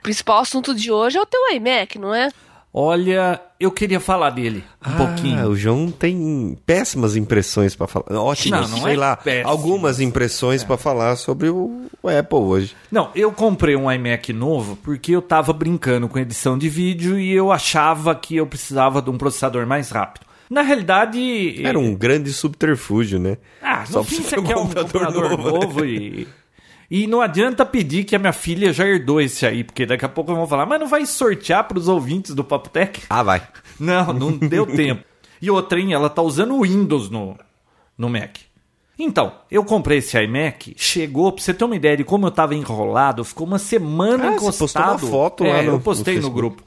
o 0.00 0.02
principal 0.02 0.38
assunto 0.38 0.74
de 0.74 0.90
hoje 0.90 1.18
é 1.18 1.20
o 1.20 1.26
teu 1.26 1.40
iMac, 1.52 1.98
não 1.98 2.14
é? 2.14 2.30
Olha, 2.72 3.40
eu 3.60 3.70
queria 3.70 4.00
falar 4.00 4.30
dele 4.30 4.64
um 4.84 4.90
Ah, 4.90 4.96
pouquinho. 4.96 5.48
o 5.48 5.54
João 5.54 5.90
tem 5.92 6.58
péssimas 6.66 7.14
impressões 7.16 7.76
pra 7.76 7.86
falar. 7.86 8.06
Ótimas, 8.18 8.68
Não, 8.70 8.78
não 8.78 8.84
sei 8.84 8.94
é 8.94 8.98
lá. 8.98 9.16
péssimas. 9.16 9.50
Algumas 9.50 10.00
impressões 10.00 10.64
pra 10.64 10.76
falar 10.76 11.14
sobre 11.16 11.48
o, 11.50 11.86
o 12.02 12.08
Apple 12.08 12.38
hoje. 12.38 12.74
Não, 12.90 13.10
eu 13.14 13.30
comprei 13.30 13.76
um 13.76 13.90
iMac 13.92 14.32
novo 14.32 14.74
porque 14.82 15.12
eu 15.12 15.22
tava 15.22 15.52
brincando 15.52 16.08
com 16.08 16.18
edição 16.18 16.58
de 16.58 16.68
vídeo 16.68 17.16
e 17.18 17.30
eu 17.32 17.52
achava 17.52 18.12
que 18.14 18.34
eu 18.36 18.46
precisava 18.46 19.00
de 19.02 19.10
um 19.10 19.16
processador 19.18 19.64
mais 19.66 19.90
rápido. 19.90 20.24
Na 20.54 20.62
realidade. 20.62 21.60
Era 21.66 21.78
um 21.78 21.94
grande 21.94 22.32
subterfúgio, 22.32 23.18
né? 23.18 23.36
Ah, 23.60 23.84
Só 23.84 23.98
no 23.98 24.04
fim 24.04 24.16
você 24.16 24.36
você 24.36 24.42
quer 24.42 24.56
um 24.56 24.62
computador 24.68 25.12
novo, 25.30 25.50
novo, 25.50 25.80
né? 25.80 25.86
e. 25.88 26.28
E 26.90 27.06
não 27.06 27.20
adianta 27.22 27.64
pedir 27.64 28.04
que 28.04 28.14
a 28.14 28.18
minha 28.18 28.32
filha 28.32 28.72
já 28.72 28.86
herdou 28.86 29.20
esse 29.20 29.44
aí, 29.46 29.64
porque 29.64 29.84
daqui 29.86 30.04
a 30.04 30.08
pouco 30.08 30.34
vão 30.34 30.46
falar, 30.46 30.66
mas 30.66 30.78
não 30.78 30.86
vai 30.86 31.04
sortear 31.06 31.64
para 31.64 31.78
os 31.78 31.88
ouvintes 31.88 32.34
do 32.34 32.44
Papo 32.44 32.68
Tech? 32.68 33.02
Ah, 33.08 33.22
vai. 33.22 33.42
Não, 33.80 34.12
não 34.12 34.30
deu 34.36 34.64
tempo. 34.66 35.02
E 35.42 35.50
outra, 35.50 35.80
hein, 35.80 35.92
ela 35.92 36.08
tá 36.08 36.22
usando 36.22 36.54
o 36.54 36.62
Windows 36.62 37.10
no, 37.10 37.36
no 37.98 38.08
Mac. 38.08 38.36
Então, 38.96 39.32
eu 39.50 39.64
comprei 39.64 39.98
esse 39.98 40.16
iMac, 40.16 40.74
chegou, 40.76 41.32
pra 41.32 41.42
você 41.42 41.52
ter 41.52 41.64
uma 41.64 41.74
ideia 41.74 41.96
de 41.96 42.04
como 42.04 42.26
eu 42.26 42.30
tava 42.30 42.54
enrolado, 42.54 43.24
ficou 43.24 43.44
uma 43.46 43.58
semana 43.58 44.28
Ah, 44.28 44.30
você 44.38 44.46
encostado. 44.64 44.90
postou 45.00 45.08
uma 45.08 45.10
foto 45.10 45.44
é, 45.44 45.52
lá 45.52 45.62
no- 45.64 45.72
eu 45.72 45.80
postei 45.80 46.16
no 46.16 46.22
no, 46.22 46.30
grupo. 46.30 46.62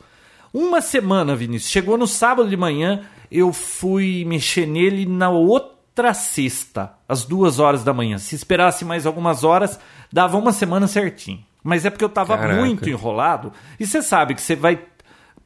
Uma 0.53 0.81
semana, 0.81 1.33
Vinícius. 1.35 1.71
Chegou 1.71 1.97
no 1.97 2.07
sábado 2.07 2.49
de 2.49 2.57
manhã, 2.57 3.03
eu 3.31 3.51
fui 3.51 4.23
mexer 4.25 4.65
nele 4.65 5.05
na 5.05 5.29
outra 5.29 6.13
sexta, 6.13 6.93
às 7.07 7.25
duas 7.25 7.59
horas 7.59 7.83
da 7.83 7.93
manhã. 7.93 8.17
Se 8.17 8.35
esperasse 8.35 8.85
mais 8.85 9.05
algumas 9.05 9.43
horas, 9.43 9.79
dava 10.11 10.37
uma 10.37 10.51
semana 10.51 10.87
certinho. 10.87 11.43
Mas 11.63 11.85
é 11.85 11.89
porque 11.89 12.05
eu 12.05 12.09
tava 12.09 12.37
Caraca. 12.37 12.61
muito 12.61 12.89
enrolado. 12.89 13.51
E 13.79 13.85
você 13.85 14.01
sabe 14.01 14.33
que 14.33 14.41
você 14.41 14.55
vai 14.55 14.79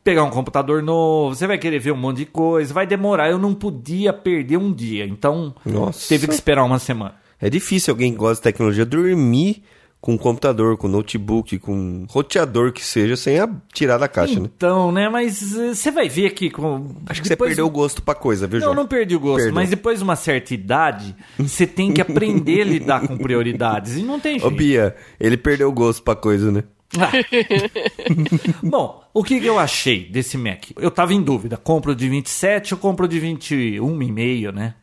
pegar 0.04 0.24
um 0.24 0.30
computador 0.30 0.82
novo, 0.82 1.36
você 1.36 1.48
vai 1.48 1.58
querer 1.58 1.80
ver 1.80 1.92
um 1.92 1.98
monte 1.98 2.18
de 2.18 2.26
coisa, 2.26 2.74
vai 2.74 2.86
demorar. 2.86 3.30
Eu 3.30 3.38
não 3.38 3.54
podia 3.54 4.12
perder 4.14 4.58
um 4.58 4.74
dia, 4.74 5.06
então 5.06 5.54
Nossa. 5.66 6.08
teve 6.10 6.28
que 6.28 6.34
esperar 6.34 6.64
uma 6.64 6.80
semana. 6.80 7.16
É 7.40 7.50
difícil 7.50 7.92
alguém 7.92 8.12
que 8.12 8.18
gosta 8.18 8.36
de 8.36 8.44
tecnologia 8.44 8.86
dormir 8.86 9.64
com 10.02 10.18
computador, 10.18 10.78
com 10.78 10.88
notebook, 10.88 11.60
com 11.60 12.08
roteador 12.10 12.72
que 12.74 12.84
seja, 12.84 13.16
sem 13.16 13.39
a 13.39 13.47
tirar 13.72 13.99
da 13.99 14.08
caixa, 14.08 14.39
né? 14.39 14.49
Então, 14.56 14.91
né? 14.91 15.08
Mas 15.08 15.56
eh, 15.56 15.76
você 15.76 15.91
vai 15.91 16.10
ver 16.10 16.32
que 16.32 16.49
com. 16.49 16.95
Acho 17.06 17.22
que 17.22 17.30
depois- 17.30 17.49
você 17.52 17.56
perdeu 17.56 17.68
o 17.68 17.70
gosto 17.70 18.02
pra 18.02 18.16
coisa, 18.16 18.47
viu, 18.47 18.60
Não, 18.60 18.66
João? 18.66 18.76
não 18.76 18.88
perdi 18.88 19.16
o 19.16 19.20
gosto, 19.20 19.38
Perdeu. 19.43 19.54
mas 19.54 19.70
depois 19.70 19.99
de 19.99 20.04
uma 20.04 20.16
certa 20.16 20.56
idade, 20.56 21.16
você 21.38 21.68
tem 21.68 21.93
que 21.93 22.02
aprender 22.02 22.62
a 22.62 22.66
lidar 22.66 23.08
com 23.08 23.16
prioridades. 23.16 23.95
E 23.97 24.02
não 24.02 24.20
tem 24.20 24.38
Ô, 24.38 24.39
jeito. 24.39 24.56
Bia, 24.56 24.95
ele 25.20 25.38
perdeu 25.38 25.70
o 25.70 25.72
gosto 25.72 26.02
pra 26.02 26.16
coisa, 26.16 26.52
né? 26.52 26.64
Ah. 26.97 27.12
Bom, 28.64 29.04
o 29.14 29.24
que 29.24 29.39
que 29.39 29.45
eu 29.45 29.60
achei 29.60 30.10
desse 30.10 30.38
Mac? 30.38 30.72
Eu 30.78 30.89
tava 30.91 31.14
em 31.14 31.22
dúvida, 31.22 31.58
compro 31.58 31.95
de 31.95 32.10
27 32.10 32.74
ou 32.74 32.80
compro 32.80 33.08
de 33.08 33.20
21,5, 33.22 34.52
né? 34.52 34.74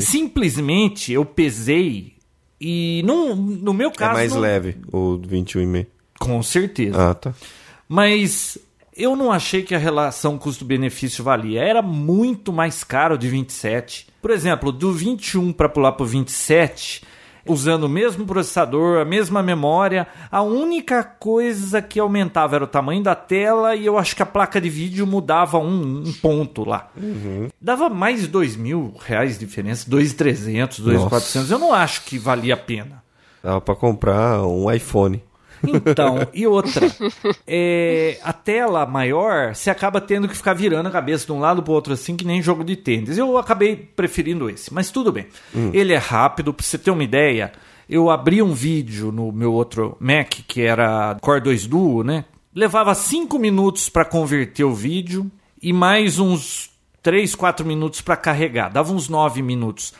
Simplesmente 0.00 1.12
eu 1.12 1.24
pesei 1.24 2.13
e 2.60 3.02
não, 3.04 3.34
no 3.34 3.72
meu 3.74 3.88
É 3.90 3.92
caso... 3.92 4.12
mais 4.14 4.32
não- 4.32 4.40
leve, 4.40 4.76
o 4.92 5.18
21,5. 5.18 5.86
Com 6.18 6.42
certeza. 6.42 7.10
Ah, 7.10 7.14
tá. 7.14 7.34
Mas 7.88 8.56
eu 8.96 9.14
não 9.16 9.30
achei 9.32 9.62
que 9.62 9.74
a 9.74 9.78
relação 9.78 10.38
custo-benefício 10.38 11.22
valia. 11.24 11.60
Era 11.62 11.82
muito 11.82 12.52
mais 12.52 12.84
caro 12.84 13.18
de 13.18 13.28
27. 13.28 14.06
Por 14.22 14.30
exemplo, 14.30 14.70
do 14.72 14.92
21 14.92 15.52
para 15.52 15.68
pular 15.68 15.92
para 15.92 16.04
o 16.04 16.06
27, 16.06 17.02
usando 17.46 17.84
o 17.84 17.88
mesmo 17.88 18.24
processador, 18.26 19.00
a 19.00 19.04
mesma 19.04 19.42
memória, 19.42 20.06
a 20.30 20.42
única 20.42 21.02
coisa 21.02 21.82
que 21.82 22.00
aumentava 22.00 22.56
era 22.56 22.64
o 22.64 22.68
tamanho 22.68 23.02
da 23.02 23.14
tela 23.14 23.74
e 23.74 23.86
eu 23.86 23.98
acho 23.98 24.16
que 24.16 24.22
a 24.22 24.26
placa 24.26 24.60
de 24.60 24.68
vídeo 24.70 25.06
mudava 25.06 25.58
um, 25.58 26.04
um 26.06 26.12
ponto 26.12 26.64
lá. 26.64 26.90
Dava 27.60 27.88
mais 27.88 28.22
de 28.22 28.28
2 28.28 28.56
mil 28.56 28.94
reais 29.04 29.38
de 29.38 29.44
diferença, 29.46 29.88
2.300, 29.90 30.82
2.400. 30.82 31.50
Eu 31.50 31.58
não 31.58 31.72
acho 31.72 32.04
que 32.04 32.18
valia 32.18 32.54
a 32.54 32.56
pena. 32.56 33.02
Dava 33.42 33.60
pra 33.60 33.74
comprar 33.74 34.42
um 34.42 34.70
iPhone. 34.72 35.22
Então, 35.66 36.26
e 36.32 36.46
outra, 36.46 36.86
é, 37.46 38.18
a 38.22 38.32
tela 38.32 38.86
maior, 38.86 39.54
você 39.54 39.70
acaba 39.70 40.00
tendo 40.00 40.28
que 40.28 40.36
ficar 40.36 40.54
virando 40.54 40.86
a 40.88 40.92
cabeça 40.92 41.26
de 41.26 41.32
um 41.32 41.40
lado 41.40 41.62
pro 41.62 41.72
outro 41.72 41.92
assim, 41.92 42.16
que 42.16 42.24
nem 42.24 42.42
jogo 42.42 42.64
de 42.64 42.76
tênis. 42.76 43.16
Eu 43.18 43.38
acabei 43.38 43.76
preferindo 43.76 44.48
esse, 44.50 44.72
mas 44.72 44.90
tudo 44.90 45.12
bem. 45.12 45.26
Ele 45.72 45.92
é 45.92 45.98
rápido, 45.98 46.52
pra 46.52 46.64
você 46.64 46.78
ter 46.78 46.90
uma 46.90 47.04
ideia, 47.04 47.52
eu 47.88 48.10
abri 48.10 48.42
um 48.42 48.52
vídeo 48.52 49.12
no 49.12 49.30
meu 49.32 49.52
outro 49.52 49.96
Mac, 50.00 50.30
que 50.46 50.62
era 50.62 51.16
Core 51.20 51.40
2 51.40 51.66
Duo, 51.66 52.02
né? 52.02 52.24
Levava 52.54 52.94
5 52.94 53.38
minutos 53.38 53.88
para 53.88 54.04
converter 54.04 54.64
o 54.64 54.74
vídeo 54.74 55.30
e 55.60 55.72
mais 55.72 56.18
uns 56.18 56.70
3, 57.02 57.34
4 57.34 57.66
minutos 57.66 58.00
para 58.00 58.16
carregar. 58.16 58.70
Dava 58.70 58.92
uns 58.92 59.08
9 59.08 59.42
minutos. 59.42 59.92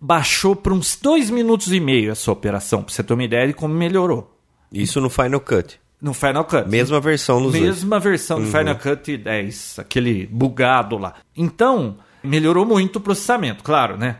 Baixou 0.00 0.54
para 0.54 0.74
uns 0.74 0.96
2 1.00 1.30
minutos 1.30 1.72
e 1.72 1.80
meio 1.80 2.12
essa 2.12 2.30
operação, 2.30 2.82
pra 2.82 2.92
você 2.92 3.02
ter 3.02 3.14
uma 3.14 3.24
ideia 3.24 3.46
de 3.46 3.54
como 3.54 3.74
melhorou. 3.74 4.33
Isso 4.82 5.00
no 5.00 5.08
Final 5.10 5.40
Cut. 5.40 5.78
No 6.00 6.12
Final 6.12 6.44
Cut. 6.44 6.68
Mesma 6.68 7.00
versão 7.00 7.40
dois. 7.42 7.54
Mesma 7.60 7.98
versão 7.98 8.40
do 8.40 8.46
Final 8.46 8.76
Cut 8.76 9.16
10, 9.16 9.78
aquele 9.78 10.26
bugado 10.26 10.98
lá. 10.98 11.14
Então, 11.36 11.96
melhorou 12.22 12.66
muito 12.66 12.96
o 12.96 13.00
processamento, 13.00 13.62
claro, 13.64 13.96
né? 13.96 14.16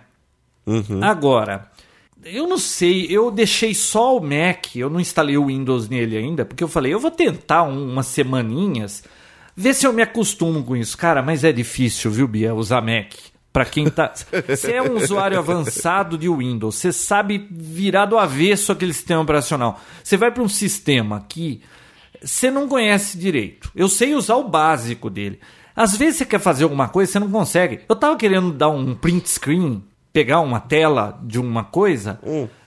Uhum. 0.66 1.02
Agora, 1.04 1.70
eu 2.24 2.46
não 2.46 2.56
sei, 2.56 3.06
eu 3.10 3.30
deixei 3.30 3.74
só 3.74 4.16
o 4.16 4.20
Mac, 4.20 4.74
eu 4.76 4.88
não 4.88 4.98
instalei 4.98 5.36
o 5.36 5.46
Windows 5.46 5.88
nele 5.88 6.16
ainda, 6.16 6.44
porque 6.44 6.64
eu 6.64 6.68
falei, 6.68 6.94
eu 6.94 6.98
vou 7.00 7.10
tentar 7.10 7.64
um- 7.64 7.92
umas 7.92 8.06
semaninhas, 8.06 9.04
ver 9.54 9.74
se 9.74 9.86
eu 9.86 9.92
me 9.92 10.00
acostumo 10.00 10.62
com 10.64 10.74
isso. 10.74 10.96
Cara, 10.96 11.20
mas 11.22 11.44
é 11.44 11.52
difícil, 11.52 12.10
viu, 12.10 12.26
Bia, 12.26 12.54
usar 12.54 12.80
Mac. 12.80 13.12
Pra 13.54 13.64
quem 13.64 13.88
tá. 13.88 14.12
Você 14.48 14.72
é 14.72 14.82
um 14.82 14.96
usuário 14.96 15.38
avançado 15.38 16.18
de 16.18 16.28
Windows, 16.28 16.74
você 16.74 16.92
sabe 16.92 17.46
virar 17.48 18.04
do 18.04 18.18
avesso 18.18 18.72
aquele 18.72 18.92
sistema 18.92 19.22
operacional. 19.22 19.80
Você 20.02 20.16
vai 20.16 20.32
para 20.32 20.42
um 20.42 20.48
sistema 20.48 21.24
que 21.28 21.62
você 22.20 22.50
não 22.50 22.66
conhece 22.66 23.16
direito. 23.16 23.70
Eu 23.72 23.88
sei 23.88 24.12
usar 24.12 24.34
o 24.34 24.48
básico 24.48 25.08
dele. 25.08 25.38
Às 25.76 25.96
vezes 25.96 26.16
você 26.16 26.24
quer 26.24 26.40
fazer 26.40 26.64
alguma 26.64 26.88
coisa, 26.88 27.12
você 27.12 27.20
não 27.20 27.30
consegue. 27.30 27.82
Eu 27.88 27.94
tava 27.94 28.16
querendo 28.16 28.50
dar 28.50 28.70
um 28.70 28.92
print 28.92 29.30
screen, 29.30 29.84
pegar 30.12 30.40
uma 30.40 30.58
tela 30.58 31.16
de 31.22 31.38
uma 31.38 31.62
coisa. 31.62 32.18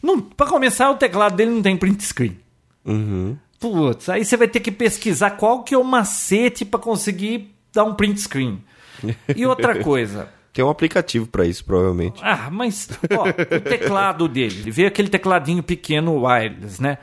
Não, 0.01 0.21
para 0.21 0.47
começar, 0.47 0.89
o 0.89 0.95
teclado 0.95 1.35
dele 1.35 1.51
não 1.51 1.61
tem 1.61 1.75
print 1.75 2.01
screen. 2.01 2.39
Uhum. 2.85 3.35
Putz, 3.59 4.07
aí 4.07 4.23
você 4.23 4.37
vai 4.37 4.47
ter 4.47 4.61
que 4.61 4.71
pesquisar 4.71 5.31
qual 5.31 5.63
que 5.63 5.75
é 5.75 5.77
o 5.77 5.83
macete 5.83 6.63
para 6.63 6.79
conseguir 6.79 7.53
dar 7.73 7.83
um 7.83 7.93
print 7.93 8.21
screen. 8.21 8.63
E 9.35 9.45
outra 9.45 9.75
coisa, 9.83 10.29
Tem 10.57 10.65
um 10.65 10.69
aplicativo 10.71 11.27
pra 11.27 11.45
isso, 11.45 11.63
provavelmente. 11.63 12.19
ah, 12.23 12.49
mas 12.51 12.89
ó, 13.15 13.25
o 13.29 13.61
teclado 13.61 14.27
dele, 14.27 14.61
ele 14.61 14.71
veio 14.71 14.87
aquele 14.87 15.07
tecladinho 15.07 15.61
pequeno 15.61 16.25
wireless, 16.25 16.81
né? 16.81 16.97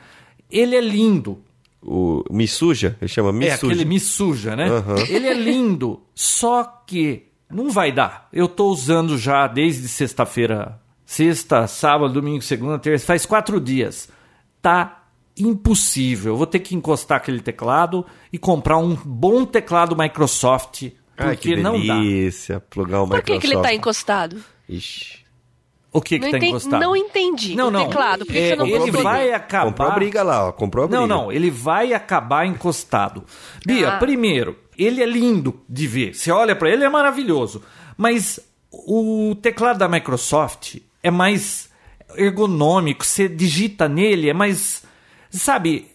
Ele 0.51 0.75
é 0.75 0.81
lindo. 0.81 1.39
O 1.81 2.21
Me 2.29 2.49
Suja, 2.49 2.97
ele 2.99 3.07
chama 3.07 3.31
Me 3.31 3.45
é 3.47 3.55
Suja. 3.55 3.71
aquele 3.73 3.85
me 3.85 3.97
suja, 3.97 4.57
né? 4.57 4.67
Aham. 4.67 4.97
Ele 5.07 5.25
é 5.25 5.33
lindo, 5.33 6.01
só 6.13 6.65
que 6.85 7.27
não 7.49 7.69
vai 7.69 7.93
dar. 7.93 8.27
Eu 8.33 8.49
tô 8.49 8.65
usando 8.67 9.17
já 9.17 9.47
desde 9.47 9.87
sexta-feira, 9.87 10.77
sexta, 11.05 11.65
sábado, 11.65 12.11
domingo, 12.15 12.41
segunda, 12.41 12.77
terça, 12.77 13.05
faz 13.05 13.25
quatro 13.25 13.61
dias. 13.61 14.09
Tá 14.61 15.05
impossível. 15.37 16.33
Eu 16.33 16.37
vou 16.37 16.45
ter 16.45 16.59
que 16.59 16.75
encostar 16.75 17.19
aquele 17.19 17.39
teclado 17.39 18.05
e 18.33 18.37
comprar 18.37 18.79
um 18.79 18.95
bom 18.95 19.45
teclado 19.45 19.95
Microsoft, 19.95 20.89
Ai, 21.17 21.35
porque 21.35 21.55
que 21.55 21.61
não 21.61 21.73
dá. 21.85 21.95
delícia. 21.95 22.59
Plugar 22.69 23.01
o 23.03 23.07
Por 23.07 23.21
que, 23.21 23.39
que 23.39 23.47
ele 23.47 23.61
tá 23.61 23.73
encostado? 23.73 24.43
Ixi. 24.67 25.23
O 25.91 26.01
que 26.01 26.19
que 26.19 26.25
não, 26.25 26.31
tá 26.31 26.37
enten- 26.37 26.49
encostado? 26.49 26.81
não 26.81 26.93
entendi. 26.95 27.55
Não, 27.55 27.69
o 27.69 27.71
não. 27.71 27.87
teclado, 27.87 28.25
por 28.25 28.33
que, 28.33 28.37
É, 28.37 28.49
que 28.51 28.55
você 28.57 28.77
não 28.77 28.83
ele 28.87 28.91
vai 28.91 29.31
acabar. 29.31 29.65
Comprou 29.67 29.87
a 29.87 29.91
briga 29.91 30.23
lá, 30.23 30.47
ó. 30.49 30.51
Comprou 30.51 30.83
a 30.83 30.87
briga. 30.87 30.99
Não, 30.99 31.07
não, 31.07 31.31
ele 31.31 31.49
vai 31.49 31.93
acabar 31.93 32.45
encostado. 32.45 33.23
Bia, 33.65 33.93
Ah. 33.93 33.97
primeiro, 33.97 34.59
ele 34.77 35.01
é 35.01 35.05
lindo 35.05 35.61
de 35.69 35.87
ver. 35.87 36.13
Você 36.13 36.29
olha 36.31 36.53
pra 36.53 36.69
ele, 36.69 36.83
é 36.83 36.89
maravilhoso. 36.89 37.63
Mas 37.95 38.41
o 38.69 39.35
teclado 39.41 39.77
da 39.77 39.87
Microsoft 39.87 40.75
é 41.01 41.09
mais 41.09 41.69
ergonômico. 42.17 43.05
Você 43.05 43.29
digita 43.29 43.87
nele, 43.87 44.29
é 44.29 44.33
mais. 44.33 44.83
Sabe, 45.29 45.87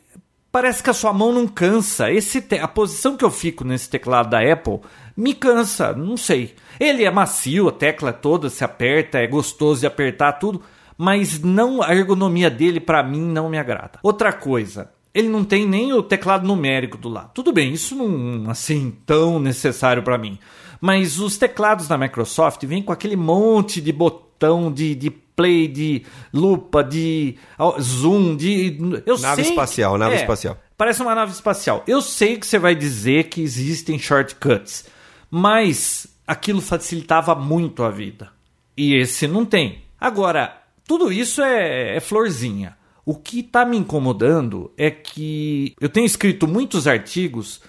parece 0.53 0.83
que 0.83 0.91
a 0.91 0.95
sua 0.95 1.13
mão 1.13 1.33
não 1.33 1.47
cansa. 1.47 2.11
Esse 2.11 2.41
te- 2.41 2.59
A 2.59 2.69
posição 2.69 3.17
que 3.17 3.25
eu 3.25 3.31
fico 3.31 3.65
nesse 3.65 3.89
teclado 3.89 4.31
da 4.31 4.41
Apple 4.53 4.81
me 5.17 5.35
cansa, 5.35 5.93
não 5.93 6.17
sei. 6.17 6.55
Ele 6.79 7.05
é 7.05 7.11
macio, 7.11 7.69
a 7.69 7.73
tecla 7.73 8.13
toda 8.13 8.49
se 8.49 8.65
aperta, 8.65 9.19
é 9.19 9.27
gostoso 9.27 9.81
de 9.81 9.87
apertar 9.87 10.33
tudo, 10.35 10.63
mas 10.97 11.41
não 11.43 11.83
a 11.83 11.95
ergonomia 11.95 12.51
dele 12.51 12.81
pra 12.81 13.03
mim 13.03 13.21
não 13.21 13.49
me 13.51 13.59
agrada. 13.59 13.99
Outra 14.03 14.33
coisa, 14.33 14.91
ele 15.15 15.29
não 15.29 15.45
tem 15.45 15.67
nem 15.67 15.93
o 15.93 16.03
teclado 16.03 16.47
numérico 16.47 16.97
do 16.97 17.09
lado. 17.09 17.31
Tudo 17.35 17.53
bem, 17.53 17.73
isso 17.73 17.95
não 17.95 18.51
assim 18.51 18.97
tão 19.05 19.39
necessário 19.41 20.03
pra 20.03 20.17
mim. 20.19 20.39
Mas 20.81 21.19
os 21.21 21.37
teclados 21.37 21.87
da 21.87 21.99
Microsoft 21.99 22.65
vêm 22.65 22.83
com 22.83 22.93
aquele 22.93 23.17
monte 23.17 23.81
de 23.83 23.93
botão 23.93 24.73
de, 24.73 24.95
de 24.95 25.11
play, 25.41 25.67
de 25.69 26.03
lupa, 26.33 26.85
de 26.85 27.37
zoom, 27.81 28.37
de 28.37 28.77
eu 29.07 29.19
Nave 29.19 29.43
sei 29.43 29.51
espacial, 29.53 29.93
que- 29.95 29.99
nave 29.99 30.15
é, 30.17 30.21
espacial. 30.21 30.59
Parece 30.77 31.03
uma 31.03 31.15
nave 31.15 31.33
espacial. 31.33 31.83
Eu 31.87 32.01
sei 32.03 32.37
que 32.37 32.47
você 32.47 32.59
vai 32.59 32.75
dizer 32.75 33.25
que 33.25 33.41
existem 33.41 33.99
shortcuts, 33.99 34.85
mas 35.31 36.07
aquilo 36.27 36.61
facilitava 36.61 37.35
muito 37.35 37.83
a 37.83 37.91
vida. 37.91 38.29
E 38.77 38.95
esse 38.95 39.27
não 39.27 39.45
tem. 39.45 39.83
Agora, 40.01 40.57
tudo 40.87 41.13
isso 41.13 41.43
é, 41.43 41.97
é 41.97 42.01
florzinha. 42.01 42.77
O 43.05 43.15
que 43.15 43.41
está 43.41 43.65
me 43.65 43.77
incomodando 43.77 44.71
é 44.77 44.91
que 44.91 45.75
eu 45.81 45.89
tenho 45.89 46.07
escrito 46.07 46.47
muitos 46.47 46.87
artigos 46.87 47.61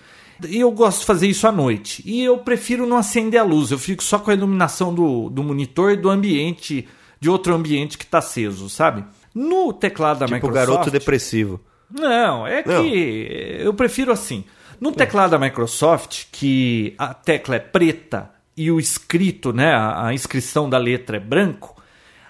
e 0.47 0.59
eu 0.59 0.71
gosto 0.71 0.99
de 1.01 1.05
fazer 1.05 1.27
isso 1.27 1.47
à 1.47 1.51
noite. 1.51 2.01
E 2.05 2.23
eu 2.23 2.37
prefiro 2.39 2.85
não 2.87 2.97
acender 2.97 3.39
a 3.39 3.43
luz, 3.43 3.71
eu 3.71 3.79
fico 3.79 4.03
só 4.03 4.19
com 4.19 4.31
a 4.31 4.33
iluminação 4.33 4.93
do, 4.93 5.29
do 5.29 5.43
monitor 5.43 5.91
e 5.91 5.97
do 5.97 6.09
ambiente, 6.09 6.87
de 7.21 7.29
outro 7.29 7.53
ambiente 7.53 7.97
que 7.97 8.03
está 8.03 8.17
aceso, 8.17 8.67
sabe? 8.67 9.05
No 9.33 9.71
teclado 9.71 10.19
da 10.19 10.25
Tipo 10.25 10.35
Microsoft. 10.47 10.67
garoto 10.67 10.91
depressivo. 10.91 11.61
Não, 11.89 12.45
é 12.47 12.63
Não. 12.65 12.83
que 12.83 13.57
eu 13.59 13.73
prefiro 13.73 14.11
assim. 14.11 14.43
No 14.79 14.91
teclado 14.91 15.31
da 15.31 15.39
Microsoft, 15.39 16.25
que 16.31 16.95
a 16.97 17.13
tecla 17.13 17.55
é 17.55 17.59
preta 17.59 18.31
e 18.57 18.71
o 18.71 18.79
escrito, 18.79 19.53
né, 19.53 19.71
a, 19.73 20.11
inscrição 20.13 20.67
da 20.67 20.77
letra 20.79 21.17
é 21.17 21.19
branco, 21.19 21.79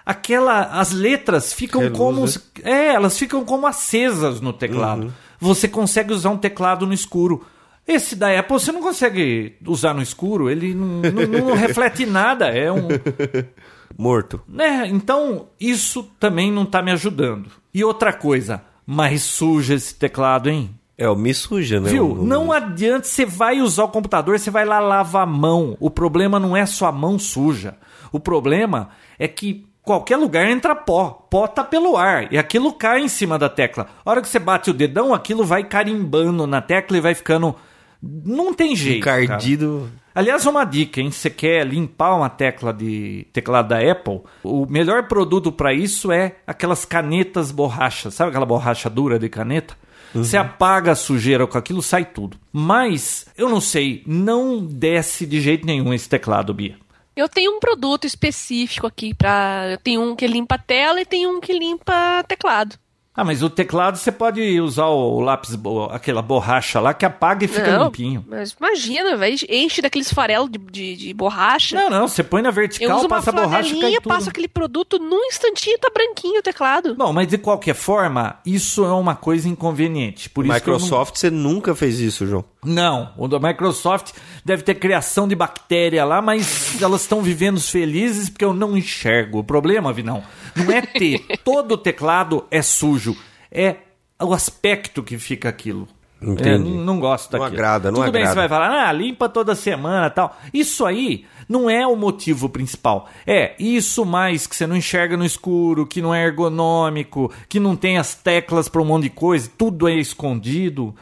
aquela 0.04 0.64
as 0.78 0.92
letras 0.92 1.52
ficam 1.52 1.80
Reluz, 1.80 2.36
como 2.36 2.68
é, 2.68 2.88
elas 2.94 3.18
ficam 3.18 3.44
como 3.44 3.66
acesas 3.66 4.40
no 4.40 4.52
teclado. 4.52 5.04
Uhum. 5.04 5.12
Você 5.40 5.66
consegue 5.66 6.12
usar 6.12 6.28
um 6.30 6.36
teclado 6.36 6.86
no 6.86 6.92
escuro. 6.92 7.44
Esse 7.88 8.14
da 8.14 8.38
Apple 8.38 8.60
você 8.60 8.70
não 8.70 8.80
consegue 8.82 9.56
usar 9.66 9.92
no 9.94 10.02
escuro, 10.02 10.48
ele 10.50 10.74
não, 10.74 11.00
não- 11.02 11.46
não 11.48 11.54
reflete 11.56 12.04
nada, 12.06 12.46
é 12.48 12.70
um 12.70 12.86
Morto. 13.98 14.40
né? 14.48 14.86
Então, 14.88 15.46
isso 15.60 16.02
também 16.18 16.50
não 16.50 16.64
tá 16.64 16.82
me 16.82 16.90
ajudando. 16.92 17.50
E 17.72 17.84
outra 17.84 18.12
coisa, 18.12 18.62
mais 18.86 19.22
suja 19.22 19.74
esse 19.74 19.94
teclado, 19.94 20.48
hein? 20.50 20.70
É, 20.98 21.08
o 21.08 21.16
me 21.16 21.32
suja, 21.34 21.80
né? 21.80 21.90
Viu? 21.90 22.12
O- 22.12 22.24
Não 22.26 22.52
adianta, 22.52 23.06
você 23.06 23.24
vai 23.24 23.60
usar 23.60 23.84
o 23.84 23.88
computador, 23.88 24.38
você 24.38 24.50
vai 24.50 24.64
lá 24.64 24.78
lavar 24.78 25.22
a 25.22 25.26
mão. 25.26 25.76
O 25.80 25.90
problema 25.90 26.38
não 26.38 26.56
é 26.56 26.64
sua 26.66 26.92
mão 26.92 27.18
suja. 27.18 27.76
O 28.12 28.20
problema 28.20 28.90
é 29.18 29.26
que 29.26 29.66
qualquer 29.82 30.16
lugar 30.16 30.46
entra 30.48 30.74
pó. 30.76 31.26
Pó 31.30 31.46
tá 31.48 31.64
pelo 31.64 31.96
ar 31.96 32.32
e 32.32 32.38
aquilo 32.38 32.72
cai 32.74 33.00
em 33.00 33.08
cima 33.08 33.38
da 33.38 33.48
tecla. 33.48 33.86
A 34.04 34.10
hora 34.10 34.20
que 34.20 34.28
você 34.28 34.38
bate 34.38 34.70
o 34.70 34.74
dedão, 34.74 35.12
aquilo 35.14 35.44
vai 35.44 35.64
carimbando 35.64 36.46
na 36.46 36.60
tecla 36.60 36.98
e 36.98 37.00
vai 37.00 37.14
ficando. 37.14 37.54
Não 38.02 38.52
tem 38.52 38.74
jeito. 38.74 39.04
cara. 39.04 39.22
Encardido. 39.22 39.90
Aliás, 40.14 40.44
uma 40.44 40.64
dica, 40.64 41.00
hein? 41.00 41.10
Você 41.10 41.30
quer 41.30 41.66
limpar 41.66 42.16
uma 42.16 42.28
tecla 42.28 42.72
de 42.72 43.26
teclado 43.32 43.68
da 43.68 43.78
Apple? 43.78 44.20
O 44.42 44.66
melhor 44.66 45.06
produto 45.08 45.50
para 45.52 45.72
isso 45.72 46.10
é 46.12 46.36
aquelas 46.46 46.84
canetas 46.84 47.50
borrachas. 47.50 48.14
Sabe 48.14 48.30
aquela 48.30 48.44
borracha 48.44 48.90
dura 48.90 49.18
de 49.18 49.28
caneta? 49.28 49.74
Você 50.14 50.36
apaga 50.36 50.92
a 50.92 50.94
sujeira 50.94 51.46
com 51.46 51.56
aquilo, 51.56 51.80
sai 51.80 52.04
tudo. 52.04 52.36
Mas, 52.52 53.26
eu 53.38 53.48
não 53.48 53.62
sei, 53.62 54.02
não 54.06 54.62
desce 54.62 55.24
de 55.24 55.40
jeito 55.40 55.64
nenhum 55.64 55.94
esse 55.94 56.06
teclado, 56.06 56.52
Bia. 56.52 56.76
Eu 57.16 57.28
tenho 57.28 57.56
um 57.56 57.60
produto 57.60 58.06
específico 58.06 58.86
aqui 58.86 59.14
para. 59.14 59.70
Eu 59.70 59.78
tenho 59.78 60.02
um 60.02 60.14
que 60.16 60.26
limpa 60.26 60.56
a 60.56 60.58
tela 60.58 61.00
e 61.00 61.06
tem 61.06 61.26
um 61.26 61.40
que 61.40 61.52
limpa 61.52 62.22
teclado. 62.28 62.76
Ah, 63.14 63.24
mas 63.24 63.42
o 63.42 63.50
teclado 63.50 63.98
você 63.98 64.10
pode 64.10 64.58
usar 64.58 64.86
o 64.86 65.20
lápis, 65.20 65.58
aquela 65.90 66.22
borracha 66.22 66.80
lá 66.80 66.94
que 66.94 67.04
apaga 67.04 67.44
e 67.44 67.48
fica 67.48 67.70
não, 67.78 67.84
limpinho. 67.84 68.24
Mas 68.26 68.56
imagina, 68.58 69.18
vai, 69.18 69.34
enche 69.50 69.82
daqueles 69.82 70.10
farelos 70.10 70.48
de, 70.50 70.56
de, 70.58 70.96
de 70.96 71.12
borracha. 71.14 71.76
Não, 71.76 71.90
não, 71.90 72.08
você 72.08 72.22
põe 72.22 72.40
na 72.40 72.48
eu 72.48 72.54
vertical, 72.54 73.00
uma 73.00 73.08
passa 73.10 73.28
a 73.28 73.32
borracha 73.34 73.76
e 73.76 73.80
cai 73.80 73.92
tudo. 73.96 74.08
passo 74.08 74.30
aquele 74.30 74.48
produto 74.48 74.98
num 74.98 75.26
instantinho 75.26 75.78
tá 75.78 75.90
branquinho 75.92 76.40
o 76.40 76.42
teclado. 76.42 76.94
Bom, 76.94 77.12
mas 77.12 77.28
de 77.28 77.36
qualquer 77.36 77.74
forma, 77.74 78.36
isso 78.46 78.82
é 78.82 78.92
uma 78.92 79.14
coisa 79.14 79.46
inconveniente. 79.46 80.30
Por 80.30 80.46
isso 80.46 80.60
que 80.62 80.70
eu 80.70 80.72
não- 80.72 80.80
Microsoft, 80.80 81.16
você 81.16 81.30
nunca 81.30 81.74
fez 81.74 82.00
isso, 82.00 82.26
João. 82.26 82.46
Não, 82.64 83.12
o 83.18 83.28
da 83.28 83.38
Microsoft 83.38 84.12
deve 84.42 84.62
ter 84.62 84.76
criação 84.76 85.28
de 85.28 85.34
bactéria 85.34 86.04
lá, 86.04 86.22
mas 86.22 86.80
elas 86.80 87.02
estão 87.02 87.20
vivendo 87.20 87.60
felizes 87.60 88.30
porque 88.30 88.44
eu 88.44 88.54
não 88.54 88.74
enxergo. 88.74 89.40
O 89.40 89.44
problema, 89.44 89.92
Vinão, 89.92 90.22
não 90.56 90.70
é 90.70 90.82
ter. 90.82 91.24
Todo 91.44 91.76
teclado 91.76 92.46
é 92.50 92.62
sujo. 92.62 93.16
É 93.50 93.76
o 94.20 94.32
aspecto 94.32 95.02
que 95.02 95.18
fica 95.18 95.48
aquilo. 95.48 95.88
Entendi. 96.22 96.48
É, 96.48 96.56
não, 96.58 96.70
não 96.70 97.00
gosto 97.00 97.32
Não 97.32 97.40
daquilo. 97.40 97.58
agrada, 97.58 97.90
não 97.90 98.00
Tudo 98.00 98.12
bem, 98.12 98.22
agrada. 98.22 98.34
você 98.42 98.48
vai 98.48 98.48
falar, 98.48 98.88
ah, 98.88 98.92
limpa 98.92 99.28
toda 99.28 99.56
semana 99.56 100.08
tal. 100.08 100.36
Isso 100.54 100.86
aí 100.86 101.24
não 101.48 101.68
é 101.68 101.84
o 101.84 101.96
motivo 101.96 102.48
principal. 102.48 103.08
É 103.26 103.54
isso 103.58 104.04
mais 104.04 104.46
que 104.46 104.54
você 104.54 104.64
não 104.66 104.76
enxerga 104.76 105.16
no 105.16 105.24
escuro, 105.24 105.84
que 105.86 106.00
não 106.00 106.14
é 106.14 106.24
ergonômico, 106.24 107.32
que 107.48 107.58
não 107.58 107.74
tem 107.74 107.98
as 107.98 108.14
teclas 108.14 108.68
para 108.68 108.80
um 108.80 108.84
monte 108.84 109.04
de 109.04 109.10
coisa, 109.10 109.50
tudo 109.58 109.88
é 109.88 109.94
escondido. 109.94 110.94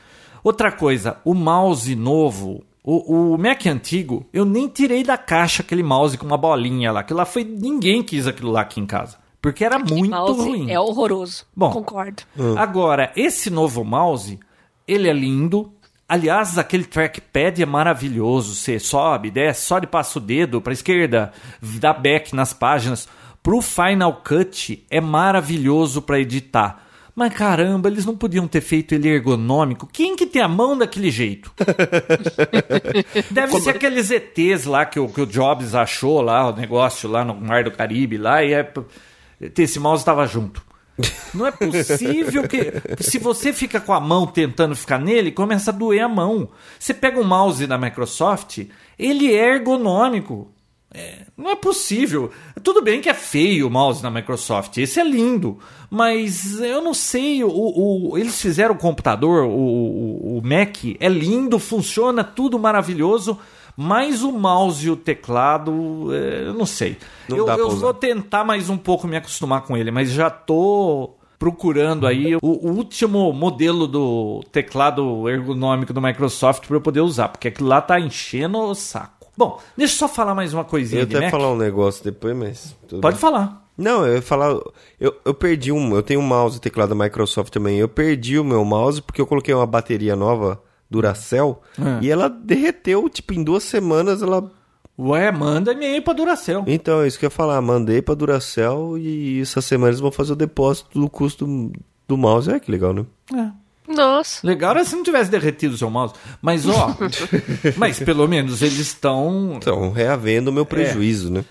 Outra 0.42 0.72
coisa, 0.72 1.18
o 1.22 1.34
mouse 1.34 1.94
novo, 1.94 2.64
o, 2.82 3.34
o 3.34 3.38
Mac 3.38 3.66
antigo, 3.66 4.26
eu 4.32 4.46
nem 4.46 4.68
tirei 4.68 5.04
da 5.04 5.18
caixa 5.18 5.62
aquele 5.62 5.82
mouse 5.82 6.16
com 6.16 6.24
uma 6.24 6.38
bolinha 6.38 6.90
lá. 6.90 7.00
Aquilo 7.00 7.18
lá 7.18 7.26
foi. 7.26 7.44
Ninguém 7.44 8.02
quis 8.02 8.26
aquilo 8.26 8.50
lá 8.50 8.62
aqui 8.62 8.80
em 8.80 8.86
casa. 8.86 9.18
Porque 9.40 9.64
era 9.64 9.78
muito 9.78 10.10
Mouse 10.10 10.40
ruim. 10.40 10.70
É 10.70 10.78
horroroso. 10.78 11.46
Bom. 11.56 11.70
Concordo. 11.70 12.22
Agora, 12.58 13.10
esse 13.16 13.48
novo 13.50 13.82
mouse, 13.84 14.38
ele 14.86 15.08
é 15.08 15.12
lindo. 15.12 15.72
Aliás, 16.08 16.58
aquele 16.58 16.84
trackpad 16.84 17.62
é 17.62 17.66
maravilhoso. 17.66 18.54
Você 18.54 18.78
sobe, 18.78 19.30
desce, 19.30 19.66
só 19.66 19.78
de 19.78 19.86
passa 19.86 20.18
o 20.18 20.22
dedo 20.22 20.60
para 20.60 20.72
esquerda, 20.72 21.32
dá 21.62 21.92
back 21.92 22.34
nas 22.34 22.52
páginas. 22.52 23.08
Pro 23.42 23.62
Final 23.62 24.20
Cut 24.22 24.84
é 24.90 25.00
maravilhoso 25.00 26.02
para 26.02 26.20
editar. 26.20 26.84
Mas 27.14 27.34
caramba, 27.34 27.88
eles 27.88 28.06
não 28.06 28.16
podiam 28.16 28.46
ter 28.46 28.60
feito 28.60 28.94
ele 28.94 29.08
ergonômico. 29.08 29.86
Quem 29.86 30.14
que 30.16 30.26
tem 30.26 30.40
a 30.40 30.48
mão 30.48 30.76
daquele 30.76 31.10
jeito? 31.10 31.52
Deve 33.30 33.60
ser 33.60 33.70
aqueles 33.70 34.10
ETs 34.10 34.64
lá 34.64 34.84
que 34.86 34.98
o, 34.98 35.08
que 35.08 35.20
o 35.20 35.26
Jobs 35.26 35.74
achou 35.74 36.20
lá, 36.20 36.48
o 36.48 36.56
negócio 36.56 37.08
lá 37.08 37.24
no 37.24 37.34
Mar 37.34 37.64
do 37.64 37.70
Caribe 37.70 38.16
lá, 38.16 38.42
e 38.44 38.52
é, 38.52 38.72
esse 39.58 39.78
mouse 39.80 40.02
estava 40.02 40.26
junto. 40.26 40.62
Não 41.32 41.46
é 41.46 41.50
possível 41.50 42.46
que. 42.46 42.72
Se 43.02 43.18
você 43.18 43.52
fica 43.52 43.80
com 43.80 43.92
a 43.92 44.00
mão 44.00 44.26
tentando 44.26 44.76
ficar 44.76 44.98
nele, 44.98 45.30
começa 45.32 45.70
a 45.70 45.74
doer 45.74 46.02
a 46.04 46.08
mão. 46.08 46.48
Você 46.78 46.92
pega 46.92 47.18
um 47.18 47.24
mouse 47.24 47.66
da 47.66 47.78
Microsoft, 47.78 48.58
ele 48.98 49.32
é 49.32 49.54
ergonômico. 49.54 50.50
É, 50.92 51.20
não 51.38 51.48
é 51.50 51.56
possível. 51.56 52.30
Tudo 52.64 52.82
bem 52.82 53.00
que 53.00 53.08
é 53.08 53.14
feio 53.14 53.68
o 53.68 53.70
mouse 53.70 54.02
da 54.02 54.10
Microsoft, 54.10 54.76
esse 54.76 54.98
é 54.98 55.04
lindo, 55.04 55.58
mas 55.88 56.60
eu 56.60 56.82
não 56.82 56.92
sei. 56.92 57.44
O, 57.44 57.48
o- 58.10 58.18
eles 58.18 58.40
fizeram 58.42 58.74
o 58.74 58.78
computador, 58.78 59.44
o, 59.44 59.48
o- 59.50 60.38
o 60.38 60.42
Mac 60.42 60.76
é 60.98 61.08
lindo, 61.08 61.58
funciona 61.60 62.24
tudo 62.24 62.58
maravilhoso, 62.58 63.38
mas 63.82 64.22
o 64.22 64.30
mouse 64.30 64.86
e 64.86 64.90
o 64.90 64.96
teclado, 64.96 66.14
é, 66.14 66.48
eu 66.48 66.52
não 66.52 66.66
sei. 66.66 66.98
Não 67.26 67.38
eu 67.38 67.48
eu 67.48 67.70
vou 67.70 67.94
tentar 67.94 68.44
mais 68.44 68.68
um 68.68 68.76
pouco 68.76 69.08
me 69.08 69.16
acostumar 69.16 69.62
com 69.62 69.74
ele, 69.74 69.90
mas 69.90 70.10
já 70.10 70.28
tô 70.28 71.14
procurando 71.38 72.06
aí 72.06 72.36
o, 72.36 72.40
último 72.42 73.32
modelo 73.32 73.86
do 73.86 74.44
teclado 74.52 75.26
ergonômico 75.30 75.94
do 75.94 76.02
Microsoft 76.02 76.66
para 76.66 76.76
eu 76.76 76.80
poder 76.82 77.00
usar, 77.00 77.28
porque 77.28 77.48
aquilo 77.48 77.70
lá 77.70 77.80
tá 77.80 77.98
enchendo 77.98 78.58
o 78.58 78.74
saco. 78.74 79.28
Bom, 79.34 79.58
deixa 79.74 79.94
eu 79.94 79.98
só 80.00 80.08
falar 80.08 80.34
mais 80.34 80.52
uma 80.52 80.60
Eu 80.60 80.66
coisinha 80.66 81.06
de 81.06 81.16
até 81.16 81.24
Mac. 81.24 81.30
falar 81.30 81.50
um 81.50 81.56
negócio 81.56 82.04
depois, 82.04 82.36
mas. 82.36 82.76
Pode 83.00 83.14
bem. 83.14 83.20
falar. 83.20 83.66
Não, 83.78 84.06
eu 84.06 84.16
ia 84.16 84.22
falar. 84.22 84.60
Eu, 85.00 85.16
eu 85.24 85.32
perdi 85.32 85.72
um. 85.72 85.94
Eu 85.94 86.02
tenho 86.02 86.20
um 86.20 86.26
mouse 86.26 86.58
e 86.58 86.60
teclado 86.60 86.94
da 86.94 87.02
Microsoft 87.02 87.50
também. 87.50 87.78
Eu 87.78 87.88
perdi 87.88 88.38
o 88.38 88.44
meu 88.44 88.62
mouse 88.62 89.00
porque 89.00 89.22
eu 89.22 89.26
coloquei 89.26 89.54
uma 89.54 89.64
bateria 89.64 90.14
nova 90.14 90.60
Duracell 90.90 91.62
É. 91.78 92.04
e 92.04 92.10
ela 92.10 92.28
derreteu, 92.28 93.08
tipo, 93.08 93.32
em 93.32 93.42
duas 93.44 93.62
semanas 93.62 94.22
ela. 94.22 94.50
Ué, 94.98 95.30
manda 95.32 95.72
e-mail 95.72 96.02
pra 96.02 96.12
Duracell. 96.12 96.64
Então, 96.66 97.00
é 97.00 97.06
isso 97.06 97.18
que 97.18 97.24
eu 97.24 97.28
ia 97.28 97.30
falar. 97.30 97.60
Mandei 97.62 98.02
pra 98.02 98.14
Duracell 98.14 98.98
e 98.98 99.40
essas 99.40 99.64
semanas 99.64 99.94
eles 99.94 100.00
vão 100.00 100.12
fazer 100.12 100.32
o 100.32 100.36
depósito 100.36 100.98
do 101.00 101.08
custo 101.08 101.46
do, 101.46 101.72
do 102.06 102.18
mouse. 102.18 102.50
É 102.50 102.60
que 102.60 102.70
legal, 102.70 102.92
né? 102.92 103.06
É. 103.34 103.50
Nossa. 103.90 104.46
Legal 104.46 104.72
era 104.72 104.84
se 104.84 104.94
não 104.94 105.02
tivesse 105.02 105.30
derretido 105.30 105.74
o 105.74 105.78
seu 105.78 105.88
mouse. 105.88 106.14
Mas, 106.42 106.68
ó, 106.68 106.94
mas 107.78 107.98
pelo 107.98 108.28
menos 108.28 108.60
eles 108.62 108.78
estão 108.78 109.54
Então, 109.56 109.90
reavendo 109.90 110.50
o 110.50 110.52
meu 110.52 110.66
prejuízo, 110.66 111.30
né? 111.30 111.44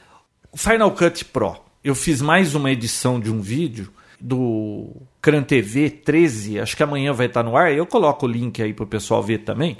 O 0.51 0.57
Final 0.57 0.91
Cut 0.91 1.25
Pro. 1.25 1.55
Eu 1.83 1.95
fiz 1.95 2.21
mais 2.21 2.53
uma 2.55 2.71
edição 2.71 3.19
de 3.19 3.31
um 3.31 3.41
vídeo 3.41 3.89
do 4.19 4.89
Cran 5.21 5.43
TV 5.43 5.89
13. 5.89 6.59
Acho 6.59 6.75
que 6.77 6.83
amanhã 6.83 7.13
vai 7.13 7.27
estar 7.27 7.43
no 7.43 7.55
ar. 7.57 7.71
Eu 7.71 7.85
coloco 7.85 8.25
o 8.25 8.29
link 8.29 8.61
aí 8.61 8.73
pro 8.73 8.85
pessoal 8.87 9.21
ver 9.23 9.39
também. 9.39 9.77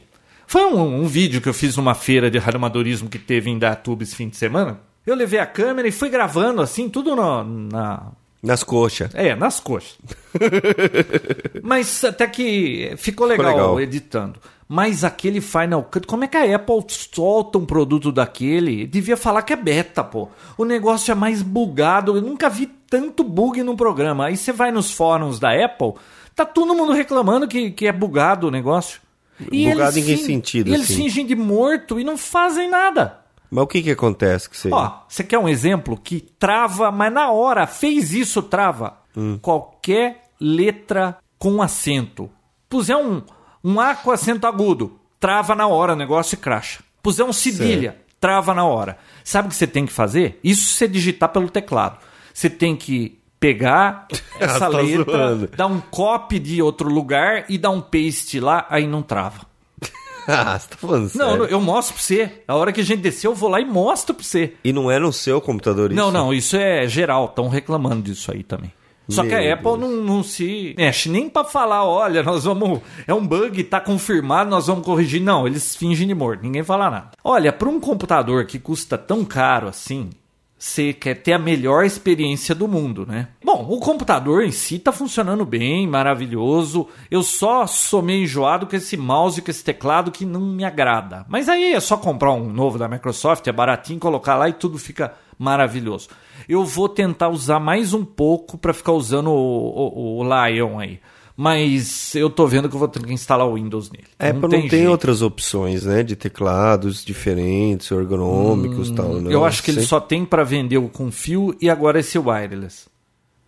Foi 0.48 0.64
um, 0.66 1.02
um 1.04 1.06
vídeo 1.08 1.42
que 1.42 1.48
eu 1.50 1.54
fiz 1.54 1.78
numa 1.78 1.94
feira 1.94 2.30
de 2.32 2.38
radioamadorismo 2.38 3.08
que 3.10 3.20
teve 3.20 3.50
em 3.50 3.60
Datuba 3.60 4.04
esse 4.04 4.16
fim 4.16 4.30
de 4.30 4.38
semana. 4.38 4.80
Eu 5.06 5.16
levei 5.16 5.40
a 5.40 5.46
câmera 5.46 5.88
e 5.88 5.92
fui 5.92 6.10
gravando 6.10 6.62
assim, 6.62 6.90
tudo 6.90 7.16
no- 7.16 7.44
na, 7.44 8.12
Nas 8.42 8.64
coxas. 8.64 9.10
é, 9.14 9.36
nas 9.36 9.60
coxas. 9.60 9.98
Mas 11.64 12.04
até 12.04 12.28
que 12.28 12.94
ficou 12.98 13.28
legal, 13.28 13.48
legal. 13.48 13.80
editando. 13.82 14.40
Mas 14.68 15.04
aquele 15.04 15.42
Final 15.42 15.84
Cut, 15.84 16.06
como 16.06 16.24
é 16.24 16.28
que 16.28 16.38
a 16.38 16.56
Apple 16.56 16.84
solta 16.90 17.58
um 17.58 17.66
produto 17.66 18.12
daquele? 18.12 18.86
Devia 18.86 19.18
falar 19.18 19.42
que 19.42 19.52
é 19.54 19.56
beta, 19.56 20.04
pô. 20.04 20.30
O 20.58 20.64
negócio 20.64 21.12
é 21.12 21.16
mais 21.16 21.42
bugado. 21.42 22.16
Eu 22.16 22.22
nunca 22.22 22.50
vi 22.50 22.70
tanto 22.90 23.24
bug 23.24 23.62
num 23.64 23.76
programa. 23.76 24.26
Aí 24.28 24.38
você 24.38 24.52
vai 24.52 24.72
nos 24.72 24.92
fóruns 24.92 25.40
da 25.40 25.50
Apple, 25.66 25.94
tá 26.36 26.46
todo 26.46 26.74
mundo 26.76 26.92
reclamando 26.94 27.48
que, 27.48 27.72
que 27.72 27.88
é 27.88 27.92
bugado 27.92 28.48
o 28.48 28.52
negócio. 28.52 29.00
Bugado 29.40 29.98
em 30.00 30.04
que 30.04 30.18
fin- 30.18 30.26
sentido, 30.26 30.70
E 30.70 30.74
eles 30.74 30.86
assim? 30.86 31.04
fingem 31.04 31.26
de 31.26 31.36
morto 31.36 32.00
e 32.00 32.04
não 32.04 32.18
fazem 32.18 32.70
nada. 32.70 33.20
Mas 33.50 33.64
o 33.64 33.68
que 33.68 33.82
que 33.82 33.92
acontece 33.92 34.50
que 34.50 34.58
você... 34.58 34.70
Ó, 34.72 34.92
você 35.08 35.24
quer 35.24 35.40
um 35.40 35.48
exemplo 35.50 35.98
que 35.98 36.20
trava, 36.20 36.92
mas 36.92 37.12
na 37.12 37.32
hora 37.32 37.66
fez 37.66 38.14
isso, 38.14 38.42
trava. 38.44 38.98
Qualquer 39.42 40.24
letra 40.40 41.18
com 41.38 41.62
acento. 41.62 42.30
Puser 42.70 42.96
um, 42.98 43.22
um 43.64 43.80
A 43.80 43.96
com 43.96 44.12
acento 44.12 44.46
agudo, 44.46 45.00
trava 45.20 45.56
na 45.56 45.68
hora 45.68 45.94
o 45.94 45.96
negócio 45.96 46.36
e 46.36 46.38
cracha. 46.38 46.84
Puser 47.02 47.26
um 47.26 47.34
cedilha, 47.34 47.98
trava 48.20 48.54
na 48.54 48.66
hora. 48.66 48.98
Sabe 49.24 49.48
o 49.48 49.50
que 49.50 49.56
você 49.56 49.66
tem 49.66 49.86
que 49.86 49.92
fazer? 49.92 50.40
Isso 50.44 50.74
você 50.74 50.88
digitar 50.88 51.30
pelo 51.30 51.50
teclado. 51.50 51.98
Você 52.34 52.50
tem 52.50 52.76
que 52.76 53.18
pegar 53.40 54.08
essa 54.40 54.60
tá 54.60 54.68
letra, 54.68 55.04
zoando. 55.12 55.50
dar 55.56 55.68
um 55.68 55.80
copy 55.80 56.40
de 56.40 56.62
outro 56.62 56.90
lugar 56.90 57.46
e 57.50 57.58
dar 57.58 57.70
um 57.70 57.82
paste 57.82 58.40
lá, 58.40 58.66
aí 58.70 58.86
não 58.88 59.02
trava. 59.02 59.48
ah, 60.28 60.60
você 60.60 60.68
tá 60.70 60.76
falando 60.78 61.12
Não, 61.16 61.30
sério? 61.32 61.46
eu 61.46 61.62
mostro 61.62 61.96
pra 61.96 62.04
você. 62.04 62.44
A 62.48 62.56
hora 62.56 62.72
que 62.74 62.82
a 62.82 62.84
gente 62.84 63.02
descer, 63.02 63.28
eu 63.28 63.36
vou 63.36 63.50
lá 63.50 63.60
e 63.62 63.66
mostro 63.66 64.14
pra 64.14 64.24
você. 64.24 64.54
E 64.64 64.74
não 64.74 64.92
é 64.92 65.00
no 65.00 65.14
seu 65.14 65.40
computador 65.40 65.92
isso? 65.92 66.00
Não, 66.00 66.12
não, 66.12 66.34
isso 66.34 66.56
é 66.58 66.88
geral. 66.88 67.26
Estão 67.26 67.48
reclamando 67.48 68.02
disso 68.04 68.32
aí 68.32 68.44
também. 68.44 68.72
Só 69.08 69.24
que 69.24 69.34
a 69.34 69.40
Meu 69.40 69.54
Apple 69.56 69.78
não, 69.80 69.90
não 70.04 70.22
se 70.24 70.76
mexe 70.78 71.10
nem 71.10 71.28
pra 71.28 71.44
falar, 71.44 71.84
olha, 71.84 72.22
nós 72.22 72.44
vamos. 72.44 72.80
É 73.08 73.14
um 73.14 73.26
bug, 73.26 73.64
tá 73.64 73.80
confirmado, 73.82 74.52
nós 74.52 74.68
vamos 74.68 74.86
corrigir. 74.86 75.20
Não, 75.20 75.48
eles 75.48 75.76
fingem 75.76 76.06
de 76.08 76.14
morto, 76.14 76.44
ninguém 76.44 76.62
fala 76.62 76.92
nada. 76.92 77.10
Olha, 77.24 77.52
para 77.52 77.68
um 77.68 77.80
computador 77.80 78.46
que 78.46 78.60
custa 78.60 79.00
tão 79.00 79.26
caro 79.26 79.68
assim, 79.68 80.12
você 80.60 80.92
quer 80.92 81.16
ter 81.16 81.32
a 81.32 81.40
melhor 81.40 81.86
experiência 81.86 82.54
do 82.54 82.68
mundo, 82.68 83.06
né? 83.06 83.30
Bom, 83.42 83.66
o 83.70 83.80
computador 83.80 84.44
em 84.44 84.52
si 84.52 84.78
tá 84.78 84.92
funcionando 84.92 85.46
bem, 85.46 85.88
maravilhoso. 85.88 86.86
Eu 87.10 87.24
só 87.24 87.66
sou 87.66 88.02
meio 88.02 88.24
enjoado 88.24 88.68
com 88.68 88.76
esse 88.76 88.98
mouse 88.98 89.42
com 89.42 89.50
esse 89.50 89.64
teclado 89.64 90.12
que 90.12 90.26
não 90.26 90.42
me 90.42 90.66
agrada. 90.66 91.26
Mas 91.30 91.48
aí 91.48 91.74
é 91.74 91.80
só 91.80 91.96
comprar 91.96 92.34
um 92.34 92.52
novo 92.52 92.78
da 92.78 92.90
Microsoft, 92.90 93.48
é 93.48 93.54
baratinho, 93.54 94.02
colocar 94.02 94.36
lá 94.36 94.50
e 94.50 94.54
tudo 94.54 94.78
fica 94.78 95.14
maravilhoso. 95.38 96.10
Eu 96.48 96.66
vou 96.66 96.90
tentar 96.90 97.30
usar 97.30 97.62
mais 97.62 97.94
um 97.94 98.04
pouco 98.04 98.58
para 98.58 98.74
ficar 98.74 98.92
usando 98.92 99.30
o, 99.32 100.18
o, 100.18 100.20
o 100.20 100.24
Lion 100.24 100.78
aí. 100.78 101.00
Mas 101.42 102.14
eu 102.16 102.30
tô 102.30 102.46
vendo 102.46 102.68
que 102.68 102.76
eu 102.76 102.80
vou 102.80 102.88
ter 102.90 103.02
que 103.02 103.14
instalar 103.14 103.48
o 103.48 103.54
Windows 103.54 103.90
nele. 103.90 104.08
A 104.20 104.28
Apple 104.28 104.42
não 104.42 104.50
tem, 104.50 104.70
jeito. 104.70 104.90
outras 104.92 105.22
opções, 105.22 105.86
né? 105.86 106.04
De 106.04 106.14
teclados 106.14 107.06
diferentes, 107.06 107.90
ergonômicos 107.90 108.90
e 108.90 108.94
tal, 108.94 109.08
não. 109.14 109.30
Hum, 109.30 109.32
Eu 109.32 109.46
acho 109.46 109.64
que 109.64 109.72
ele 109.72 109.78
Sempre- 109.78 109.88
só 109.88 110.02
tem 110.02 110.26
para 110.26 110.44
vender 110.44 110.78
o 110.80 110.90
com 110.90 111.10
fio 111.10 111.56
e 111.62 111.70
agora 111.70 111.98
esse 112.02 112.20
wireless. 112.20 112.88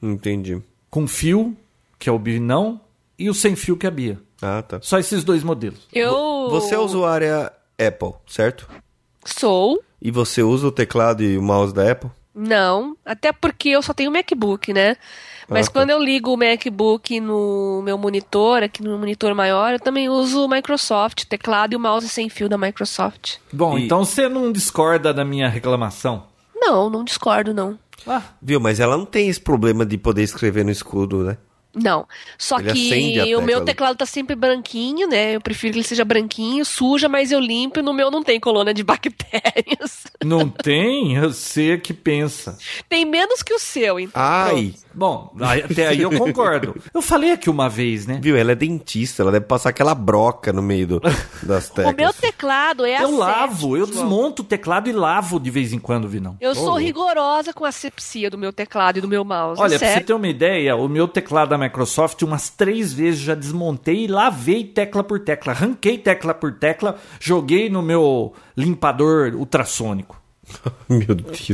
Entendi. 0.02 0.62
Com 0.90 1.06
fio, 1.06 1.54
que 2.00 2.08
é 2.08 2.12
o 2.14 2.18
Binão, 2.18 2.80
e 3.20 3.30
o 3.30 3.34
sem 3.34 3.58
fio, 3.58 3.76
que 3.76 3.86
é 3.86 3.90
a 3.90 3.92
Bia. 3.92 4.18
Ah, 4.42 4.62
tá. 4.66 4.80
Só 4.82 4.98
esses 4.98 5.26
dois 5.26 5.44
modelos. 5.44 5.86
Eu 5.92 6.48
Você 6.50 6.74
é 6.74 6.80
usuária 6.80 7.52
Apple, 7.78 8.14
certo? 8.26 8.70
sou. 9.26 9.84
E 10.02 10.10
você 10.12 10.42
usa 10.42 10.66
o 10.66 10.72
teclado 10.72 11.22
e 11.24 11.38
o 11.38 11.42
mouse 11.44 11.74
da 11.74 11.92
Apple? 11.92 12.10
Não, 12.34 12.96
até 13.06 13.34
porque 13.34 13.68
eu 13.68 13.82
só 13.82 13.94
tenho 13.94 14.10
MacBook, 14.12 14.72
né? 14.74 14.96
Mas 15.52 15.68
Ah, 15.68 15.70
tá. 15.70 15.80
quando 15.80 15.90
eu 15.90 16.00
ligo 16.02 16.34
o 16.34 16.38
MacBook 16.38 17.20
no 17.20 17.82
meu 17.84 17.98
monitor, 17.98 18.64
aqui 18.64 18.82
no 18.82 18.98
monitor 18.98 19.36
maior, 19.36 19.74
eu 19.74 19.80
também 19.80 20.08
uso 20.10 20.46
o 20.46 20.50
Microsoft, 20.50 21.26
teclado 21.26 21.74
e 21.74 21.76
o 21.76 21.80
mouse 21.80 22.08
sem 22.08 22.30
fio 22.30 22.48
da 22.48 22.58
Microsoft. 22.58 23.36
Bom, 23.52 23.78
E- 23.78 23.86
então 23.86 24.06
você 24.06 24.30
não 24.30 24.52
discorda 24.52 25.14
da 25.14 25.26
minha 25.26 25.50
reclamação? 25.50 26.24
Não, 26.56 26.90
não 26.90 27.04
discordo, 27.04 27.54
não. 27.54 27.78
Ah, 28.08 28.22
Viu? 28.42 28.60
Mas 28.60 28.80
ela 28.80 28.98
não 28.98 29.06
tem 29.06 29.28
esse 29.30 29.40
problema 29.42 29.86
de 29.86 29.98
poder 29.98 30.24
escrever 30.24 30.64
no 30.66 30.72
escudo, 30.72 31.24
né? 31.24 31.38
Não. 31.74 32.06
Só 32.38 32.60
Ele 32.60 32.74
que 32.74 33.36
o 33.36 33.42
meu 33.42 33.60
tecla. 33.60 33.66
teclado 33.66 33.96
tá 33.98 34.06
sempre 34.06 34.36
branquinho, 34.36 35.08
né? 35.08 35.36
Eu 35.36 35.40
prefiro 35.40 35.72
que 35.72 35.80
ele 35.80 35.88
seja 35.88 36.04
branquinho, 36.04 36.66
suja, 36.66 37.08
mas 37.08 37.32
eu 37.32 37.40
limpo 37.40 37.80
e 37.80 37.82
no 37.82 37.94
meu 37.94 38.12
não 38.12 38.22
tem 38.22 38.42
colônia 38.42 38.74
de 38.74 38.84
bactérias. 39.32 40.04
não 40.22 40.50
tem? 40.50 41.18
Você 41.22 41.78
que 41.78 41.94
pensa. 41.94 42.58
tem 42.90 43.06
menos 43.06 43.42
que 43.42 43.54
o 43.54 43.60
seu, 43.60 44.00
então. 44.02 44.22
Ai! 44.22 44.74
Bom, 44.94 45.34
até 45.66 45.88
aí 45.88 46.02
eu 46.02 46.12
concordo. 46.12 46.76
Eu 46.94 47.02
falei 47.02 47.32
aqui 47.32 47.50
uma 47.50 47.70
vez, 47.70 48.06
né? 48.06 48.20
Viu? 48.22 48.36
Ela 48.36 48.52
é 48.52 48.56
dentista, 48.56 49.22
ela 49.24 49.32
deve 49.32 49.46
passar 49.46 49.70
aquela 49.70 49.96
broca 49.96 50.52
no 50.52 50.62
meio 50.62 50.86
do- 50.88 51.02
das 51.44 51.70
O 51.72 51.74
teclas. 51.74 51.96
meu 51.96 52.14
teclado 52.14 52.86
é 52.86 53.02
Eu 53.02 53.18
lavo, 53.18 53.78
eu 53.78 53.86
João. 53.86 53.90
desmonto 54.02 54.42
o 54.42 54.46
teclado 54.46 54.90
e 54.90 54.92
lavo 54.94 55.40
de 55.40 55.50
vez 55.50 55.72
em 55.74 55.80
quando, 55.80 56.08
Vinão. 56.08 56.36
Eu 56.42 56.54
sou 56.54 56.66
louco. 56.66 56.80
rigorosa 56.80 57.54
com 57.54 57.66
a 57.66 57.70
asepsia 57.70 58.30
do 58.30 58.38
meu 58.38 58.52
teclado 58.52 58.98
e 58.98 59.02
do 59.02 59.08
meu 59.08 59.24
mouse. 59.24 59.62
Olha, 59.62 59.76
é 59.76 59.80
pra 59.80 59.94
você 59.94 60.02
ter 60.02 60.14
uma 60.14 60.28
ideia, 60.28 60.76
o 60.76 60.88
meu 60.90 61.08
teclado 61.08 61.50
da 61.50 61.58
Microsoft, 61.58 62.22
umas 62.24 62.50
três 62.50 62.92
vezes 62.94 63.20
já 63.22 63.34
desmontei 63.36 64.06
e 64.06 64.08
lavei 64.08 64.64
tecla 64.64 65.04
por 65.04 65.20
tecla. 65.20 65.54
Arranquei 65.54 65.98
tecla 65.98 66.34
por 66.34 66.54
tecla, 66.54 66.98
joguei 67.20 67.70
no 67.70 67.82
meu 67.82 68.34
limpador 68.56 69.34
ultrassônico. 69.36 70.21
Meu 70.90 71.16
Deus. 71.16 71.52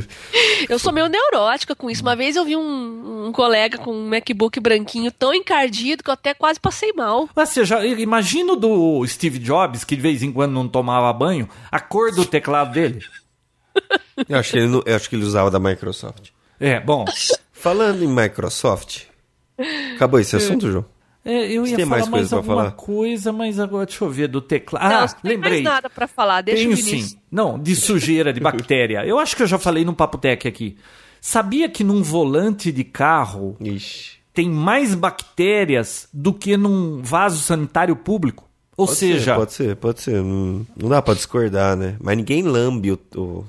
Eu 0.70 0.80
sou 0.80 0.92
meio 0.92 1.08
neurótica 1.08 1.76
com 1.76 1.90
isso. 1.90 2.02
Uma 2.02 2.16
vez 2.16 2.36
eu 2.36 2.44
vi 2.46 2.56
um, 2.56 3.28
um 3.28 3.32
colega 3.32 3.78
com 3.78 3.92
um 3.94 4.08
MacBook 4.08 4.60
branquinho 4.60 5.12
tão 5.12 5.34
encardido 5.34 6.04
que 6.04 6.10
eu 6.10 6.14
até 6.14 6.34
quase 6.34 6.60
passei 6.60 6.92
mal. 6.94 7.30
Mas 7.36 7.50
você 7.50 7.64
já 7.66 7.86
imagina 7.86 8.54
o 8.54 8.56
do 8.56 9.06
Steve 9.08 9.40
Jobs, 9.40 9.84
que 9.84 9.96
de 9.96 10.02
vez 10.02 10.24
em 10.24 10.32
quando 10.32 10.52
não 10.54 10.68
tomava 10.68 11.12
banho, 11.14 11.48
a 11.72 11.80
cor 11.80 12.12
do 12.12 12.26
teclado 12.26 12.72
dele. 12.74 13.00
Eu 14.28 14.40
acho, 14.40 14.52
que 14.52 14.58
ele, 14.58 14.68
não- 14.68 14.82
eu 14.84 14.96
acho 14.96 15.08
que 15.08 15.16
ele 15.16 15.24
usava 15.24 15.52
da 15.52 15.60
Microsoft. 15.60 16.30
É, 16.60 16.80
bom. 16.80 17.06
Falando 17.54 18.04
em 18.04 18.08
Microsoft, 18.08 19.04
acabou 19.96 20.20
esse 20.20 20.36
assunto, 20.36 20.72
João? 20.72 20.86
É, 21.30 21.52
eu 21.52 21.66
ia 21.68 21.76
tem 21.76 21.86
falar 21.86 21.98
mais 21.98 22.10
mais, 22.10 22.10
coisa 22.10 22.30
pra 22.30 22.38
alguma 22.38 22.56
falar? 22.58 22.72
coisa, 22.72 23.32
mas 23.34 23.60
agora 23.60 23.86
deixa 23.86 24.04
eu 24.04 24.10
ver 24.10 24.28
do 24.28 24.42
teclado. 24.42 24.90
não, 24.90 24.98
Ah, 25.00 25.08
não 25.24 25.30
tem 25.32 25.38
mais 25.38 25.64
nada 25.64 25.90
pra 25.90 26.08
falar. 26.08 26.42
Deixa 26.42 26.62
Tenho 26.64 26.74
o 26.74 26.76
Vinícius. 26.76 27.12
sim. 27.12 27.20
Não, 27.32 27.60
de 27.60 27.76
sujeira, 27.76 28.32
de 28.34 28.40
bactéria. 28.42 29.06
Eu 29.06 29.20
acho 29.20 29.36
que 29.36 29.44
eu 29.44 29.48
já 29.48 29.58
falei 29.60 29.84
no 29.86 29.94
Papo 29.94 30.18
Tech 30.18 30.48
aqui. 30.48 30.78
Sabia 31.20 31.68
que 31.70 31.84
num 31.84 32.02
volante 32.04 32.72
de 32.72 32.84
carro 32.84 33.58
Ixi. 33.60 34.18
tem 34.34 34.50
mais 34.50 34.94
bactérias 34.96 36.08
do 36.14 36.32
que 36.34 36.56
num 36.58 37.02
vaso 37.02 37.42
sanitário 37.42 37.96
público? 37.96 38.48
Ou 38.78 38.86
Pode 38.86 39.00
seja, 39.00 39.32
ser, 39.34 39.36
pode 39.40 39.54
ser, 39.54 39.76
pode 39.76 40.02
ser. 40.02 40.22
Não, 40.24 40.66
não 40.80 40.90
dá 40.90 41.02
pra 41.02 41.16
discordar, 41.16 41.76
né? 41.76 41.98
Mas 42.00 42.16
ninguém 42.16 42.44
lambe 42.44 42.92
o. 42.92 43.00
o- 43.16 43.46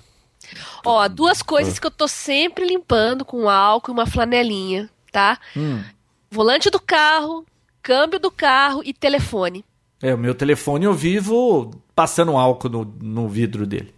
Ó, 0.84 1.06
duas 1.08 1.42
coisas 1.42 1.78
que 1.78 1.86
eu 1.86 1.90
tô 1.90 2.08
sempre 2.08 2.64
limpando 2.64 3.24
com 3.24 3.48
álcool 3.50 3.90
e 3.90 3.94
uma 3.94 4.06
flanelinha, 4.06 4.88
tá? 5.12 5.38
Hum. 5.54 5.82
Volante 6.30 6.70
do 6.70 6.80
carro, 6.80 7.44
câmbio 7.82 8.18
do 8.18 8.30
carro 8.30 8.82
e 8.84 8.92
telefone. 8.92 9.64
é, 10.02 10.14
o 10.14 10.18
meu 10.18 10.34
telefone 10.34 10.84
eu 10.84 10.94
vivo 10.94 11.70
passando 11.94 12.36
álcool 12.36 12.68
no, 12.68 12.94
no 13.02 13.28
vidro 13.28 13.66
dele. 13.66 13.92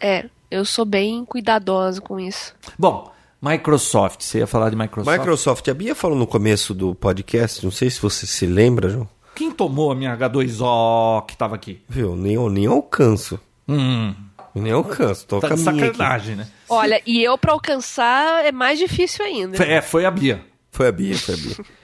É, 0.00 0.26
eu 0.50 0.64
sou 0.64 0.84
bem 0.84 1.24
cuidadosa 1.24 2.00
com 2.00 2.18
isso. 2.20 2.54
Bom, 2.78 3.10
Microsoft, 3.40 4.22
você 4.22 4.38
ia 4.38 4.46
falar 4.46 4.70
de 4.70 4.76
Microsoft? 4.76 5.18
Microsoft, 5.18 5.68
a 5.68 5.74
Bia 5.74 5.94
falou 5.94 6.16
no 6.18 6.26
começo 6.26 6.74
do 6.74 6.94
podcast, 6.94 7.64
não 7.64 7.70
sei 7.70 7.88
se 7.90 8.00
você 8.00 8.26
se 8.26 8.46
lembra, 8.46 8.88
João. 8.90 9.08
Quem 9.34 9.50
tomou 9.52 9.92
a 9.92 9.94
minha 9.94 10.16
H2O 10.16 11.24
que 11.26 11.36
tava 11.36 11.54
aqui? 11.54 11.80
Viu? 11.88 12.16
Nem, 12.16 12.34
eu 12.34 12.50
nem 12.50 12.66
alcanço. 12.66 13.38
Hum, 13.68 14.12
Nem 14.54 14.72
alcanço. 14.72 15.26
Tô 15.26 15.38
tá 15.40 15.48
aqui. 15.48 15.58
sacanagem, 15.58 16.34
né? 16.36 16.48
Olha, 16.68 17.00
e 17.06 17.22
eu 17.22 17.38
pra 17.38 17.52
alcançar 17.52 18.44
é 18.44 18.50
mais 18.50 18.78
difícil 18.78 19.24
ainda. 19.24 19.62
É, 19.64 19.80
foi 19.80 20.04
a 20.04 20.10
Bia. 20.10 20.44
Foi 20.72 20.88
a 20.88 20.92
Bia, 20.92 21.16
foi 21.16 21.34
a 21.34 21.36
Bia. 21.36 21.56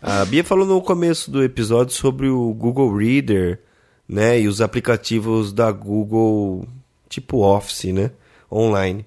A 0.00 0.24
Bia 0.24 0.44
falou 0.44 0.66
no 0.66 0.80
começo 0.82 1.30
do 1.30 1.42
episódio 1.42 1.94
sobre 1.94 2.28
o 2.28 2.52
Google 2.52 2.94
Reader, 2.94 3.60
né? 4.08 4.40
E 4.40 4.46
os 4.46 4.60
aplicativos 4.60 5.52
da 5.52 5.72
Google, 5.72 6.66
tipo 7.08 7.38
Office, 7.38 7.92
né? 7.92 8.10
Online. 8.52 9.06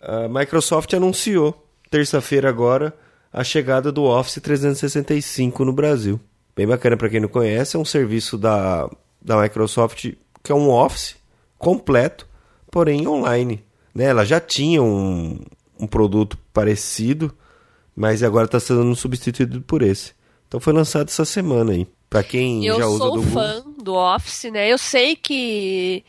A 0.00 0.28
Microsoft 0.28 0.92
anunciou, 0.94 1.66
terça-feira 1.90 2.48
agora, 2.48 2.94
a 3.32 3.42
chegada 3.42 3.90
do 3.90 4.04
Office 4.04 4.40
365 4.40 5.64
no 5.64 5.72
Brasil. 5.72 6.20
Bem 6.54 6.66
bacana 6.66 6.96
para 6.96 7.08
quem 7.08 7.20
não 7.20 7.28
conhece, 7.28 7.76
é 7.76 7.78
um 7.78 7.84
serviço 7.84 8.38
da, 8.38 8.88
da 9.20 9.40
Microsoft 9.42 10.12
que 10.42 10.52
é 10.52 10.54
um 10.54 10.70
Office 10.70 11.16
completo, 11.58 12.28
porém 12.70 13.08
online. 13.08 13.64
Né? 13.94 14.04
Ela 14.04 14.24
já 14.24 14.38
tinha 14.38 14.82
um, 14.82 15.40
um 15.80 15.86
produto 15.86 16.38
parecido, 16.52 17.34
mas 17.94 18.22
agora 18.22 18.46
está 18.46 18.58
sendo 18.58 18.94
substituído 18.94 19.60
por 19.62 19.82
esse. 19.82 20.12
Então 20.48 20.60
foi 20.60 20.72
lançado 20.72 21.08
essa 21.08 21.24
semana 21.24 21.72
aí. 21.72 21.86
Para 22.08 22.22
quem 22.22 22.64
Eu 22.64 22.78
já 22.78 22.86
usa 22.86 22.98
sou 22.98 23.12
do 23.12 23.22
Google. 23.22 23.32
fã 23.32 23.64
do 23.82 23.94
Office, 23.94 24.44
né? 24.52 24.72
Eu 24.72 24.78
sei 24.78 25.16
que 25.16 26.04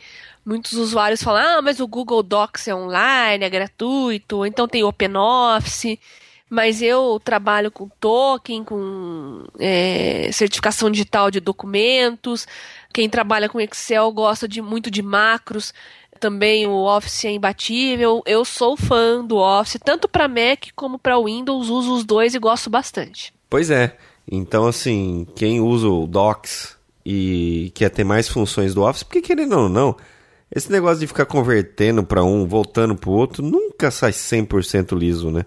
muitos 0.46 0.74
usuários 0.74 1.24
falam, 1.24 1.58
ah, 1.58 1.62
mas 1.62 1.80
o 1.80 1.88
Google 1.88 2.22
Docs 2.22 2.68
é 2.68 2.76
online, 2.76 3.44
é 3.44 3.50
gratuito, 3.50 4.46
então 4.46 4.68
tem 4.68 4.84
OpenOffice. 4.84 6.00
Mas 6.48 6.80
eu 6.80 7.20
trabalho 7.24 7.72
com 7.72 7.90
token, 8.00 8.64
com 8.64 9.46
é, 9.60 10.30
certificação 10.32 10.92
digital 10.92 11.32
de 11.32 11.40
documentos. 11.40 12.48
Quem 12.94 13.10
trabalha 13.10 13.50
com 13.50 13.60
Excel 13.60 14.12
gosta 14.12 14.48
de, 14.48 14.62
muito 14.62 14.92
de 14.92 15.02
macros. 15.02 15.74
Também 16.20 16.66
o 16.66 16.84
Office 16.86 17.26
é 17.26 17.32
imbatível. 17.32 18.22
Eu 18.26 18.46
sou 18.46 18.78
fã 18.78 19.24
do 19.24 19.38
Office, 19.38 19.80
tanto 19.84 20.08
para 20.08 20.28
Mac 20.28 20.68
como 20.76 20.98
para 20.98 21.20
Windows. 21.22 21.70
Uso 21.70 21.96
os 21.96 22.04
dois 22.04 22.34
e 22.34 22.40
gosto 22.40 22.70
bastante. 22.70 23.34
Pois 23.50 23.70
é. 23.70 23.98
Então, 24.30 24.66
assim, 24.66 25.28
quem 25.36 25.60
usa 25.62 25.88
o 25.88 26.08
Docs 26.08 26.76
e 27.06 27.72
quer 27.76 27.90
ter 27.90 28.04
mais 28.04 28.28
funções 28.28 28.74
do 28.74 28.82
Office, 28.82 29.04
porque 29.04 29.22
querendo 29.22 29.58
ou 29.58 29.70
não, 29.70 29.96
esse 30.54 30.72
negócio 30.72 31.00
de 31.00 31.08
ficar 31.08 31.26
convertendo 31.26 32.04
para 32.04 32.24
um, 32.24 32.48
voltando 32.48 32.96
para 32.96 33.10
o 33.10 33.14
outro, 33.14 33.44
nunca 33.44 33.92
sai 33.92 34.12
100% 34.12 34.98
liso, 34.98 35.30
né? 35.30 35.46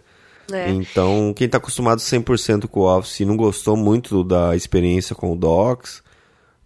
É. 0.52 0.70
Então, 0.70 1.32
quem 1.36 1.46
está 1.46 1.58
acostumado 1.58 2.00
100% 2.00 2.68
com 2.68 2.80
o 2.80 2.98
Office 2.98 3.20
e 3.20 3.24
não 3.24 3.36
gostou 3.36 3.76
muito 3.76 4.24
da 4.24 4.56
experiência 4.56 5.14
com 5.14 5.32
o 5.32 5.36
Docs, 5.36 6.02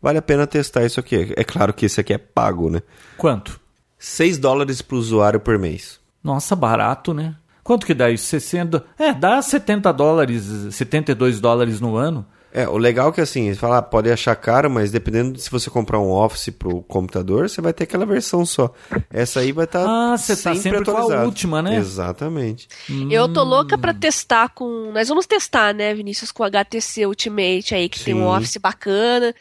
vale 0.00 0.18
a 0.18 0.22
pena 0.22 0.46
testar 0.46 0.84
isso 0.84 1.00
aqui. 1.00 1.32
É 1.36 1.42
claro 1.42 1.72
que 1.72 1.86
esse 1.86 2.00
aqui 2.00 2.12
é 2.12 2.18
pago, 2.18 2.70
né? 2.70 2.82
Quanto? 3.16 3.61
6 4.02 4.36
dólares 4.36 4.82
para 4.82 4.96
o 4.96 4.98
usuário 4.98 5.38
por 5.38 5.56
mês. 5.60 6.00
Nossa, 6.24 6.56
barato, 6.56 7.14
né? 7.14 7.36
Quanto 7.62 7.86
que 7.86 7.94
dá 7.94 8.10
isso? 8.10 8.24
60. 8.26 8.84
É, 8.98 9.14
dá 9.14 9.40
70 9.40 9.92
dólares, 9.92 10.42
72 10.72 11.40
dólares 11.40 11.80
no 11.80 11.94
ano. 11.94 12.26
É, 12.52 12.68
o 12.68 12.76
legal 12.76 13.10
é 13.10 13.12
que 13.12 13.20
assim, 13.20 13.48
você 13.48 13.58
fala, 13.58 13.78
ah, 13.78 13.82
pode 13.82 14.10
achar 14.10 14.34
caro, 14.34 14.68
mas 14.68 14.90
dependendo 14.90 15.34
de 15.34 15.40
se 15.40 15.48
você 15.48 15.70
comprar 15.70 16.00
um 16.00 16.10
Office 16.10 16.50
pro 16.50 16.82
computador, 16.82 17.48
você 17.48 17.60
vai 17.60 17.72
ter 17.72 17.84
aquela 17.84 18.04
versão 18.04 18.44
só. 18.44 18.74
Essa 19.08 19.38
aí 19.38 19.52
vai 19.52 19.66
estar 19.66 19.86
Ah, 19.86 20.18
você 20.18 20.36
tá 20.36 20.52
sempre 20.56 20.84
com 20.84 20.90
a 20.90 21.22
última, 21.22 21.62
né? 21.62 21.76
Exatamente. 21.76 22.68
Eu 23.08 23.32
tô 23.32 23.44
louca 23.44 23.78
pra 23.78 23.94
testar 23.94 24.48
com. 24.48 24.90
Nós 24.92 25.08
vamos 25.08 25.26
testar, 25.26 25.72
né, 25.72 25.94
Vinícius, 25.94 26.32
com 26.32 26.42
o 26.42 26.46
HTC 26.46 27.06
Ultimate 27.06 27.72
aí, 27.72 27.88
que 27.88 28.02
tem 28.02 28.14
um 28.14 28.18
Sim. 28.18 28.36
Office 28.36 28.56
bacana, 28.56 29.32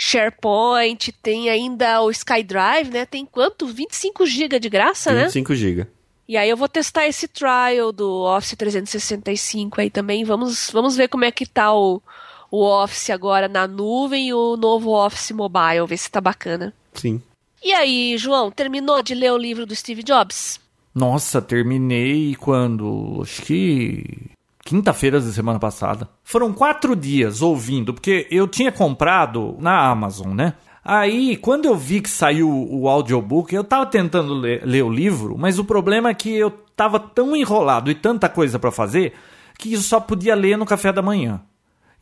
SharePoint, 0.00 1.10
tem 1.20 1.50
ainda 1.50 2.00
o 2.02 2.10
SkyDrive, 2.10 2.90
né? 2.92 3.04
Tem 3.04 3.26
quanto? 3.26 3.66
25 3.66 4.24
GB 4.24 4.60
de 4.60 4.68
graça, 4.68 5.12
né? 5.12 5.24
25 5.24 5.54
GB. 5.56 5.86
E 6.28 6.36
aí 6.36 6.48
eu 6.48 6.56
vou 6.56 6.68
testar 6.68 7.06
esse 7.06 7.26
trial 7.26 7.90
do 7.90 8.22
Office 8.22 8.54
365 8.56 9.80
aí 9.80 9.90
também. 9.90 10.24
Vamos, 10.24 10.70
vamos 10.72 10.94
ver 10.96 11.08
como 11.08 11.24
é 11.24 11.32
que 11.32 11.44
tá 11.44 11.74
o, 11.74 12.00
o 12.48 12.62
Office 12.64 13.10
agora 13.10 13.48
na 13.48 13.66
nuvem 13.66 14.28
e 14.28 14.34
o 14.34 14.56
novo 14.56 14.90
Office 14.90 15.32
Mobile, 15.32 15.86
ver 15.88 15.96
se 15.96 16.10
tá 16.10 16.20
bacana. 16.20 16.72
Sim. 16.94 17.20
E 17.60 17.72
aí, 17.72 18.16
João, 18.16 18.52
terminou 18.52 19.02
de 19.02 19.14
ler 19.14 19.32
o 19.32 19.38
livro 19.38 19.66
do 19.66 19.74
Steve 19.74 20.04
Jobs? 20.04 20.60
Nossa, 20.94 21.42
terminei 21.42 22.36
quando. 22.36 23.20
Acho 23.22 23.42
que. 23.42 24.30
Quinta-feira 24.68 25.18
da 25.18 25.32
semana 25.32 25.58
passada. 25.58 26.06
Foram 26.22 26.52
quatro 26.52 26.94
dias 26.94 27.40
ouvindo, 27.40 27.94
porque 27.94 28.26
eu 28.30 28.46
tinha 28.46 28.70
comprado 28.70 29.56
na 29.58 29.88
Amazon, 29.88 30.34
né? 30.34 30.52
Aí, 30.84 31.38
quando 31.38 31.64
eu 31.64 31.74
vi 31.74 32.02
que 32.02 32.10
saiu 32.10 32.50
o 32.70 32.86
audiobook, 32.86 33.54
eu 33.54 33.64
tava 33.64 33.86
tentando 33.86 34.34
ler, 34.34 34.62
ler 34.66 34.84
o 34.84 34.90
livro, 34.90 35.38
mas 35.38 35.58
o 35.58 35.64
problema 35.64 36.10
é 36.10 36.14
que 36.14 36.34
eu 36.34 36.50
tava 36.76 37.00
tão 37.00 37.34
enrolado 37.34 37.90
e 37.90 37.94
tanta 37.94 38.28
coisa 38.28 38.58
pra 38.58 38.70
fazer 38.70 39.14
que 39.58 39.72
eu 39.72 39.80
só 39.80 39.98
podia 39.98 40.34
ler 40.34 40.58
no 40.58 40.66
café 40.66 40.92
da 40.92 41.00
manhã. 41.00 41.40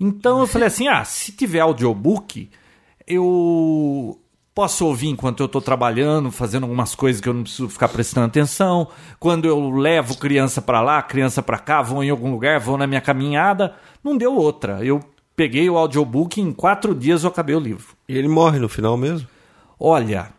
Então 0.00 0.40
eu 0.40 0.46
falei 0.48 0.66
assim: 0.66 0.88
ah, 0.88 1.04
se 1.04 1.30
tiver 1.30 1.60
audiobook, 1.60 2.50
eu 3.06 4.18
posso 4.56 4.86
ouvir 4.86 5.08
enquanto 5.08 5.42
eu 5.42 5.48
tô 5.48 5.60
trabalhando, 5.60 6.30
fazendo 6.30 6.62
algumas 6.62 6.94
coisas 6.94 7.20
que 7.20 7.28
eu 7.28 7.34
não 7.34 7.42
preciso 7.42 7.68
ficar 7.68 7.88
prestando 7.88 8.26
atenção. 8.26 8.88
Quando 9.20 9.44
eu 9.44 9.68
levo 9.68 10.16
criança 10.16 10.62
pra 10.62 10.80
lá, 10.80 11.02
criança 11.02 11.42
pra 11.42 11.58
cá, 11.58 11.82
vou 11.82 12.02
em 12.02 12.08
algum 12.08 12.30
lugar, 12.30 12.58
vou 12.58 12.78
na 12.78 12.86
minha 12.86 13.02
caminhada. 13.02 13.74
Não 14.02 14.16
deu 14.16 14.34
outra. 14.34 14.82
Eu 14.82 14.98
peguei 15.36 15.68
o 15.68 15.76
audiobook 15.76 16.40
e 16.40 16.42
em 16.42 16.52
quatro 16.52 16.94
dias 16.94 17.22
eu 17.22 17.28
acabei 17.28 17.54
o 17.54 17.60
livro. 17.60 17.88
E 18.08 18.16
ele 18.16 18.28
morre 18.28 18.58
no 18.58 18.66
final 18.66 18.96
mesmo? 18.96 19.28
Olha, 19.78 20.30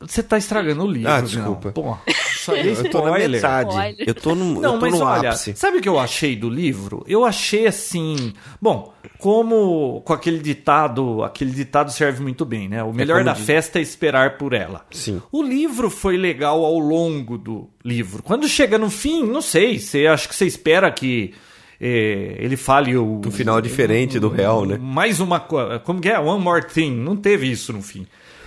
você 0.00 0.22
tá 0.22 0.38
estragando 0.38 0.82
o 0.82 0.90
livro. 0.90 1.12
Ah, 1.12 1.20
desculpa. 1.20 1.72
Pô, 1.72 1.98
isso 2.40 2.52
aí 2.52 2.60
é 2.68 2.70
Eu 2.72 2.90
tô 2.90 3.04
na 3.04 3.12
metade. 3.12 3.70
Spoiler. 3.70 4.08
Eu 4.08 4.14
tô 4.14 4.34
no, 4.34 4.60
Não, 4.60 4.74
eu 4.74 4.78
tô 4.78 4.86
mas 4.86 4.98
no 4.98 5.04
olha, 5.04 5.30
ápice. 5.30 5.54
sabe 5.56 5.78
o 5.78 5.80
que 5.80 5.88
eu 5.88 5.98
achei 5.98 6.34
do 6.36 6.48
livro? 6.48 7.04
Eu 7.06 7.24
achei 7.24 7.66
assim, 7.66 8.32
bom, 8.60 8.92
como 9.18 10.00
com 10.04 10.12
aquele 10.12 10.38
ditado, 10.38 11.22
aquele 11.22 11.50
ditado 11.50 11.90
serve 11.92 12.22
muito 12.22 12.44
bem, 12.44 12.68
né? 12.68 12.82
O 12.82 12.92
melhor 12.92 13.16
como 13.18 13.26
da 13.26 13.32
diz- 13.34 13.44
festa 13.44 13.78
é 13.78 13.82
esperar 13.82 14.38
por 14.38 14.52
ela. 14.52 14.84
Sim. 14.90 15.20
O 15.30 15.42
livro 15.42 15.90
foi 15.90 16.16
legal 16.16 16.64
ao 16.64 16.78
longo 16.78 17.36
do 17.38 17.68
livro. 17.84 18.22
Quando 18.22 18.48
chega 18.48 18.78
no 18.78 18.90
fim, 18.90 19.22
não 19.24 19.42
sei, 19.42 19.78
você 19.78 20.06
acho 20.06 20.28
que 20.28 20.34
você 20.34 20.46
espera 20.46 20.90
que 20.90 21.34
eh, 21.80 22.36
ele 22.38 22.56
fale 22.56 22.96
o 22.96 23.20
Um 23.26 23.30
final 23.30 23.60
diferente 23.60 24.18
do 24.18 24.28
real, 24.28 24.64
né? 24.66 24.78
mais 24.80 25.18
uma 25.20 25.40
coisa, 25.40 25.78
como 25.78 26.00
que 26.00 26.08
é? 26.08 26.18
One 26.18 26.42
more 26.42 26.66
thing. 26.66 26.90
Não 26.94 27.16
teve 27.16 27.50
isso 27.50 27.72
no 27.72 27.80
fim. 27.82 28.06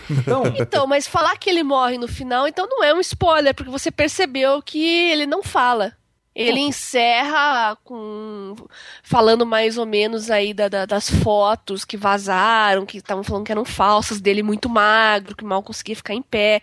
Então, 0.09 0.43
Então, 0.59 0.87
mas 0.87 1.07
falar 1.07 1.37
que 1.37 1.49
ele 1.49 1.63
morre 1.63 1.97
no 1.97 2.07
final, 2.07 2.47
então 2.47 2.67
não 2.67 2.83
é 2.83 2.93
um 2.93 2.99
spoiler, 2.99 3.53
porque 3.53 3.71
você 3.71 3.91
percebeu 3.91 4.61
que 4.61 4.83
ele 4.83 5.25
não 5.25 5.41
fala. 5.43 5.93
Ele 6.35 6.59
encerra 6.59 7.77
com 7.83 8.55
falando 9.03 9.45
mais 9.45 9.77
ou 9.77 9.85
menos 9.85 10.31
aí 10.31 10.51
da- 10.51 10.67
da- 10.67 10.85
das 10.87 11.07
fotos 11.09 11.85
que 11.85 11.95
vazaram, 11.95 12.87
que 12.87 12.97
estavam 12.97 13.23
falando 13.23 13.45
que 13.45 13.51
eram 13.51 13.63
falsas, 13.63 14.19
dele 14.19 14.41
muito 14.41 14.67
magro, 14.67 15.35
que 15.35 15.45
mal 15.45 15.61
conseguia 15.61 15.95
ficar 15.95 16.15
em 16.15 16.23
pé. 16.23 16.61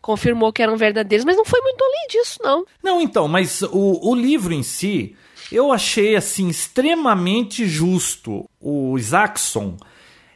Confirmou 0.00 0.52
que 0.52 0.62
eram 0.62 0.76
verdadeiros, 0.78 1.24
mas 1.24 1.36
não 1.36 1.44
foi 1.44 1.60
muito 1.60 1.82
além 1.84 2.06
disso, 2.08 2.38
não. 2.42 2.64
Não, 2.82 3.00
então, 3.02 3.28
mas 3.28 3.60
o, 3.62 4.00
o 4.10 4.14
livro 4.14 4.52
em 4.52 4.62
si, 4.62 5.14
eu 5.50 5.70
achei 5.70 6.16
assim 6.16 6.48
extremamente 6.48 7.66
justo. 7.66 8.48
O 8.60 8.98
Isaacson, 8.98 9.76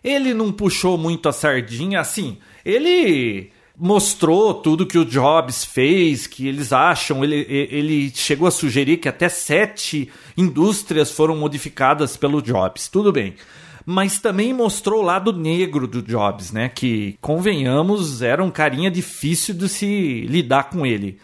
ele 0.06 0.32
não 0.32 0.52
puxou 0.52 0.96
muito 0.96 1.28
a 1.28 1.32
sardinha, 1.32 1.98
assim, 1.98 2.38
ele 2.64 3.50
mostrou 3.76 4.54
tudo 4.54 4.86
que 4.86 4.96
o 4.96 5.04
Jobs 5.04 5.64
fez, 5.64 6.28
que 6.28 6.46
eles 6.46 6.72
acham, 6.72 7.24
ele, 7.24 7.44
ele 7.48 8.12
chegou 8.14 8.46
a 8.46 8.52
sugerir 8.52 8.98
que 8.98 9.08
até 9.08 9.28
sete 9.28 10.08
indústrias 10.36 11.10
foram 11.10 11.36
modificadas 11.36 12.16
pelo 12.16 12.40
Jobs, 12.40 12.88
tudo 12.88 13.12
bem. 13.12 13.34
Mas 13.84 14.18
também 14.18 14.52
mostrou 14.54 15.00
o 15.00 15.04
lado 15.04 15.32
negro 15.32 15.86
do 15.86 16.02
Jobs, 16.02 16.50
né? 16.50 16.68
Que, 16.68 17.16
convenhamos, 17.20 18.22
era 18.22 18.42
um 18.42 18.50
carinha 18.50 18.90
difícil 18.90 19.54
de 19.54 19.68
se 19.68 20.22
lidar 20.22 20.70
com 20.70 20.86
ele. 20.86 21.18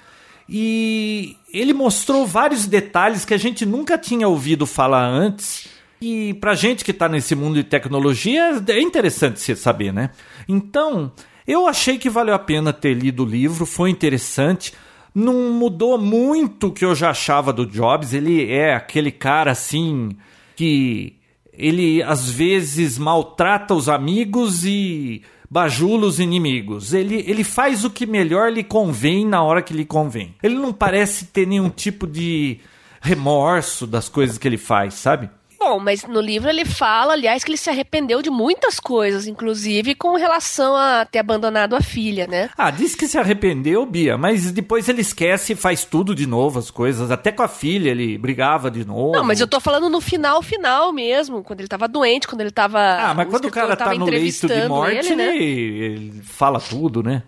E 0.48 1.36
ele 1.52 1.72
mostrou 1.72 2.26
vários 2.26 2.66
detalhes 2.66 3.24
que 3.24 3.34
a 3.34 3.38
gente 3.38 3.64
nunca 3.64 3.96
tinha 3.96 4.28
ouvido 4.28 4.66
falar 4.66 5.04
antes. 5.04 5.71
E 6.02 6.34
pra 6.34 6.56
gente 6.56 6.84
que 6.84 6.92
tá 6.92 7.08
nesse 7.08 7.32
mundo 7.36 7.54
de 7.54 7.62
tecnologia, 7.62 8.60
é 8.66 8.80
interessante 8.80 9.38
se 9.38 9.54
saber, 9.54 9.92
né? 9.92 10.10
Então, 10.48 11.12
eu 11.46 11.68
achei 11.68 11.96
que 11.96 12.10
valeu 12.10 12.34
a 12.34 12.40
pena 12.40 12.72
ter 12.72 12.92
lido 12.92 13.22
o 13.22 13.26
livro, 13.26 13.64
foi 13.64 13.88
interessante. 13.88 14.72
Não 15.14 15.52
mudou 15.52 15.96
muito 15.96 16.66
o 16.66 16.72
que 16.72 16.84
eu 16.84 16.92
já 16.92 17.10
achava 17.10 17.52
do 17.52 17.64
Jobs. 17.64 18.12
Ele 18.12 18.50
é 18.50 18.74
aquele 18.74 19.12
cara 19.12 19.52
assim 19.52 20.16
que 20.56 21.14
ele 21.52 22.02
às 22.02 22.28
vezes 22.28 22.98
maltrata 22.98 23.72
os 23.72 23.88
amigos 23.88 24.64
e 24.64 25.22
bajula 25.48 26.08
os 26.08 26.18
inimigos. 26.18 26.92
Ele, 26.92 27.24
ele 27.28 27.44
faz 27.44 27.84
o 27.84 27.90
que 27.90 28.06
melhor 28.06 28.50
lhe 28.50 28.64
convém 28.64 29.24
na 29.24 29.40
hora 29.40 29.62
que 29.62 29.72
lhe 29.72 29.84
convém. 29.84 30.34
Ele 30.42 30.56
não 30.56 30.72
parece 30.72 31.26
ter 31.26 31.46
nenhum 31.46 31.70
tipo 31.70 32.08
de 32.08 32.58
remorso 33.00 33.86
das 33.86 34.08
coisas 34.08 34.36
que 34.36 34.48
ele 34.48 34.58
faz, 34.58 34.94
sabe? 34.94 35.30
Bom, 35.64 35.78
mas 35.78 36.04
no 36.04 36.20
livro 36.20 36.50
ele 36.50 36.64
fala, 36.64 37.12
aliás, 37.12 37.44
que 37.44 37.50
ele 37.50 37.56
se 37.56 37.70
arrependeu 37.70 38.20
de 38.20 38.28
muitas 38.28 38.80
coisas, 38.80 39.28
inclusive 39.28 39.94
com 39.94 40.16
relação 40.16 40.74
a 40.74 41.04
ter 41.04 41.20
abandonado 41.20 41.76
a 41.76 41.80
filha, 41.80 42.26
né? 42.26 42.50
Ah, 42.58 42.68
disse 42.68 42.96
que 42.96 43.06
se 43.06 43.16
arrependeu, 43.16 43.86
Bia, 43.86 44.18
mas 44.18 44.50
depois 44.50 44.88
ele 44.88 45.02
esquece 45.02 45.52
e 45.52 45.56
faz 45.56 45.84
tudo 45.84 46.16
de 46.16 46.26
novo, 46.26 46.58
as 46.58 46.68
coisas. 46.68 47.12
Até 47.12 47.30
com 47.30 47.44
a 47.44 47.48
filha 47.48 47.90
ele 47.90 48.18
brigava 48.18 48.72
de 48.72 48.84
novo. 48.84 49.12
Não, 49.12 49.22
mas 49.22 49.40
eu 49.40 49.46
tô 49.46 49.60
falando 49.60 49.88
no 49.88 50.00
final, 50.00 50.42
final 50.42 50.92
mesmo, 50.92 51.44
quando 51.44 51.60
ele 51.60 51.68
tava 51.68 51.86
doente, 51.86 52.26
quando 52.26 52.40
ele 52.40 52.50
tava. 52.50 52.80
Ah, 52.80 53.14
mas 53.14 53.28
quando 53.28 53.44
o 53.44 53.50
cara 53.50 53.76
tá 53.76 53.94
no 53.94 54.06
leito 54.06 54.48
de 54.48 54.66
morte, 54.66 55.12
ele, 55.12 55.14
né? 55.14 55.36
ele, 55.36 55.84
ele 55.84 56.22
fala 56.22 56.58
tudo, 56.60 57.04
né? 57.04 57.22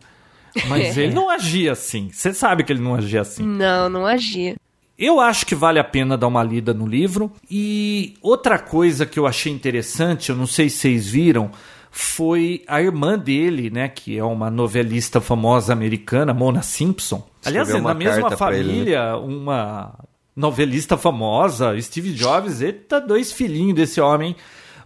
Mas 0.66 0.98
ele 0.98 1.14
não 1.14 1.30
agia 1.30 1.70
assim. 1.70 2.10
Você 2.12 2.32
sabe 2.32 2.64
que 2.64 2.72
ele 2.72 2.82
não 2.82 2.96
agia 2.96 3.20
assim. 3.20 3.44
Não, 3.44 3.88
não 3.88 4.04
agia. 4.04 4.56
Eu 4.98 5.20
acho 5.20 5.44
que 5.44 5.54
vale 5.54 5.78
a 5.78 5.84
pena 5.84 6.16
dar 6.16 6.28
uma 6.28 6.42
lida 6.42 6.72
no 6.72 6.86
livro. 6.86 7.32
E 7.50 8.14
outra 8.22 8.58
coisa 8.58 9.04
que 9.04 9.18
eu 9.18 9.26
achei 9.26 9.52
interessante, 9.52 10.30
eu 10.30 10.36
não 10.36 10.46
sei 10.46 10.70
se 10.70 10.78
vocês 10.78 11.08
viram, 11.08 11.50
foi 11.90 12.62
a 12.66 12.80
irmã 12.80 13.18
dele, 13.18 13.70
né? 13.70 13.88
Que 13.88 14.16
é 14.16 14.24
uma 14.24 14.50
novelista 14.50 15.20
famosa 15.20 15.72
americana, 15.72 16.32
Mona 16.32 16.62
Simpson. 16.62 17.26
Aliás, 17.44 17.70
é 17.70 17.80
na 17.80 17.94
mesma 17.94 18.36
pra 18.36 18.56
ele, 18.56 18.68
né? 18.68 18.74
família, 18.74 19.16
uma 19.16 19.94
novelista 20.34 20.96
famosa, 20.96 21.80
Steve 21.80 22.12
Jobs, 22.12 22.60
eita, 22.60 23.00
dois 23.00 23.32
filhinhos 23.32 23.74
desse 23.74 24.00
homem. 24.00 24.34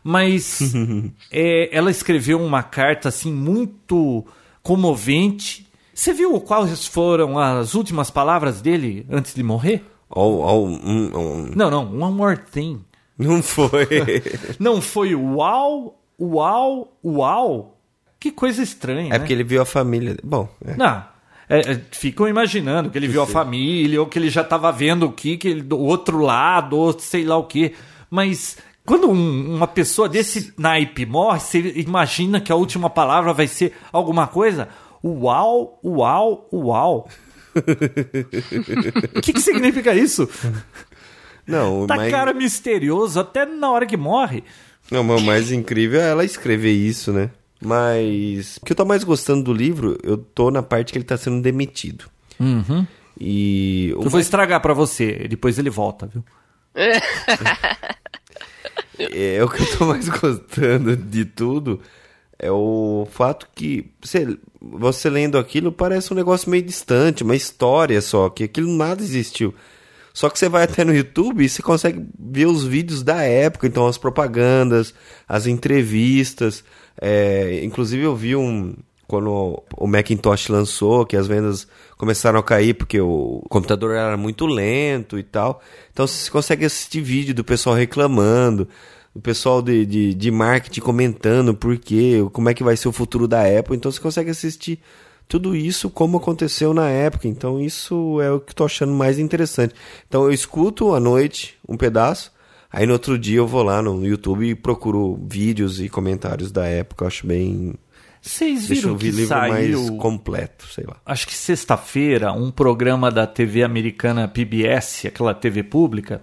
Mas 0.02 0.60
é, 1.30 1.74
ela 1.76 1.90
escreveu 1.90 2.42
uma 2.42 2.62
carta 2.62 3.08
assim 3.08 3.32
muito 3.32 4.24
comovente. 4.62 5.66
Você 5.92 6.12
viu 6.12 6.38
quais 6.40 6.86
foram 6.86 7.38
as 7.38 7.74
últimas 7.74 8.10
palavras 8.10 8.60
dele 8.60 9.06
antes 9.10 9.34
de 9.34 9.42
morrer? 9.42 9.84
Ó, 10.10 10.22
ó, 10.26 10.58
um- 10.64 11.10
um- 11.16 11.50
Não, 11.54 11.70
não, 11.70 12.00
one 12.02 12.14
more 12.14 12.36
thing. 12.36 12.80
Não 13.18 13.42
foi. 13.42 13.86
Não 14.60 14.80
foi 14.80 15.14
uau, 15.14 16.00
uau, 16.20 16.96
uau. 17.04 17.74
Que 18.20 18.30
coisa 18.32 18.62
estranha, 18.62 19.08
é 19.08 19.10
né? 19.10 19.18
porque 19.18 19.32
ele 19.32 19.44
viu 19.44 19.60
a 19.62 19.66
família. 19.66 20.16
Bom, 20.24 20.48
é. 20.64 20.76
Não. 20.76 21.04
É, 21.48 21.60
é, 21.72 21.80
ficam 21.92 22.28
imaginando 22.28 22.90
que 22.90 22.98
ele 22.98 23.08
viu 23.08 23.22
a 23.22 23.26
família, 23.26 24.00
ou 24.00 24.06
que 24.06 24.18
ele 24.18 24.28
já 24.28 24.42
estava 24.42 24.70
vendo 24.70 25.06
o 25.06 25.12
que, 25.12 25.36
que 25.36 25.48
ele, 25.48 25.62
do 25.62 25.78
outro 25.78 26.18
lado, 26.20 26.76
ou 26.76 26.98
sei 26.98 27.24
lá 27.24 27.36
o 27.36 27.44
que. 27.44 27.74
Mas 28.10 28.58
quando 28.84 29.08
um- 29.10 29.54
uma 29.56 29.66
pessoa 29.66 30.08
desse 30.08 30.52
naipe 30.58 31.04
morre, 31.06 31.40
você 31.40 31.58
imagina 31.76 32.40
que 32.40 32.52
a 32.52 32.56
última 32.56 32.88
palavra 32.90 33.32
vai 33.32 33.46
ser 33.48 33.72
alguma 33.92 34.26
coisa? 34.26 34.68
Uau, 35.02 35.78
uau, 35.84 36.48
uau. 36.52 37.08
O 39.16 39.20
que, 39.22 39.32
que 39.32 39.40
significa 39.40 39.94
isso? 39.94 40.28
Não, 41.46 41.86
Tá 41.86 41.96
mas, 41.96 42.10
cara 42.10 42.32
misterioso 42.32 43.18
até 43.20 43.46
na 43.46 43.70
hora 43.70 43.86
que 43.86 43.96
morre. 43.96 44.44
não, 44.90 45.02
mas 45.02 45.22
o 45.22 45.24
mais 45.24 45.52
incrível 45.52 46.00
é 46.00 46.10
ela 46.10 46.24
escrever 46.24 46.72
isso, 46.72 47.12
né? 47.12 47.30
Mas 47.60 48.56
o 48.58 48.64
que 48.64 48.72
eu 48.72 48.76
tô 48.76 48.84
mais 48.84 49.02
gostando 49.02 49.42
do 49.42 49.52
livro, 49.52 49.98
eu 50.02 50.16
tô 50.16 50.50
na 50.50 50.62
parte 50.62 50.92
que 50.92 50.98
ele 50.98 51.04
tá 51.04 51.16
sendo 51.16 51.42
demitido. 51.42 52.04
Uhum. 52.38 52.86
E 53.20 53.90
Eu 53.90 54.02
vou 54.02 54.20
estragar 54.20 54.60
pra 54.60 54.72
você, 54.72 55.26
depois 55.28 55.58
ele 55.58 55.70
volta, 55.70 56.06
viu? 56.06 56.24
é, 58.98 59.42
o 59.42 59.48
que 59.48 59.62
eu 59.62 59.78
tô 59.78 59.86
mais 59.86 60.08
gostando 60.08 60.96
de 60.96 61.24
tudo 61.24 61.80
é 62.38 62.50
o 62.50 63.06
fato 63.10 63.48
que 63.54 63.90
você, 64.00 64.38
você 64.60 65.10
lendo 65.10 65.36
aquilo 65.36 65.72
parece 65.72 66.12
um 66.12 66.16
negócio 66.16 66.48
meio 66.48 66.62
distante, 66.62 67.24
uma 67.24 67.34
história 67.34 68.00
só, 68.00 68.30
que 68.30 68.44
aquilo 68.44 68.70
nada 68.70 69.02
existiu. 69.02 69.52
Só 70.14 70.28
que 70.28 70.38
você 70.38 70.48
vai 70.48 70.64
até 70.64 70.84
no 70.84 70.94
YouTube 70.94 71.44
e 71.44 71.48
você 71.48 71.62
consegue 71.62 72.04
ver 72.18 72.46
os 72.46 72.64
vídeos 72.64 73.02
da 73.02 73.22
época, 73.22 73.66
então 73.66 73.86
as 73.86 73.98
propagandas, 73.98 74.94
as 75.28 75.46
entrevistas. 75.46 76.64
É, 77.00 77.60
inclusive 77.62 78.02
eu 78.02 78.16
vi 78.16 78.34
um. 78.34 78.74
Quando 79.06 79.62
o 79.74 79.86
Macintosh 79.86 80.48
lançou, 80.48 81.06
que 81.06 81.16
as 81.16 81.26
vendas 81.26 81.66
começaram 81.96 82.38
a 82.38 82.42
cair 82.42 82.74
porque 82.74 83.00
o 83.00 83.42
computador 83.48 83.94
era 83.94 84.16
muito 84.16 84.44
lento 84.44 85.18
e 85.18 85.22
tal. 85.22 85.62
Então 85.92 86.06
você 86.06 86.30
consegue 86.30 86.66
assistir 86.66 87.00
vídeo 87.00 87.34
do 87.34 87.42
pessoal 87.42 87.74
reclamando, 87.74 88.68
o 89.14 89.20
pessoal 89.20 89.60
de, 89.60 89.84
de, 89.84 90.14
de 90.14 90.30
marketing 90.30 90.80
comentando 90.80 91.54
por 91.54 91.76
quê, 91.78 92.24
como 92.32 92.48
é 92.48 92.54
que 92.54 92.62
vai 92.62 92.76
ser 92.76 92.88
o 92.88 92.92
futuro 92.92 93.26
da 93.26 93.42
Apple. 93.42 93.76
Então 93.76 93.90
você 93.90 94.00
consegue 94.00 94.30
assistir 94.30 94.78
tudo 95.28 95.54
isso 95.54 95.90
como 95.90 96.16
aconteceu 96.16 96.72
na 96.72 96.88
época. 96.88 97.28
Então 97.28 97.60
isso 97.60 98.20
é 98.20 98.30
o 98.30 98.40
que 98.40 98.50
eu 98.50 98.54
tô 98.54 98.64
achando 98.64 98.92
mais 98.92 99.18
interessante. 99.18 99.74
Então 100.08 100.24
eu 100.24 100.32
escuto 100.32 100.94
à 100.94 101.00
noite 101.00 101.58
um 101.68 101.76
pedaço, 101.76 102.32
aí 102.72 102.86
no 102.86 102.94
outro 102.94 103.18
dia 103.18 103.38
eu 103.38 103.46
vou 103.46 103.62
lá 103.62 103.82
no 103.82 104.04
YouTube 104.04 104.48
e 104.48 104.54
procuro 104.54 105.20
vídeos 105.28 105.80
e 105.80 105.88
comentários 105.88 106.50
da 106.50 106.66
época. 106.66 107.04
Eu 107.04 107.08
acho 107.08 107.26
bem. 107.26 107.74
Vocês 108.20 108.66
Deixa 108.66 108.82
viram 108.82 108.90
eu 108.90 108.96
ver 108.96 109.10
que 109.10 109.16
livro 109.16 109.28
saiu, 109.28 109.80
mais 109.80 109.90
completo, 109.90 110.66
sei 110.66 110.84
lá. 110.84 110.96
acho 111.06 111.26
que 111.26 111.34
sexta-feira, 111.34 112.32
um 112.32 112.50
programa 112.50 113.12
da 113.12 113.26
TV 113.26 113.62
americana 113.62 114.26
PBS, 114.26 115.06
aquela 115.06 115.32
TV 115.32 115.62
pública. 115.62 116.20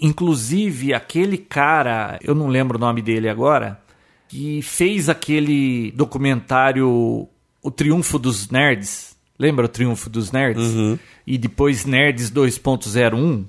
Inclusive, 0.00 0.92
aquele 0.94 1.38
cara, 1.38 2.18
eu 2.22 2.34
não 2.34 2.48
lembro 2.48 2.76
o 2.76 2.80
nome 2.80 3.00
dele 3.02 3.28
agora, 3.28 3.80
que 4.28 4.60
fez 4.62 5.08
aquele 5.08 5.90
documentário 5.92 7.28
O 7.62 7.70
Triunfo 7.70 8.18
dos 8.18 8.48
Nerds. 8.50 9.16
Lembra 9.38 9.64
o 9.64 9.68
Triunfo 9.68 10.10
dos 10.10 10.30
Nerds? 10.32 10.98
E 11.26 11.38
depois 11.38 11.84
Nerds 11.84 12.30
2.01. 12.30 13.44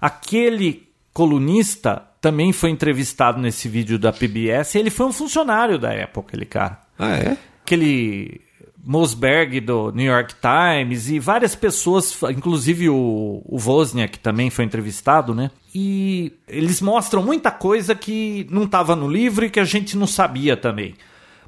Aquele 0.00 0.88
colunista 1.12 2.02
também 2.20 2.52
foi 2.52 2.70
entrevistado 2.70 3.40
nesse 3.40 3.68
vídeo 3.68 3.98
da 3.98 4.12
PBS. 4.12 4.74
Ele 4.74 4.90
foi 4.90 5.06
um 5.06 5.12
funcionário 5.12 5.78
da 5.78 5.90
Apple, 5.92 6.22
aquele 6.26 6.44
cara 6.44 6.80
Ah, 6.98 7.16
é? 7.16 7.36
aquele 7.62 8.40
Mosberg 8.88 9.60
do 9.60 9.90
New 9.90 10.06
York 10.06 10.36
Times 10.40 11.10
e 11.10 11.18
várias 11.18 11.56
pessoas, 11.56 12.16
inclusive 12.30 12.88
o, 12.88 13.42
o 13.44 13.58
Wozniak 13.58 14.20
também 14.20 14.48
foi 14.48 14.64
entrevistado, 14.64 15.34
né? 15.34 15.50
E 15.74 16.32
eles 16.46 16.80
mostram 16.80 17.20
muita 17.20 17.50
coisa 17.50 17.96
que 17.96 18.46
não 18.48 18.62
estava 18.62 18.94
no 18.94 19.10
livro 19.10 19.44
e 19.44 19.50
que 19.50 19.58
a 19.58 19.64
gente 19.64 19.96
não 19.96 20.06
sabia 20.06 20.56
também. 20.56 20.94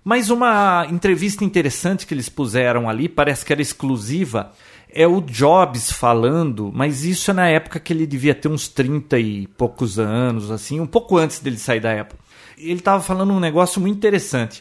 Mas 0.03 0.31
uma 0.31 0.85
entrevista 0.91 1.45
interessante 1.45 2.09
que 2.09 2.13
eles 2.13 2.29
puseram 2.29 2.89
ali, 2.89 3.09
parece 3.09 3.47
que 3.47 3.53
era 3.53 3.63
exclusiva, 3.63 4.53
é 4.93 5.07
o 5.07 5.21
Jobs 5.21 5.93
falando, 5.93 6.73
mas 6.75 7.05
isso 7.05 7.31
é 7.31 7.35
na 7.35 7.47
época 7.47 7.79
que 7.79 7.93
ele 7.93 8.07
devia 8.07 8.35
ter 8.35 8.49
uns 8.49 8.67
30 8.67 9.17
e 9.17 9.47
poucos 9.47 9.97
anos, 9.97 10.51
assim, 10.51 10.81
um 10.81 10.87
pouco 10.87 11.17
antes 11.17 11.39
dele 11.39 11.57
sair 11.57 11.79
da 11.79 12.01
Apple. 12.01 12.19
Ele 12.57 12.81
estava 12.81 13.01
falando 13.01 13.33
um 13.33 13.39
negócio 13.39 13.81
muito 13.81 13.97
interessante 13.97 14.61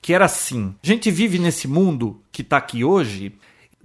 que 0.00 0.12
era 0.12 0.24
assim: 0.24 0.74
a 0.82 0.86
gente 0.86 1.10
vive 1.10 1.38
nesse 1.38 1.66
mundo 1.66 2.20
que 2.30 2.42
está 2.42 2.56
aqui 2.56 2.84
hoje. 2.84 3.32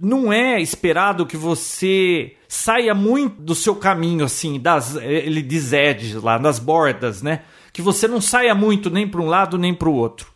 Não 0.00 0.32
é 0.32 0.60
esperado 0.60 1.24
que 1.24 1.36
você 1.36 2.34
saia 2.48 2.92
muito 2.92 3.40
do 3.40 3.54
seu 3.54 3.76
caminho, 3.76 4.24
assim, 4.24 4.58
das, 4.58 4.96
ele 4.96 5.40
diz 5.40 5.72
edges 5.72 6.20
lá, 6.20 6.38
das 6.38 6.58
bordas, 6.58 7.22
né? 7.22 7.42
Que 7.72 7.80
você 7.80 8.08
não 8.08 8.20
saia 8.20 8.52
muito 8.52 8.90
nem 8.90 9.06
para 9.06 9.20
um 9.20 9.28
lado 9.28 9.56
nem 9.56 9.72
para 9.72 9.88
o 9.88 9.94
outro. 9.94 10.32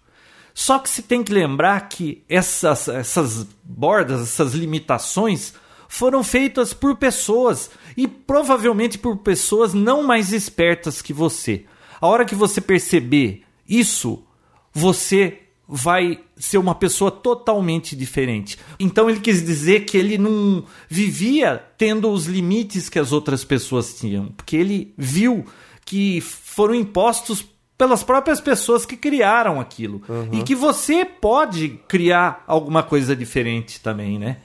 Só 0.54 0.78
que 0.78 0.88
se 0.88 1.02
tem 1.02 1.22
que 1.22 1.32
lembrar 1.32 1.88
que 1.88 2.24
essas, 2.28 2.88
essas 2.88 3.46
bordas, 3.62 4.22
essas 4.22 4.54
limitações 4.54 5.52
foram 5.88 6.24
feitas 6.24 6.72
por 6.72 6.96
pessoas 6.96 7.70
e 7.96 8.08
provavelmente 8.08 8.96
por 8.96 9.18
pessoas 9.18 9.74
não 9.74 10.02
mais 10.02 10.32
espertas 10.32 11.02
que 11.02 11.12
você. 11.12 11.64
A 12.00 12.06
hora 12.06 12.24
que 12.24 12.34
você 12.34 12.60
perceber 12.60 13.42
isso, 13.68 14.24
você 14.72 15.42
vai 15.68 16.20
ser 16.36 16.58
uma 16.58 16.74
pessoa 16.74 17.10
totalmente 17.10 17.96
diferente. 17.96 18.58
Então 18.78 19.10
ele 19.10 19.20
quis 19.20 19.44
dizer 19.44 19.84
que 19.84 19.96
ele 19.96 20.16
não 20.16 20.64
vivia 20.88 21.62
tendo 21.76 22.10
os 22.10 22.26
limites 22.26 22.88
que 22.88 22.98
as 22.98 23.12
outras 23.12 23.44
pessoas 23.44 23.98
tinham, 23.98 24.26
porque 24.36 24.56
ele 24.56 24.94
viu 24.96 25.44
que 25.84 26.20
foram 26.20 26.74
impostos 26.74 27.44
pelas 27.76 28.02
próprias 28.02 28.40
pessoas 28.40 28.86
que 28.86 28.96
criaram 28.96 29.60
aquilo 29.60 30.02
e 30.32 30.42
que 30.42 30.54
você 30.54 31.04
pode 31.04 31.80
criar 31.86 32.42
alguma 32.46 32.82
coisa 32.82 33.14
diferente 33.14 33.80
também, 33.80 34.18
né? 34.18 34.38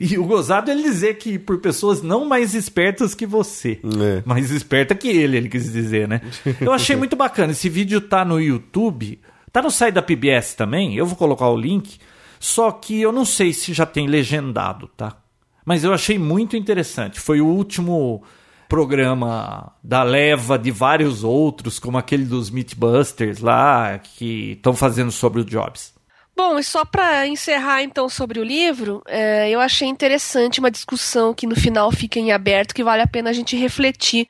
E 0.00 0.18
o 0.18 0.24
gozado 0.24 0.68
é 0.68 0.74
ele 0.74 0.82
dizer 0.82 1.18
que 1.18 1.38
por 1.38 1.58
pessoas 1.58 2.02
não 2.02 2.24
mais 2.24 2.54
espertas 2.54 3.14
que 3.14 3.24
você. 3.24 3.78
É. 3.84 4.22
Mais 4.24 4.50
esperta 4.50 4.96
que 4.96 5.08
ele, 5.08 5.36
ele 5.36 5.48
quis 5.48 5.72
dizer, 5.72 6.08
né? 6.08 6.20
Eu 6.60 6.72
achei 6.72 6.96
muito 6.96 7.14
bacana. 7.14 7.52
Esse 7.52 7.68
vídeo 7.68 8.00
tá 8.00 8.24
no 8.24 8.40
YouTube. 8.40 9.20
Tá 9.52 9.60
no 9.60 9.70
site 9.70 9.94
da 9.94 10.02
PBS 10.02 10.54
também. 10.54 10.96
Eu 10.96 11.04
vou 11.04 11.16
colocar 11.16 11.48
o 11.48 11.56
link. 11.56 11.98
Só 12.40 12.72
que 12.72 13.00
eu 13.00 13.12
não 13.12 13.24
sei 13.24 13.52
se 13.52 13.72
já 13.72 13.86
tem 13.86 14.06
legendado, 14.06 14.88
tá? 14.96 15.16
Mas 15.64 15.84
eu 15.84 15.92
achei 15.92 16.18
muito 16.18 16.56
interessante. 16.56 17.20
Foi 17.20 17.40
o 17.40 17.46
último 17.46 18.22
programa 18.68 19.70
da 19.84 20.02
leva 20.02 20.58
de 20.58 20.70
vários 20.70 21.22
outros, 21.22 21.78
como 21.78 21.98
aquele 21.98 22.24
dos 22.24 22.50
Mythbusters 22.50 23.40
lá, 23.40 23.98
que 23.98 24.52
estão 24.52 24.74
fazendo 24.74 25.12
sobre 25.12 25.42
o 25.42 25.44
Jobs. 25.44 25.92
Bom, 26.34 26.58
e 26.58 26.64
só 26.64 26.84
para 26.84 27.26
encerrar 27.26 27.82
então 27.82 28.08
sobre 28.08 28.40
o 28.40 28.44
livro, 28.44 29.02
é, 29.06 29.50
eu 29.50 29.60
achei 29.60 29.86
interessante 29.86 30.58
uma 30.58 30.70
discussão 30.70 31.34
que 31.34 31.46
no 31.46 31.54
final 31.54 31.92
fica 31.92 32.18
em 32.18 32.32
aberto, 32.32 32.74
que 32.74 32.82
vale 32.82 33.02
a 33.02 33.06
pena 33.06 33.28
a 33.28 33.32
gente 33.34 33.54
refletir 33.54 34.26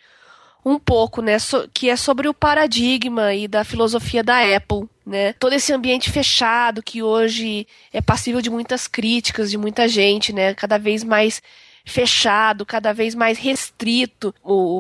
um 0.65 0.79
pouco, 0.79 1.21
né, 1.21 1.39
so, 1.39 1.69
que 1.75 1.91
é 1.91 1.97
sobre 1.97 2.29
o 2.29 2.35
paradigma 2.35 3.35
e 3.35 3.49
da 3.49 3.65
filosofia 3.65 4.23
da 4.23 4.41
Apple, 4.57 4.89
né? 5.05 5.33
Todo 5.35 5.55
esse 5.55 5.73
ambiente 5.73 6.11
fechado 6.11 6.83
que 6.83 7.03
hoje 7.03 7.67
é 7.93 8.01
passível 8.01 8.41
de 8.41 8.49
muitas 8.49 8.87
críticas 8.87 9.51
de 9.51 9.59
muita 9.59 9.89
gente, 9.89 10.33
né? 10.33 10.55
Cada 10.55 10.79
vez 10.79 11.03
mais 11.03 11.43
fechado, 11.85 12.65
cada 12.65 12.93
vez 12.93 13.15
mais 13.15 13.39
restrito 13.39 14.33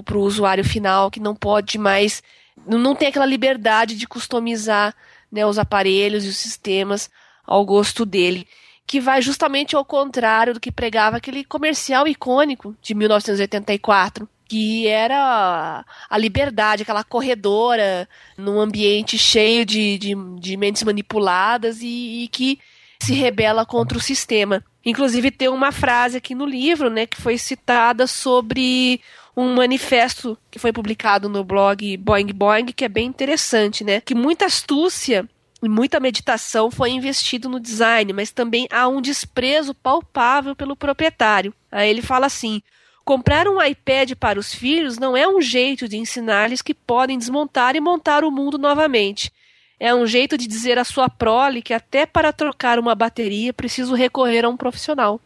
para 0.04 0.16
o 0.16 0.22
usuário 0.22 0.64
final, 0.64 1.10
que 1.10 1.18
não 1.18 1.34
pode 1.34 1.78
mais, 1.78 2.22
não 2.66 2.94
tem 2.94 3.08
aquela 3.08 3.26
liberdade 3.26 3.96
de 3.96 4.06
customizar 4.06 4.94
né, 5.30 5.44
os 5.44 5.58
aparelhos 5.58 6.24
e 6.24 6.28
os 6.28 6.36
sistemas 6.36 7.10
ao 7.44 7.64
gosto 7.64 8.06
dele, 8.06 8.46
que 8.86 9.00
vai 9.00 9.20
justamente 9.20 9.74
ao 9.74 9.84
contrário 9.84 10.54
do 10.54 10.60
que 10.60 10.70
pregava 10.70 11.16
aquele 11.16 11.42
comercial 11.42 12.06
icônico 12.06 12.76
de 12.80 12.94
1984, 12.94 14.28
que 14.52 14.86
era 14.86 15.82
a 16.10 16.18
liberdade, 16.18 16.82
aquela 16.82 17.02
corredora 17.02 18.06
num 18.36 18.60
ambiente 18.60 19.16
cheio 19.16 19.64
de, 19.64 19.96
de, 19.96 20.14
de 20.38 20.58
mentes 20.58 20.82
manipuladas 20.82 21.80
e, 21.80 22.24
e 22.24 22.28
que 22.28 22.58
se 23.00 23.14
rebela 23.14 23.64
contra 23.64 23.96
o 23.96 24.00
sistema. 24.00 24.62
Inclusive 24.84 25.30
tem 25.30 25.48
uma 25.48 25.72
frase 25.72 26.18
aqui 26.18 26.34
no 26.34 26.44
livro, 26.44 26.90
né, 26.90 27.06
que 27.06 27.18
foi 27.18 27.38
citada 27.38 28.06
sobre 28.06 29.00
um 29.34 29.54
manifesto 29.54 30.36
que 30.50 30.58
foi 30.58 30.70
publicado 30.70 31.30
no 31.30 31.42
blog 31.42 31.96
Boing 31.96 32.26
Boing, 32.34 32.66
que 32.66 32.84
é 32.84 32.90
bem 32.90 33.06
interessante, 33.06 33.82
né? 33.82 34.02
Que 34.02 34.14
muita 34.14 34.44
astúcia 34.44 35.26
e 35.62 35.68
muita 35.68 35.98
meditação 35.98 36.70
foi 36.70 36.90
investido 36.90 37.48
no 37.48 37.58
design, 37.58 38.12
mas 38.12 38.30
também 38.30 38.68
há 38.70 38.86
um 38.86 39.00
desprezo 39.00 39.72
palpável 39.72 40.54
pelo 40.54 40.76
proprietário. 40.76 41.54
Aí 41.70 41.88
ele 41.88 42.02
fala 42.02 42.26
assim: 42.26 42.60
comprar 43.04 43.48
um 43.48 43.62
iPad 43.62 44.12
para 44.14 44.38
os 44.38 44.54
filhos 44.54 44.98
não 44.98 45.16
é 45.16 45.26
um 45.26 45.40
jeito 45.40 45.88
de 45.88 45.96
ensinar-lhes 45.96 46.62
que 46.62 46.74
podem 46.74 47.18
desmontar 47.18 47.76
e 47.76 47.80
montar 47.80 48.24
o 48.24 48.30
mundo 48.30 48.58
novamente. 48.58 49.32
É 49.78 49.94
um 49.94 50.06
jeito 50.06 50.38
de 50.38 50.46
dizer 50.46 50.78
à 50.78 50.84
sua 50.84 51.08
prole 51.08 51.62
que 51.62 51.74
até 51.74 52.06
para 52.06 52.32
trocar 52.32 52.78
uma 52.78 52.94
bateria 52.94 53.52
preciso 53.52 53.94
recorrer 53.94 54.44
a 54.44 54.48
um 54.48 54.56
profissional. 54.56 55.20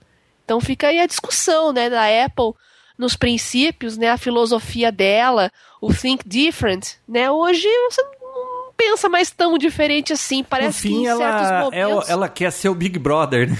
Então 0.44 0.60
fica 0.60 0.88
aí 0.88 0.98
a 0.98 1.06
discussão, 1.06 1.72
né, 1.72 1.90
da 1.90 2.04
Apple 2.24 2.54
nos 2.96 3.16
princípios, 3.16 3.98
né, 3.98 4.08
a 4.08 4.16
filosofia 4.16 4.90
dela, 4.90 5.52
o 5.80 5.92
think 5.92 6.26
different, 6.26 6.94
né? 7.06 7.30
Hoje 7.30 7.68
você 7.90 8.02
não 8.02 8.72
pensa 8.74 9.08
mais 9.08 9.30
tão 9.30 9.58
diferente 9.58 10.12
assim, 10.12 10.42
parece 10.42 10.88
no 10.88 10.94
fim, 10.94 11.02
que 11.02 11.10
em 11.10 11.16
certos 11.16 11.48
ela, 11.48 11.60
momentos... 11.64 11.74
ela, 11.74 12.04
ela 12.08 12.28
quer 12.28 12.50
ser 12.50 12.70
o 12.70 12.74
Big 12.74 12.98
Brother, 12.98 13.50
né? 13.50 13.58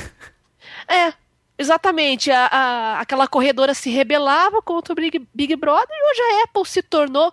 É, 0.88 1.12
exatamente. 1.58 2.30
A, 2.30 2.46
a, 2.46 3.00
aquela 3.00 3.26
corredora 3.26 3.74
se 3.74 3.90
rebelava 3.90 4.62
contra 4.62 4.92
o 4.92 4.96
Big, 4.96 5.26
Big 5.34 5.56
Brother 5.56 5.88
e 5.90 6.10
hoje 6.10 6.20
a 6.20 6.44
Apple 6.44 6.66
se 6.66 6.82
tornou 6.82 7.32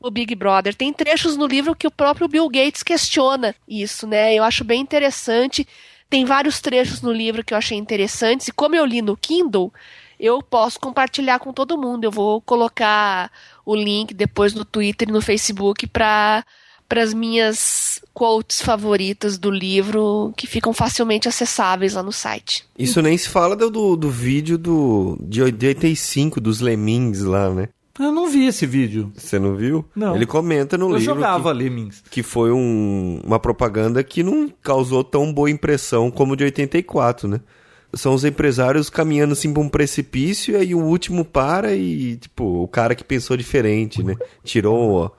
o 0.00 0.10
Big 0.10 0.34
Brother. 0.34 0.74
Tem 0.74 0.92
trechos 0.92 1.36
no 1.36 1.46
livro 1.46 1.74
que 1.74 1.86
o 1.86 1.90
próprio 1.90 2.28
Bill 2.28 2.48
Gates 2.48 2.82
questiona 2.82 3.54
isso, 3.66 4.06
né? 4.06 4.34
Eu 4.34 4.44
acho 4.44 4.62
bem 4.62 4.80
interessante. 4.80 5.66
Tem 6.10 6.24
vários 6.24 6.60
trechos 6.60 7.00
no 7.00 7.10
livro 7.10 7.42
que 7.42 7.54
eu 7.54 7.58
achei 7.58 7.76
interessantes, 7.78 8.48
e 8.48 8.52
como 8.52 8.76
eu 8.76 8.84
li 8.84 9.00
no 9.00 9.16
Kindle, 9.16 9.72
eu 10.20 10.42
posso 10.42 10.78
compartilhar 10.78 11.38
com 11.38 11.52
todo 11.52 11.78
mundo. 11.78 12.04
Eu 12.04 12.10
vou 12.10 12.40
colocar 12.42 13.32
o 13.64 13.74
link 13.74 14.12
depois 14.12 14.54
no 14.54 14.64
Twitter 14.64 15.08
e 15.08 15.12
no 15.12 15.22
Facebook 15.22 15.86
para 15.86 16.44
para 16.88 17.02
as 17.02 17.12
minhas 17.14 18.00
quotes 18.12 18.60
favoritas 18.60 19.38
do 19.38 19.50
livro 19.50 20.32
que 20.36 20.46
ficam 20.46 20.72
facilmente 20.72 21.28
acessáveis 21.28 21.94
lá 21.94 22.02
no 22.02 22.12
site. 22.12 22.64
Isso 22.78 23.00
nem 23.02 23.16
se 23.18 23.28
fala 23.28 23.56
do, 23.56 23.70
do, 23.70 23.96
do 23.96 24.10
vídeo 24.10 24.56
do, 24.58 25.18
de 25.20 25.42
85 25.42 26.40
dos 26.40 26.60
Lemmings 26.60 27.20
lá, 27.22 27.50
né? 27.50 27.68
Eu 27.98 28.10
não 28.12 28.28
vi 28.28 28.46
esse 28.46 28.66
vídeo. 28.66 29.12
Você 29.16 29.38
não 29.38 29.54
viu? 29.54 29.84
Não. 29.94 30.16
Ele 30.16 30.26
comenta 30.26 30.76
no 30.76 30.86
Eu 30.90 30.96
livro 30.96 31.14
jogava 31.14 31.52
que, 31.52 31.58
Lemmings. 31.62 32.02
que 32.10 32.22
foi 32.24 32.50
um- 32.50 33.20
uma 33.24 33.38
propaganda 33.38 34.02
que 34.02 34.22
não 34.22 34.48
causou 34.62 35.04
tão 35.04 35.32
boa 35.32 35.48
impressão 35.50 36.10
como 36.10 36.32
o 36.32 36.36
de 36.36 36.42
84, 36.44 37.28
né? 37.28 37.40
São 37.94 38.12
os 38.12 38.24
empresários 38.24 38.90
caminhando 38.90 39.32
assim 39.34 39.52
pra 39.52 39.62
um 39.62 39.68
precipício 39.68 40.54
e 40.54 40.56
aí 40.56 40.74
o 40.74 40.80
último 40.84 41.24
para 41.24 41.72
e, 41.76 42.16
tipo, 42.16 42.44
o 42.64 42.66
cara 42.66 42.96
que 42.96 43.04
pensou 43.04 43.36
diferente, 43.36 44.02
né? 44.02 44.16
Tirou 44.42 45.12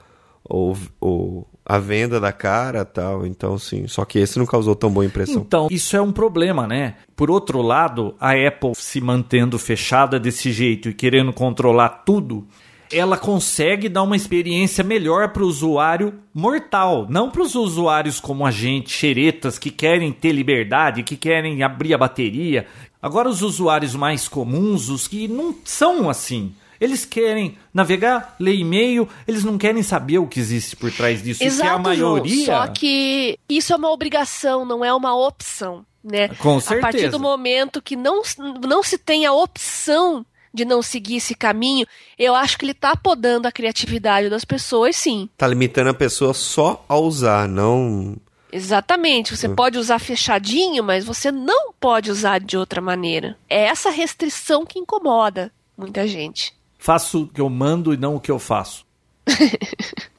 o, 0.46 0.72
o- 0.72 0.76
o- 1.00 1.46
a 1.66 1.78
venda 1.78 2.20
da 2.20 2.32
cara 2.32 2.84
tal. 2.84 3.26
Então, 3.26 3.58
sim. 3.58 3.88
Só 3.88 4.04
que 4.04 4.20
esse 4.20 4.38
não 4.38 4.46
causou 4.46 4.76
tão 4.76 4.90
boa 4.90 5.04
impressão. 5.04 5.42
Então, 5.44 5.66
isso 5.68 5.96
é 5.96 6.00
um 6.00 6.12
problema, 6.12 6.66
né? 6.66 6.94
Por 7.16 7.28
outro 7.28 7.60
lado, 7.60 8.14
a 8.20 8.32
Apple 8.32 8.72
se 8.76 9.00
mantendo 9.00 9.58
fechada 9.58 10.20
desse 10.20 10.52
jeito 10.52 10.88
e 10.88 10.94
querendo 10.94 11.32
controlar 11.32 11.88
tudo, 12.06 12.46
ela 12.92 13.18
consegue 13.18 13.88
dar 13.88 14.04
uma 14.04 14.14
experiência 14.14 14.84
melhor 14.84 15.30
para 15.30 15.42
o 15.42 15.48
usuário 15.48 16.14
mortal, 16.32 17.06
não 17.10 17.30
para 17.30 17.42
os 17.42 17.56
usuários 17.56 18.20
como 18.20 18.46
a 18.46 18.52
gente, 18.52 18.90
xeretas, 18.90 19.58
que 19.58 19.70
querem 19.70 20.12
ter 20.12 20.30
liberdade, 20.30 21.02
que 21.02 21.16
querem 21.16 21.64
abrir 21.64 21.94
a 21.94 21.98
bateria. 21.98 22.66
Agora, 23.02 23.28
os 23.28 23.42
usuários 23.42 23.96
mais 23.96 24.28
comuns, 24.28 24.88
os 24.88 25.08
que 25.08 25.26
não 25.26 25.52
são 25.64 26.08
assim. 26.08 26.52
Eles 26.80 27.04
querem 27.04 27.56
navegar, 27.72 28.36
ler 28.38 28.54
e-mail, 28.54 29.08
eles 29.26 29.44
não 29.44 29.56
querem 29.58 29.82
saber 29.82 30.18
o 30.18 30.26
que 30.26 30.40
existe 30.40 30.76
por 30.76 30.90
trás 30.92 31.22
disso. 31.22 31.42
e 31.42 31.46
que 31.46 31.52
a 31.52 31.54
Exato, 31.54 31.82
maioria. 31.82 32.46
João. 32.46 32.66
Só 32.66 32.72
que 32.72 33.38
isso 33.48 33.72
é 33.72 33.76
uma 33.76 33.90
obrigação, 33.90 34.64
não 34.64 34.84
é 34.84 34.92
uma 34.92 35.16
opção, 35.16 35.84
né? 36.02 36.28
Com 36.28 36.58
A 36.58 36.60
partir 36.60 36.80
certeza. 36.80 37.10
do 37.10 37.20
momento 37.20 37.80
que 37.82 37.96
não, 37.96 38.22
não 38.66 38.82
se 38.82 38.98
tem 38.98 39.26
a 39.26 39.32
opção 39.32 40.24
de 40.52 40.64
não 40.64 40.80
seguir 40.80 41.16
esse 41.16 41.34
caminho, 41.34 41.86
eu 42.18 42.34
acho 42.34 42.56
que 42.56 42.64
ele 42.64 42.72
tá 42.72 42.96
podando 42.96 43.46
a 43.46 43.52
criatividade 43.52 44.30
das 44.30 44.42
pessoas, 44.42 44.96
sim. 44.96 45.28
Tá 45.36 45.46
limitando 45.46 45.90
a 45.90 45.94
pessoa 45.94 46.32
só 46.32 46.82
a 46.88 46.96
usar, 46.96 47.46
não. 47.46 48.16
Exatamente. 48.50 49.36
Você 49.36 49.50
pode 49.50 49.76
usar 49.76 49.98
fechadinho, 49.98 50.82
mas 50.82 51.04
você 51.04 51.30
não 51.30 51.74
pode 51.78 52.10
usar 52.10 52.40
de 52.40 52.56
outra 52.56 52.80
maneira. 52.80 53.36
É 53.50 53.64
essa 53.66 53.90
restrição 53.90 54.64
que 54.64 54.78
incomoda 54.78 55.52
muita 55.76 56.06
gente. 56.08 56.54
Faço 56.86 57.24
o 57.24 57.26
que 57.26 57.40
eu 57.40 57.50
mando 57.50 57.92
e 57.92 57.96
não 57.96 58.14
o 58.14 58.20
que 58.20 58.30
eu 58.30 58.38
faço. 58.38 58.86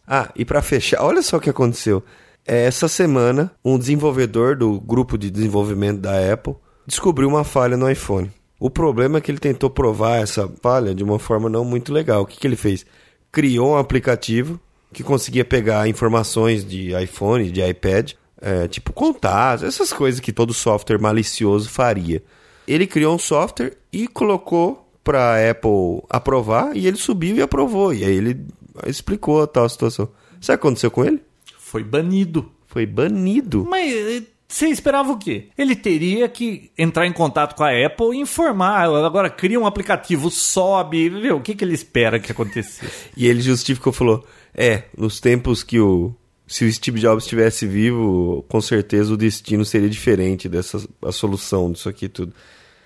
Ah, 0.09 0.31
e 0.37 0.45
pra 0.45 0.61
fechar, 0.61 1.03
olha 1.03 1.21
só 1.21 1.35
o 1.35 1.39
que 1.41 1.49
aconteceu. 1.49 2.01
É, 2.45 2.63
Essa 2.63 2.87
semana, 2.87 3.51
um 3.63 3.77
desenvolvedor 3.77 4.55
do 4.55 4.79
grupo 4.79 5.17
de 5.17 5.29
desenvolvimento 5.29 5.99
da 5.99 6.31
Apple 6.31 6.55
descobriu 6.85 7.27
uma 7.27 7.43
falha 7.43 7.75
no 7.75 7.91
iPhone. 7.91 8.31
O 8.57 8.69
problema 8.69 9.17
é 9.17 9.21
que 9.21 9.29
ele 9.29 9.37
tentou 9.37 9.69
provar 9.69 10.21
essa 10.21 10.49
falha 10.61 10.95
de 10.95 11.03
uma 11.03 11.19
forma 11.19 11.49
não 11.49 11.65
muito 11.65 11.91
legal. 11.91 12.21
O 12.21 12.25
que, 12.25 12.39
que 12.39 12.47
ele 12.47 12.55
fez? 12.55 12.85
Criou 13.33 13.71
um 13.71 13.77
aplicativo 13.77 14.57
que 14.93 15.03
conseguia 15.03 15.43
pegar 15.43 15.89
informações 15.89 16.63
de 16.63 16.97
iPhone, 16.97 17.51
de 17.51 17.61
iPad, 17.61 18.13
é, 18.41 18.65
tipo 18.69 18.93
contatos, 18.93 19.65
essas 19.65 19.91
coisas 19.91 20.21
que 20.21 20.31
todo 20.31 20.53
software 20.53 20.99
malicioso 20.99 21.69
faria. 21.69 22.23
Ele 22.65 22.87
criou 22.87 23.13
um 23.13 23.19
software 23.19 23.73
e 23.91 24.07
colocou 24.07 24.86
para 25.07 25.35
a 25.35 25.51
Apple 25.51 26.03
aprovar 26.09 26.75
e 26.75 26.85
ele 26.85 26.97
subiu 26.97 27.37
e 27.37 27.41
aprovou. 27.41 27.93
E 27.93 28.03
aí 28.03 28.13
ele 28.13 28.45
explicou 28.85 29.41
a 29.41 29.47
tal 29.47 29.67
situação. 29.69 30.09
Sabe 30.41 30.57
o 30.57 30.59
que 30.59 30.67
aconteceu 30.67 30.91
com 30.91 31.05
ele? 31.05 31.21
Foi 31.57 31.81
banido. 31.81 32.51
Foi 32.67 32.85
banido. 32.85 33.65
Mas 33.69 33.89
eh, 33.93 34.23
você 34.45 34.67
esperava 34.67 35.09
o 35.13 35.17
quê? 35.17 35.47
Ele 35.57 35.77
teria 35.77 36.27
que 36.27 36.71
entrar 36.77 37.07
em 37.07 37.13
contato 37.13 37.55
com 37.55 37.63
a 37.63 37.69
Apple 37.85 38.17
e 38.17 38.19
informar. 38.19 38.81
Agora 38.83 39.29
cria 39.29 39.57
um 39.57 39.65
aplicativo, 39.65 40.29
sobe, 40.29 41.09
viu? 41.09 41.37
O 41.37 41.41
que, 41.41 41.55
que 41.55 41.63
ele 41.63 41.73
espera 41.73 42.19
que 42.19 42.31
acontecesse? 42.31 42.85
E 43.15 43.27
ele 43.27 43.41
justificou, 43.41 43.93
falou: 43.93 44.25
É, 44.53 44.83
nos 44.97 45.21
tempos 45.21 45.63
que 45.63 45.79
o. 45.79 46.13
Se 46.45 46.63
o 46.63 46.71
Steve 46.71 46.99
Jobs 47.01 47.23
estivesse 47.25 47.65
vivo, 47.67 48.45
com 48.47 48.61
certeza 48.61 49.13
o 49.13 49.17
destino 49.17 49.65
seria 49.65 49.89
diferente 49.89 50.47
dessa 50.47 50.81
a 51.01 51.11
solução 51.11 51.71
disso 51.73 51.89
aqui 51.89 52.07
tudo. 52.07 52.33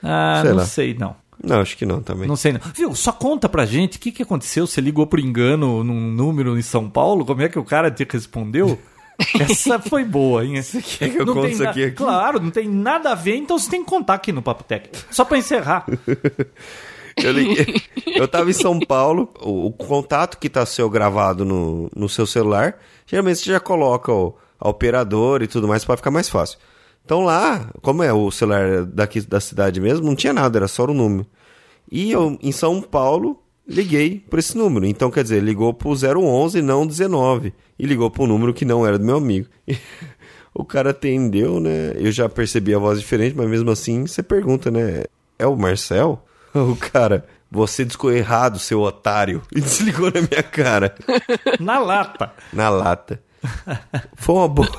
Ah, 0.02 0.40
Sei 0.42 0.50
não 0.50 0.58
lá. 0.58 0.66
sei 0.66 0.94
não. 0.96 1.16
Não, 1.44 1.60
acho 1.62 1.76
que 1.78 1.86
não 1.86 2.02
também. 2.02 2.28
Não 2.28 2.36
sei 2.36 2.54
não. 2.54 2.60
Viu? 2.76 2.94
Só 2.96 3.12
conta 3.12 3.50
pra 3.50 3.66
gente 3.66 3.98
o 3.98 4.00
que, 4.00 4.12
que 4.12 4.24
aconteceu. 4.24 4.68
Você 4.68 4.80
ligou 4.82 5.08
por 5.08 5.20
engano 5.20 5.84
num 5.84 6.12
número 6.12 6.58
em 6.58 6.62
São 6.62 6.90
Paulo? 6.90 7.26
Como 7.26 7.42
é 7.42 7.50
que 7.50 7.58
o 7.58 7.64
cara 7.64 7.90
te 7.90 8.06
respondeu? 8.10 8.78
Essa 9.40 9.80
foi 9.80 10.04
boa, 10.04 10.46
hein? 10.46 10.62
Você 10.62 10.82
quer 10.82 11.10
que 11.10 11.18
eu 11.22 11.26
não 11.26 11.34
conte 11.36 11.54
isso 11.54 11.68
aqui, 11.68 11.84
aqui? 11.86 11.96
Claro, 11.96 12.40
não 12.40 12.50
tem 12.52 12.68
nada 12.68 13.12
a 13.12 13.16
ver, 13.16 13.36
então 13.36 13.58
você 13.58 13.70
tem 13.70 13.84
que 13.84 13.90
contar 13.90 14.16
aqui 14.16 14.32
no 14.32 14.42
Papo 14.42 14.64
Tech. 14.64 14.90
Só 15.12 15.24
pra 15.26 15.38
encerrar. 15.38 15.86
Eu, 17.18 17.34
liguei- 17.34 17.76
eu 18.16 18.26
tava 18.26 18.50
em 18.50 18.54
São 18.54 18.80
Paulo, 18.80 19.30
o, 19.42 19.68
o 19.68 19.72
contato 19.74 20.38
que 20.38 20.50
tá 20.50 20.66
seu 20.66 20.90
gravado 20.90 21.44
no, 21.44 21.90
no 21.94 22.08
seu 22.08 22.26
celular, 22.26 22.80
geralmente 23.06 23.40
você 23.40 23.52
já 23.52 23.60
coloca 23.60 24.12
o, 24.14 24.34
a 24.58 24.70
operadora 24.70 25.44
e 25.44 25.48
tudo 25.48 25.68
mais 25.68 25.84
para 25.84 25.98
ficar 25.98 26.10
mais 26.10 26.30
fácil. 26.30 26.58
Então 27.12 27.26
lá, 27.26 27.70
como 27.82 28.02
é 28.04 28.14
o 28.14 28.32
celular 28.32 28.86
daqui 28.86 29.20
da 29.20 29.42
cidade 29.42 29.82
mesmo, 29.82 30.06
não 30.06 30.16
tinha 30.16 30.32
nada, 30.32 30.58
era 30.58 30.68
só 30.70 30.86
o 30.86 30.94
número. 30.94 31.28
E 31.92 32.10
eu, 32.10 32.40
em 32.42 32.54
São 32.54 32.82
Paulo, 32.82 33.44
liguei 33.68 34.18
por 34.30 34.40
esse 34.40 34.58
número. 34.58 34.86
Então, 34.86 35.12
quer 35.12 35.24
dizer, 35.24 35.44
ligou 35.44 35.74
pro 35.74 35.90
011, 35.90 36.62
não 36.62 36.88
19. 36.88 37.54
E 37.78 37.86
ligou 37.86 38.10
pro 38.10 38.26
número 38.26 38.54
que 38.54 38.64
não 38.64 38.88
era 38.88 38.98
do 38.98 39.04
meu 39.04 39.18
amigo. 39.18 39.46
o 40.56 40.64
cara 40.64 40.92
atendeu, 40.92 41.60
né? 41.60 41.92
Eu 41.98 42.14
já 42.14 42.30
percebi 42.30 42.74
a 42.74 42.80
voz 42.80 42.98
diferente, 42.98 43.36
mas 43.36 43.50
mesmo 43.50 43.70
assim, 43.72 44.08
você 44.08 44.24
pergunta, 44.24 44.72
né? 44.72 45.04
É 45.38 45.46
o 45.46 45.58
Marcel? 45.58 46.24
O 46.56 46.78
cara, 46.78 47.26
você 47.52 47.84
discou 47.84 48.14
errado, 48.14 48.58
seu 48.58 48.80
otário. 48.80 49.42
E 49.54 49.60
desligou 49.60 50.10
na 50.12 50.22
minha 50.22 50.44
cara, 50.44 50.96
Na 51.60 51.78
lata. 51.78 52.32
na 52.54 52.70
lata. 52.70 53.22
Foi 54.16 54.36
uma 54.36 54.48
boa. 54.48 54.70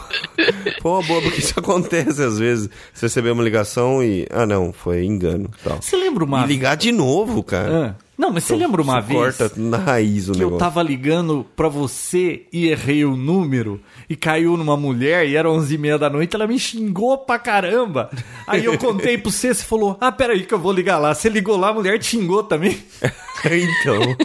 Foi 0.81 0.91
uma 0.91 1.03
boa, 1.03 1.23
porque 1.23 1.41
isso 1.41 1.59
acontece 1.59 2.23
às 2.23 2.39
vezes. 2.39 2.69
Você 2.93 3.07
receber 3.07 3.31
uma 3.31 3.43
ligação 3.43 4.03
e. 4.03 4.27
Ah, 4.31 4.47
não, 4.47 4.73
foi 4.73 5.05
engano. 5.05 5.51
Tal. 5.65 5.81
Você 5.81 5.97
lembra 5.97 6.25
uma 6.25 6.45
E 6.45 6.47
ligar 6.47 6.77
de 6.77 6.93
novo, 6.93 7.43
cara. 7.43 7.97
Ah. 7.99 8.13
Não, 8.17 8.31
mas 8.31 8.45
você 8.45 8.55
lembra 8.55 8.81
uma 8.81 9.01
vez 9.01 9.37
Corta 9.37 9.53
na 9.57 9.79
raiz 9.79 10.29
o 10.29 10.33
que 10.33 10.39
negócio. 10.39 10.55
eu 10.55 10.59
tava 10.59 10.81
ligando 10.81 11.45
pra 11.57 11.67
você 11.69 12.43
e 12.53 12.69
errei 12.69 13.05
o 13.05 13.17
número 13.17 13.81
e 14.09 14.15
caiu 14.15 14.57
numa 14.57 14.77
mulher 14.77 15.27
e 15.27 15.35
era 15.35 15.51
11 15.51 15.75
e 15.75 15.79
meia 15.79 15.99
da 15.99 16.09
noite, 16.09 16.37
ela 16.37 16.47
me 16.47 16.57
xingou 16.57 17.19
pra 17.19 17.37
caramba. 17.39 18.11
Aí 18.47 18.65
eu 18.65 18.79
contei 18.79 19.19
pro 19.19 19.33
você, 19.33 19.53
você 19.53 19.65
falou, 19.65 19.97
ah, 20.01 20.13
peraí 20.13 20.45
que 20.45 20.55
eu 20.55 20.59
vou 20.61 20.73
ligar 20.73 20.99
lá. 20.99 21.13
Você 21.13 21.29
ligou 21.29 21.57
lá, 21.57 21.71
a 21.71 21.75
mulher 21.75 21.99
te 21.99 22.07
xingou 22.07 22.45
também. 22.45 22.79
então. 23.43 24.17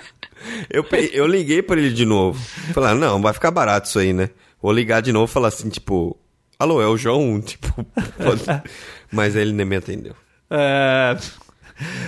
Eu, 0.70 0.86
eu 1.12 1.28
liguei 1.28 1.62
pra 1.62 1.78
ele 1.78 1.91
de 1.91 2.05
novo. 2.05 2.39
Falei, 2.74 2.91
ah, 2.91 2.95
não, 2.95 3.22
vai 3.22 3.34
ficar 3.34 3.51
barato 3.51 3.88
isso 3.88 3.99
aí, 3.99 4.14
né? 4.14 4.30
Vou 4.62 4.72
ligar 4.72 5.01
de 5.01 5.12
novo 5.12 5.30
e 5.30 5.34
falar 5.34 5.49
assim, 5.49 5.70
tipo, 5.70 6.18
alô, 6.58 6.82
é 6.82 6.88
o 6.88 6.97
João? 6.97 7.39
Tipo, 7.41 7.86
pode... 8.18 8.43
mas 9.12 9.36
aí 9.36 9.43
ele 9.43 9.53
nem 9.53 9.66
me 9.66 9.76
atendeu. 9.76 10.16
É... 10.49 11.18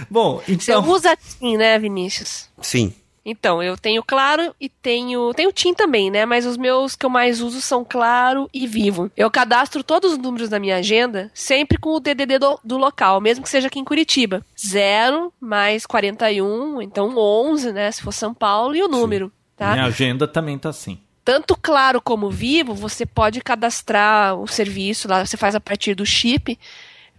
Bom, 0.10 0.42
Você 0.46 0.54
então... 0.72 0.90
usa 0.90 1.16
TIM, 1.16 1.58
né, 1.58 1.78
Vinícius? 1.78 2.50
Sim. 2.62 2.94
Então, 3.30 3.62
eu 3.62 3.78
tenho 3.78 4.04
Claro 4.04 4.56
e 4.60 4.68
tenho. 4.68 5.34
Tenho 5.34 5.52
TIM 5.52 5.74
também, 5.74 6.10
né? 6.10 6.26
Mas 6.26 6.46
os 6.46 6.58
meus 6.58 6.96
que 6.96 7.06
eu 7.06 7.10
mais 7.10 7.42
uso 7.42 7.62
são 7.62 7.86
Claro 7.86 8.50
e 8.54 8.66
Vivo. 8.66 9.12
Eu 9.16 9.30
cadastro 9.30 9.84
todos 9.84 10.14
os 10.14 10.18
números 10.18 10.50
da 10.50 10.60
minha 10.60 10.78
agenda 10.78 11.32
sempre 11.34 11.78
com 11.78 11.92
o 11.92 12.00
DDD 12.00 12.40
do, 12.40 12.60
do 12.64 12.78
local, 12.78 13.22
mesmo 13.22 13.44
que 13.44 13.50
seja 13.50 13.68
aqui 13.68 13.80
em 13.80 13.86
Curitiba. 13.86 14.46
0 14.60 15.32
mais 15.40 15.86
41, 15.86 16.82
então 16.82 17.16
11, 17.18 17.72
né? 17.72 17.92
Se 17.92 18.02
for 18.02 18.12
São 18.12 18.34
Paulo, 18.34 18.76
e 18.76 18.84
o 18.84 18.88
número, 18.88 19.32
tá? 19.56 19.74
Minha 19.74 19.86
agenda 19.86 20.28
também 20.28 20.58
tá 20.58 20.70
assim. 20.70 21.00
Tanto 21.24 21.56
Claro 21.56 22.02
como 22.02 22.30
Vivo, 22.30 22.74
você 22.74 23.06
pode 23.06 23.42
cadastrar 23.42 24.36
o 24.36 24.48
serviço 24.48 25.08
lá, 25.08 25.24
você 25.24 25.38
faz 25.38 25.54
a 25.54 25.60
partir 25.60 25.94
do 25.94 26.06
chip, 26.06 26.58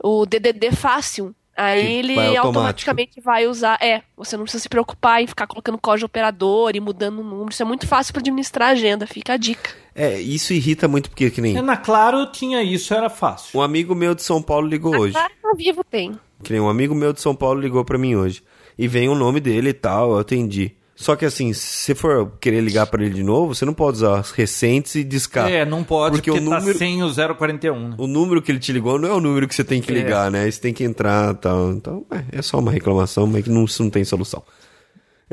o 0.03 0.27
DDD 0.27 0.73
Fácil. 0.73 1.35
Aí 1.63 1.83
Que 1.85 1.93
ele 1.93 2.15
vai 2.15 2.37
automaticamente 2.39 3.21
vai 3.21 3.47
usar. 3.47 3.79
É, 3.83 4.01
você 4.17 4.35
não 4.35 4.45
precisa 4.45 4.63
se 4.63 4.69
preocupar 4.69 5.23
em 5.23 5.27
ficar 5.27 5.47
colocando 5.47 5.77
código 5.77 6.07
operador 6.07 6.73
e 6.75 6.81
mudando 6.81 7.19
o 7.19 7.23
número. 7.23 7.51
Isso 7.51 7.63
é 7.63 7.67
muito 7.67 7.87
fácil 7.87 8.15
para 8.15 8.21
administrar 8.21 8.69
a 8.71 8.73
agenda, 8.73 9.07
fica 9.07 9.35
a 9.35 9.37
dica. 9.37 9.71
É, 9.95 10.19
isso 10.19 10.55
irrita 10.55 10.89
muito 10.89 11.11
porque 11.11 11.31
que 11.31 11.41
nem 11.43 11.59
É, 11.59 11.61
Na 11.61 11.77
Claro 11.77 12.25
tinha 12.33 12.63
isso, 12.63 12.95
era 12.95 13.11
fácil. 13.11 13.61
um 13.61 13.63
amigo 13.63 13.95
meu 13.95 14.15
de 14.15 14.23
São 14.23 14.41
Paulo 14.41 14.67
ligou 14.67 14.97
hoje. 14.97 15.13
Claro, 15.13 15.33
no 15.45 15.55
Vivo 15.55 15.85
tem. 15.85 16.19
Que 16.43 16.53
nem 16.53 16.63
um 16.63 16.69
amigo 16.71 16.95
meu 16.95 17.13
de 17.13 17.21
São 17.21 17.35
Paulo 17.35 17.61
ligou 17.61 17.85
pra 17.85 17.99
mim 17.99 18.15
hoje. 18.15 18.43
E 18.79 18.89
vem 18.89 19.11
o 19.11 19.15
nome 19.15 19.39
dele 19.41 19.69
e 19.69 19.75
tal, 19.75 20.13
eu 20.13 20.19
atendi. 20.19 20.73
Só 21.01 21.17
que 21.17 21.25
assim, 21.25 21.51
se 21.55 21.61
você 21.87 21.95
for 21.95 22.33
querer 22.39 22.61
ligar 22.61 22.87
para 22.87 23.03
ele 23.03 23.15
de 23.15 23.23
novo, 23.23 23.55
você 23.55 23.65
não 23.65 23.73
pode 23.73 23.97
usar 23.97 24.19
as 24.19 24.31
recentes 24.33 24.97
e 24.97 25.03
discar. 25.03 25.51
É, 25.51 25.65
não 25.65 25.83
pode, 25.83 26.17
Porque 26.17 26.31
porque, 26.31 26.47
o 26.47 26.51
tá 26.51 26.59
número- 26.61 26.77
sem 26.79 27.03
o 27.03 27.09
041. 27.11 27.89
né? 27.89 27.95
O 27.97 28.07
número 28.07 28.43
que 28.43 28.53
ele 28.53 28.59
te 28.59 28.71
ligou 28.71 28.99
não 28.99 29.09
é 29.09 29.13
o 29.13 29.19
número 29.21 29.49
que 29.49 29.55
você 29.55 29.65
tem 29.65 29.81
que 29.81 29.91
É. 29.91 29.95
ligar, 29.95 30.31
né? 30.31 30.51
Você 30.51 30.61
tem 30.61 30.75
que 30.75 30.85
entrar 30.85 31.33
e 31.33 31.39
tal. 31.39 31.71
Então, 31.73 32.05
é, 32.11 32.39
é 32.39 32.43
só 32.43 32.59
uma 32.59 32.71
reclamação, 32.71 33.27
mas 33.27 33.43
que 33.43 33.49
não, 33.51 33.65
isso 33.65 33.83
não 33.83 33.89
tem 33.91 34.05
solução. 34.05 34.43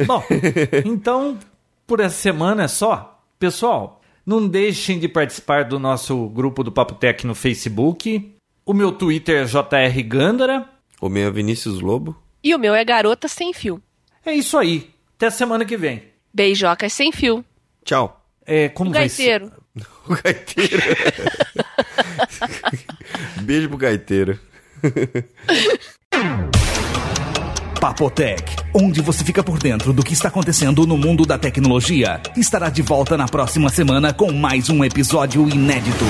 Bom, 0.05 0.23
então, 0.85 1.37
por 1.85 1.99
essa 1.99 2.15
semana 2.15 2.63
é 2.63 2.67
só. 2.69 3.21
Pessoal, 3.37 4.01
não 4.25 4.47
deixem 4.47 4.97
de 4.99 5.09
participar 5.09 5.65
do 5.65 5.77
nosso 5.77 6.29
grupo 6.29 6.63
do 6.63 6.71
Papo 6.71 6.95
Tech 6.95 7.27
no 7.27 7.35
Facebook. 7.35 8.33
O 8.65 8.73
meu 8.73 8.91
Twitter 8.93 9.43
é 9.43 9.45
JR 9.45 10.01
Gândara. 10.07 10.65
O 11.01 11.09
meu 11.09 11.27
é 11.27 11.31
Vinícius 11.31 11.81
Lobo. 11.81 12.15
E 12.43 12.55
o 12.55 12.59
meu 12.59 12.73
é 12.73 12.85
Garota 12.85 13.27
Sem 13.27 13.51
Fio. 13.53 13.81
É 14.25 14.33
isso 14.33 14.57
aí. 14.57 14.89
Até 15.17 15.29
semana 15.31 15.65
que 15.65 15.75
vem. 15.75 16.03
Beijocas 16.31 16.93
sem 16.93 17.11
fio. 17.11 17.43
Tchau. 17.83 18.23
É, 18.45 18.69
como 18.69 18.91
O 18.91 18.93
gaiteiro. 18.93 19.51
O 20.07 20.13
gaiteiro. 20.23 20.83
Beijo 23.41 23.67
pro 23.67 23.77
gaiteiro. 23.77 24.39
Papotec, 27.81 28.55
onde 28.73 29.01
você 29.01 29.23
fica 29.23 29.43
por 29.43 29.57
dentro 29.57 29.91
do 29.91 30.03
que 30.03 30.13
está 30.13 30.27
acontecendo 30.27 30.85
no 30.85 30.97
mundo 30.97 31.25
da 31.25 31.37
tecnologia, 31.37 32.21
estará 32.35 32.69
de 32.69 32.81
volta 32.83 33.17
na 33.17 33.27
próxima 33.27 33.69
semana 33.69 34.13
com 34.13 34.31
mais 34.31 34.69
um 34.69 34.83
episódio 34.83 35.49
inédito. 35.49 36.05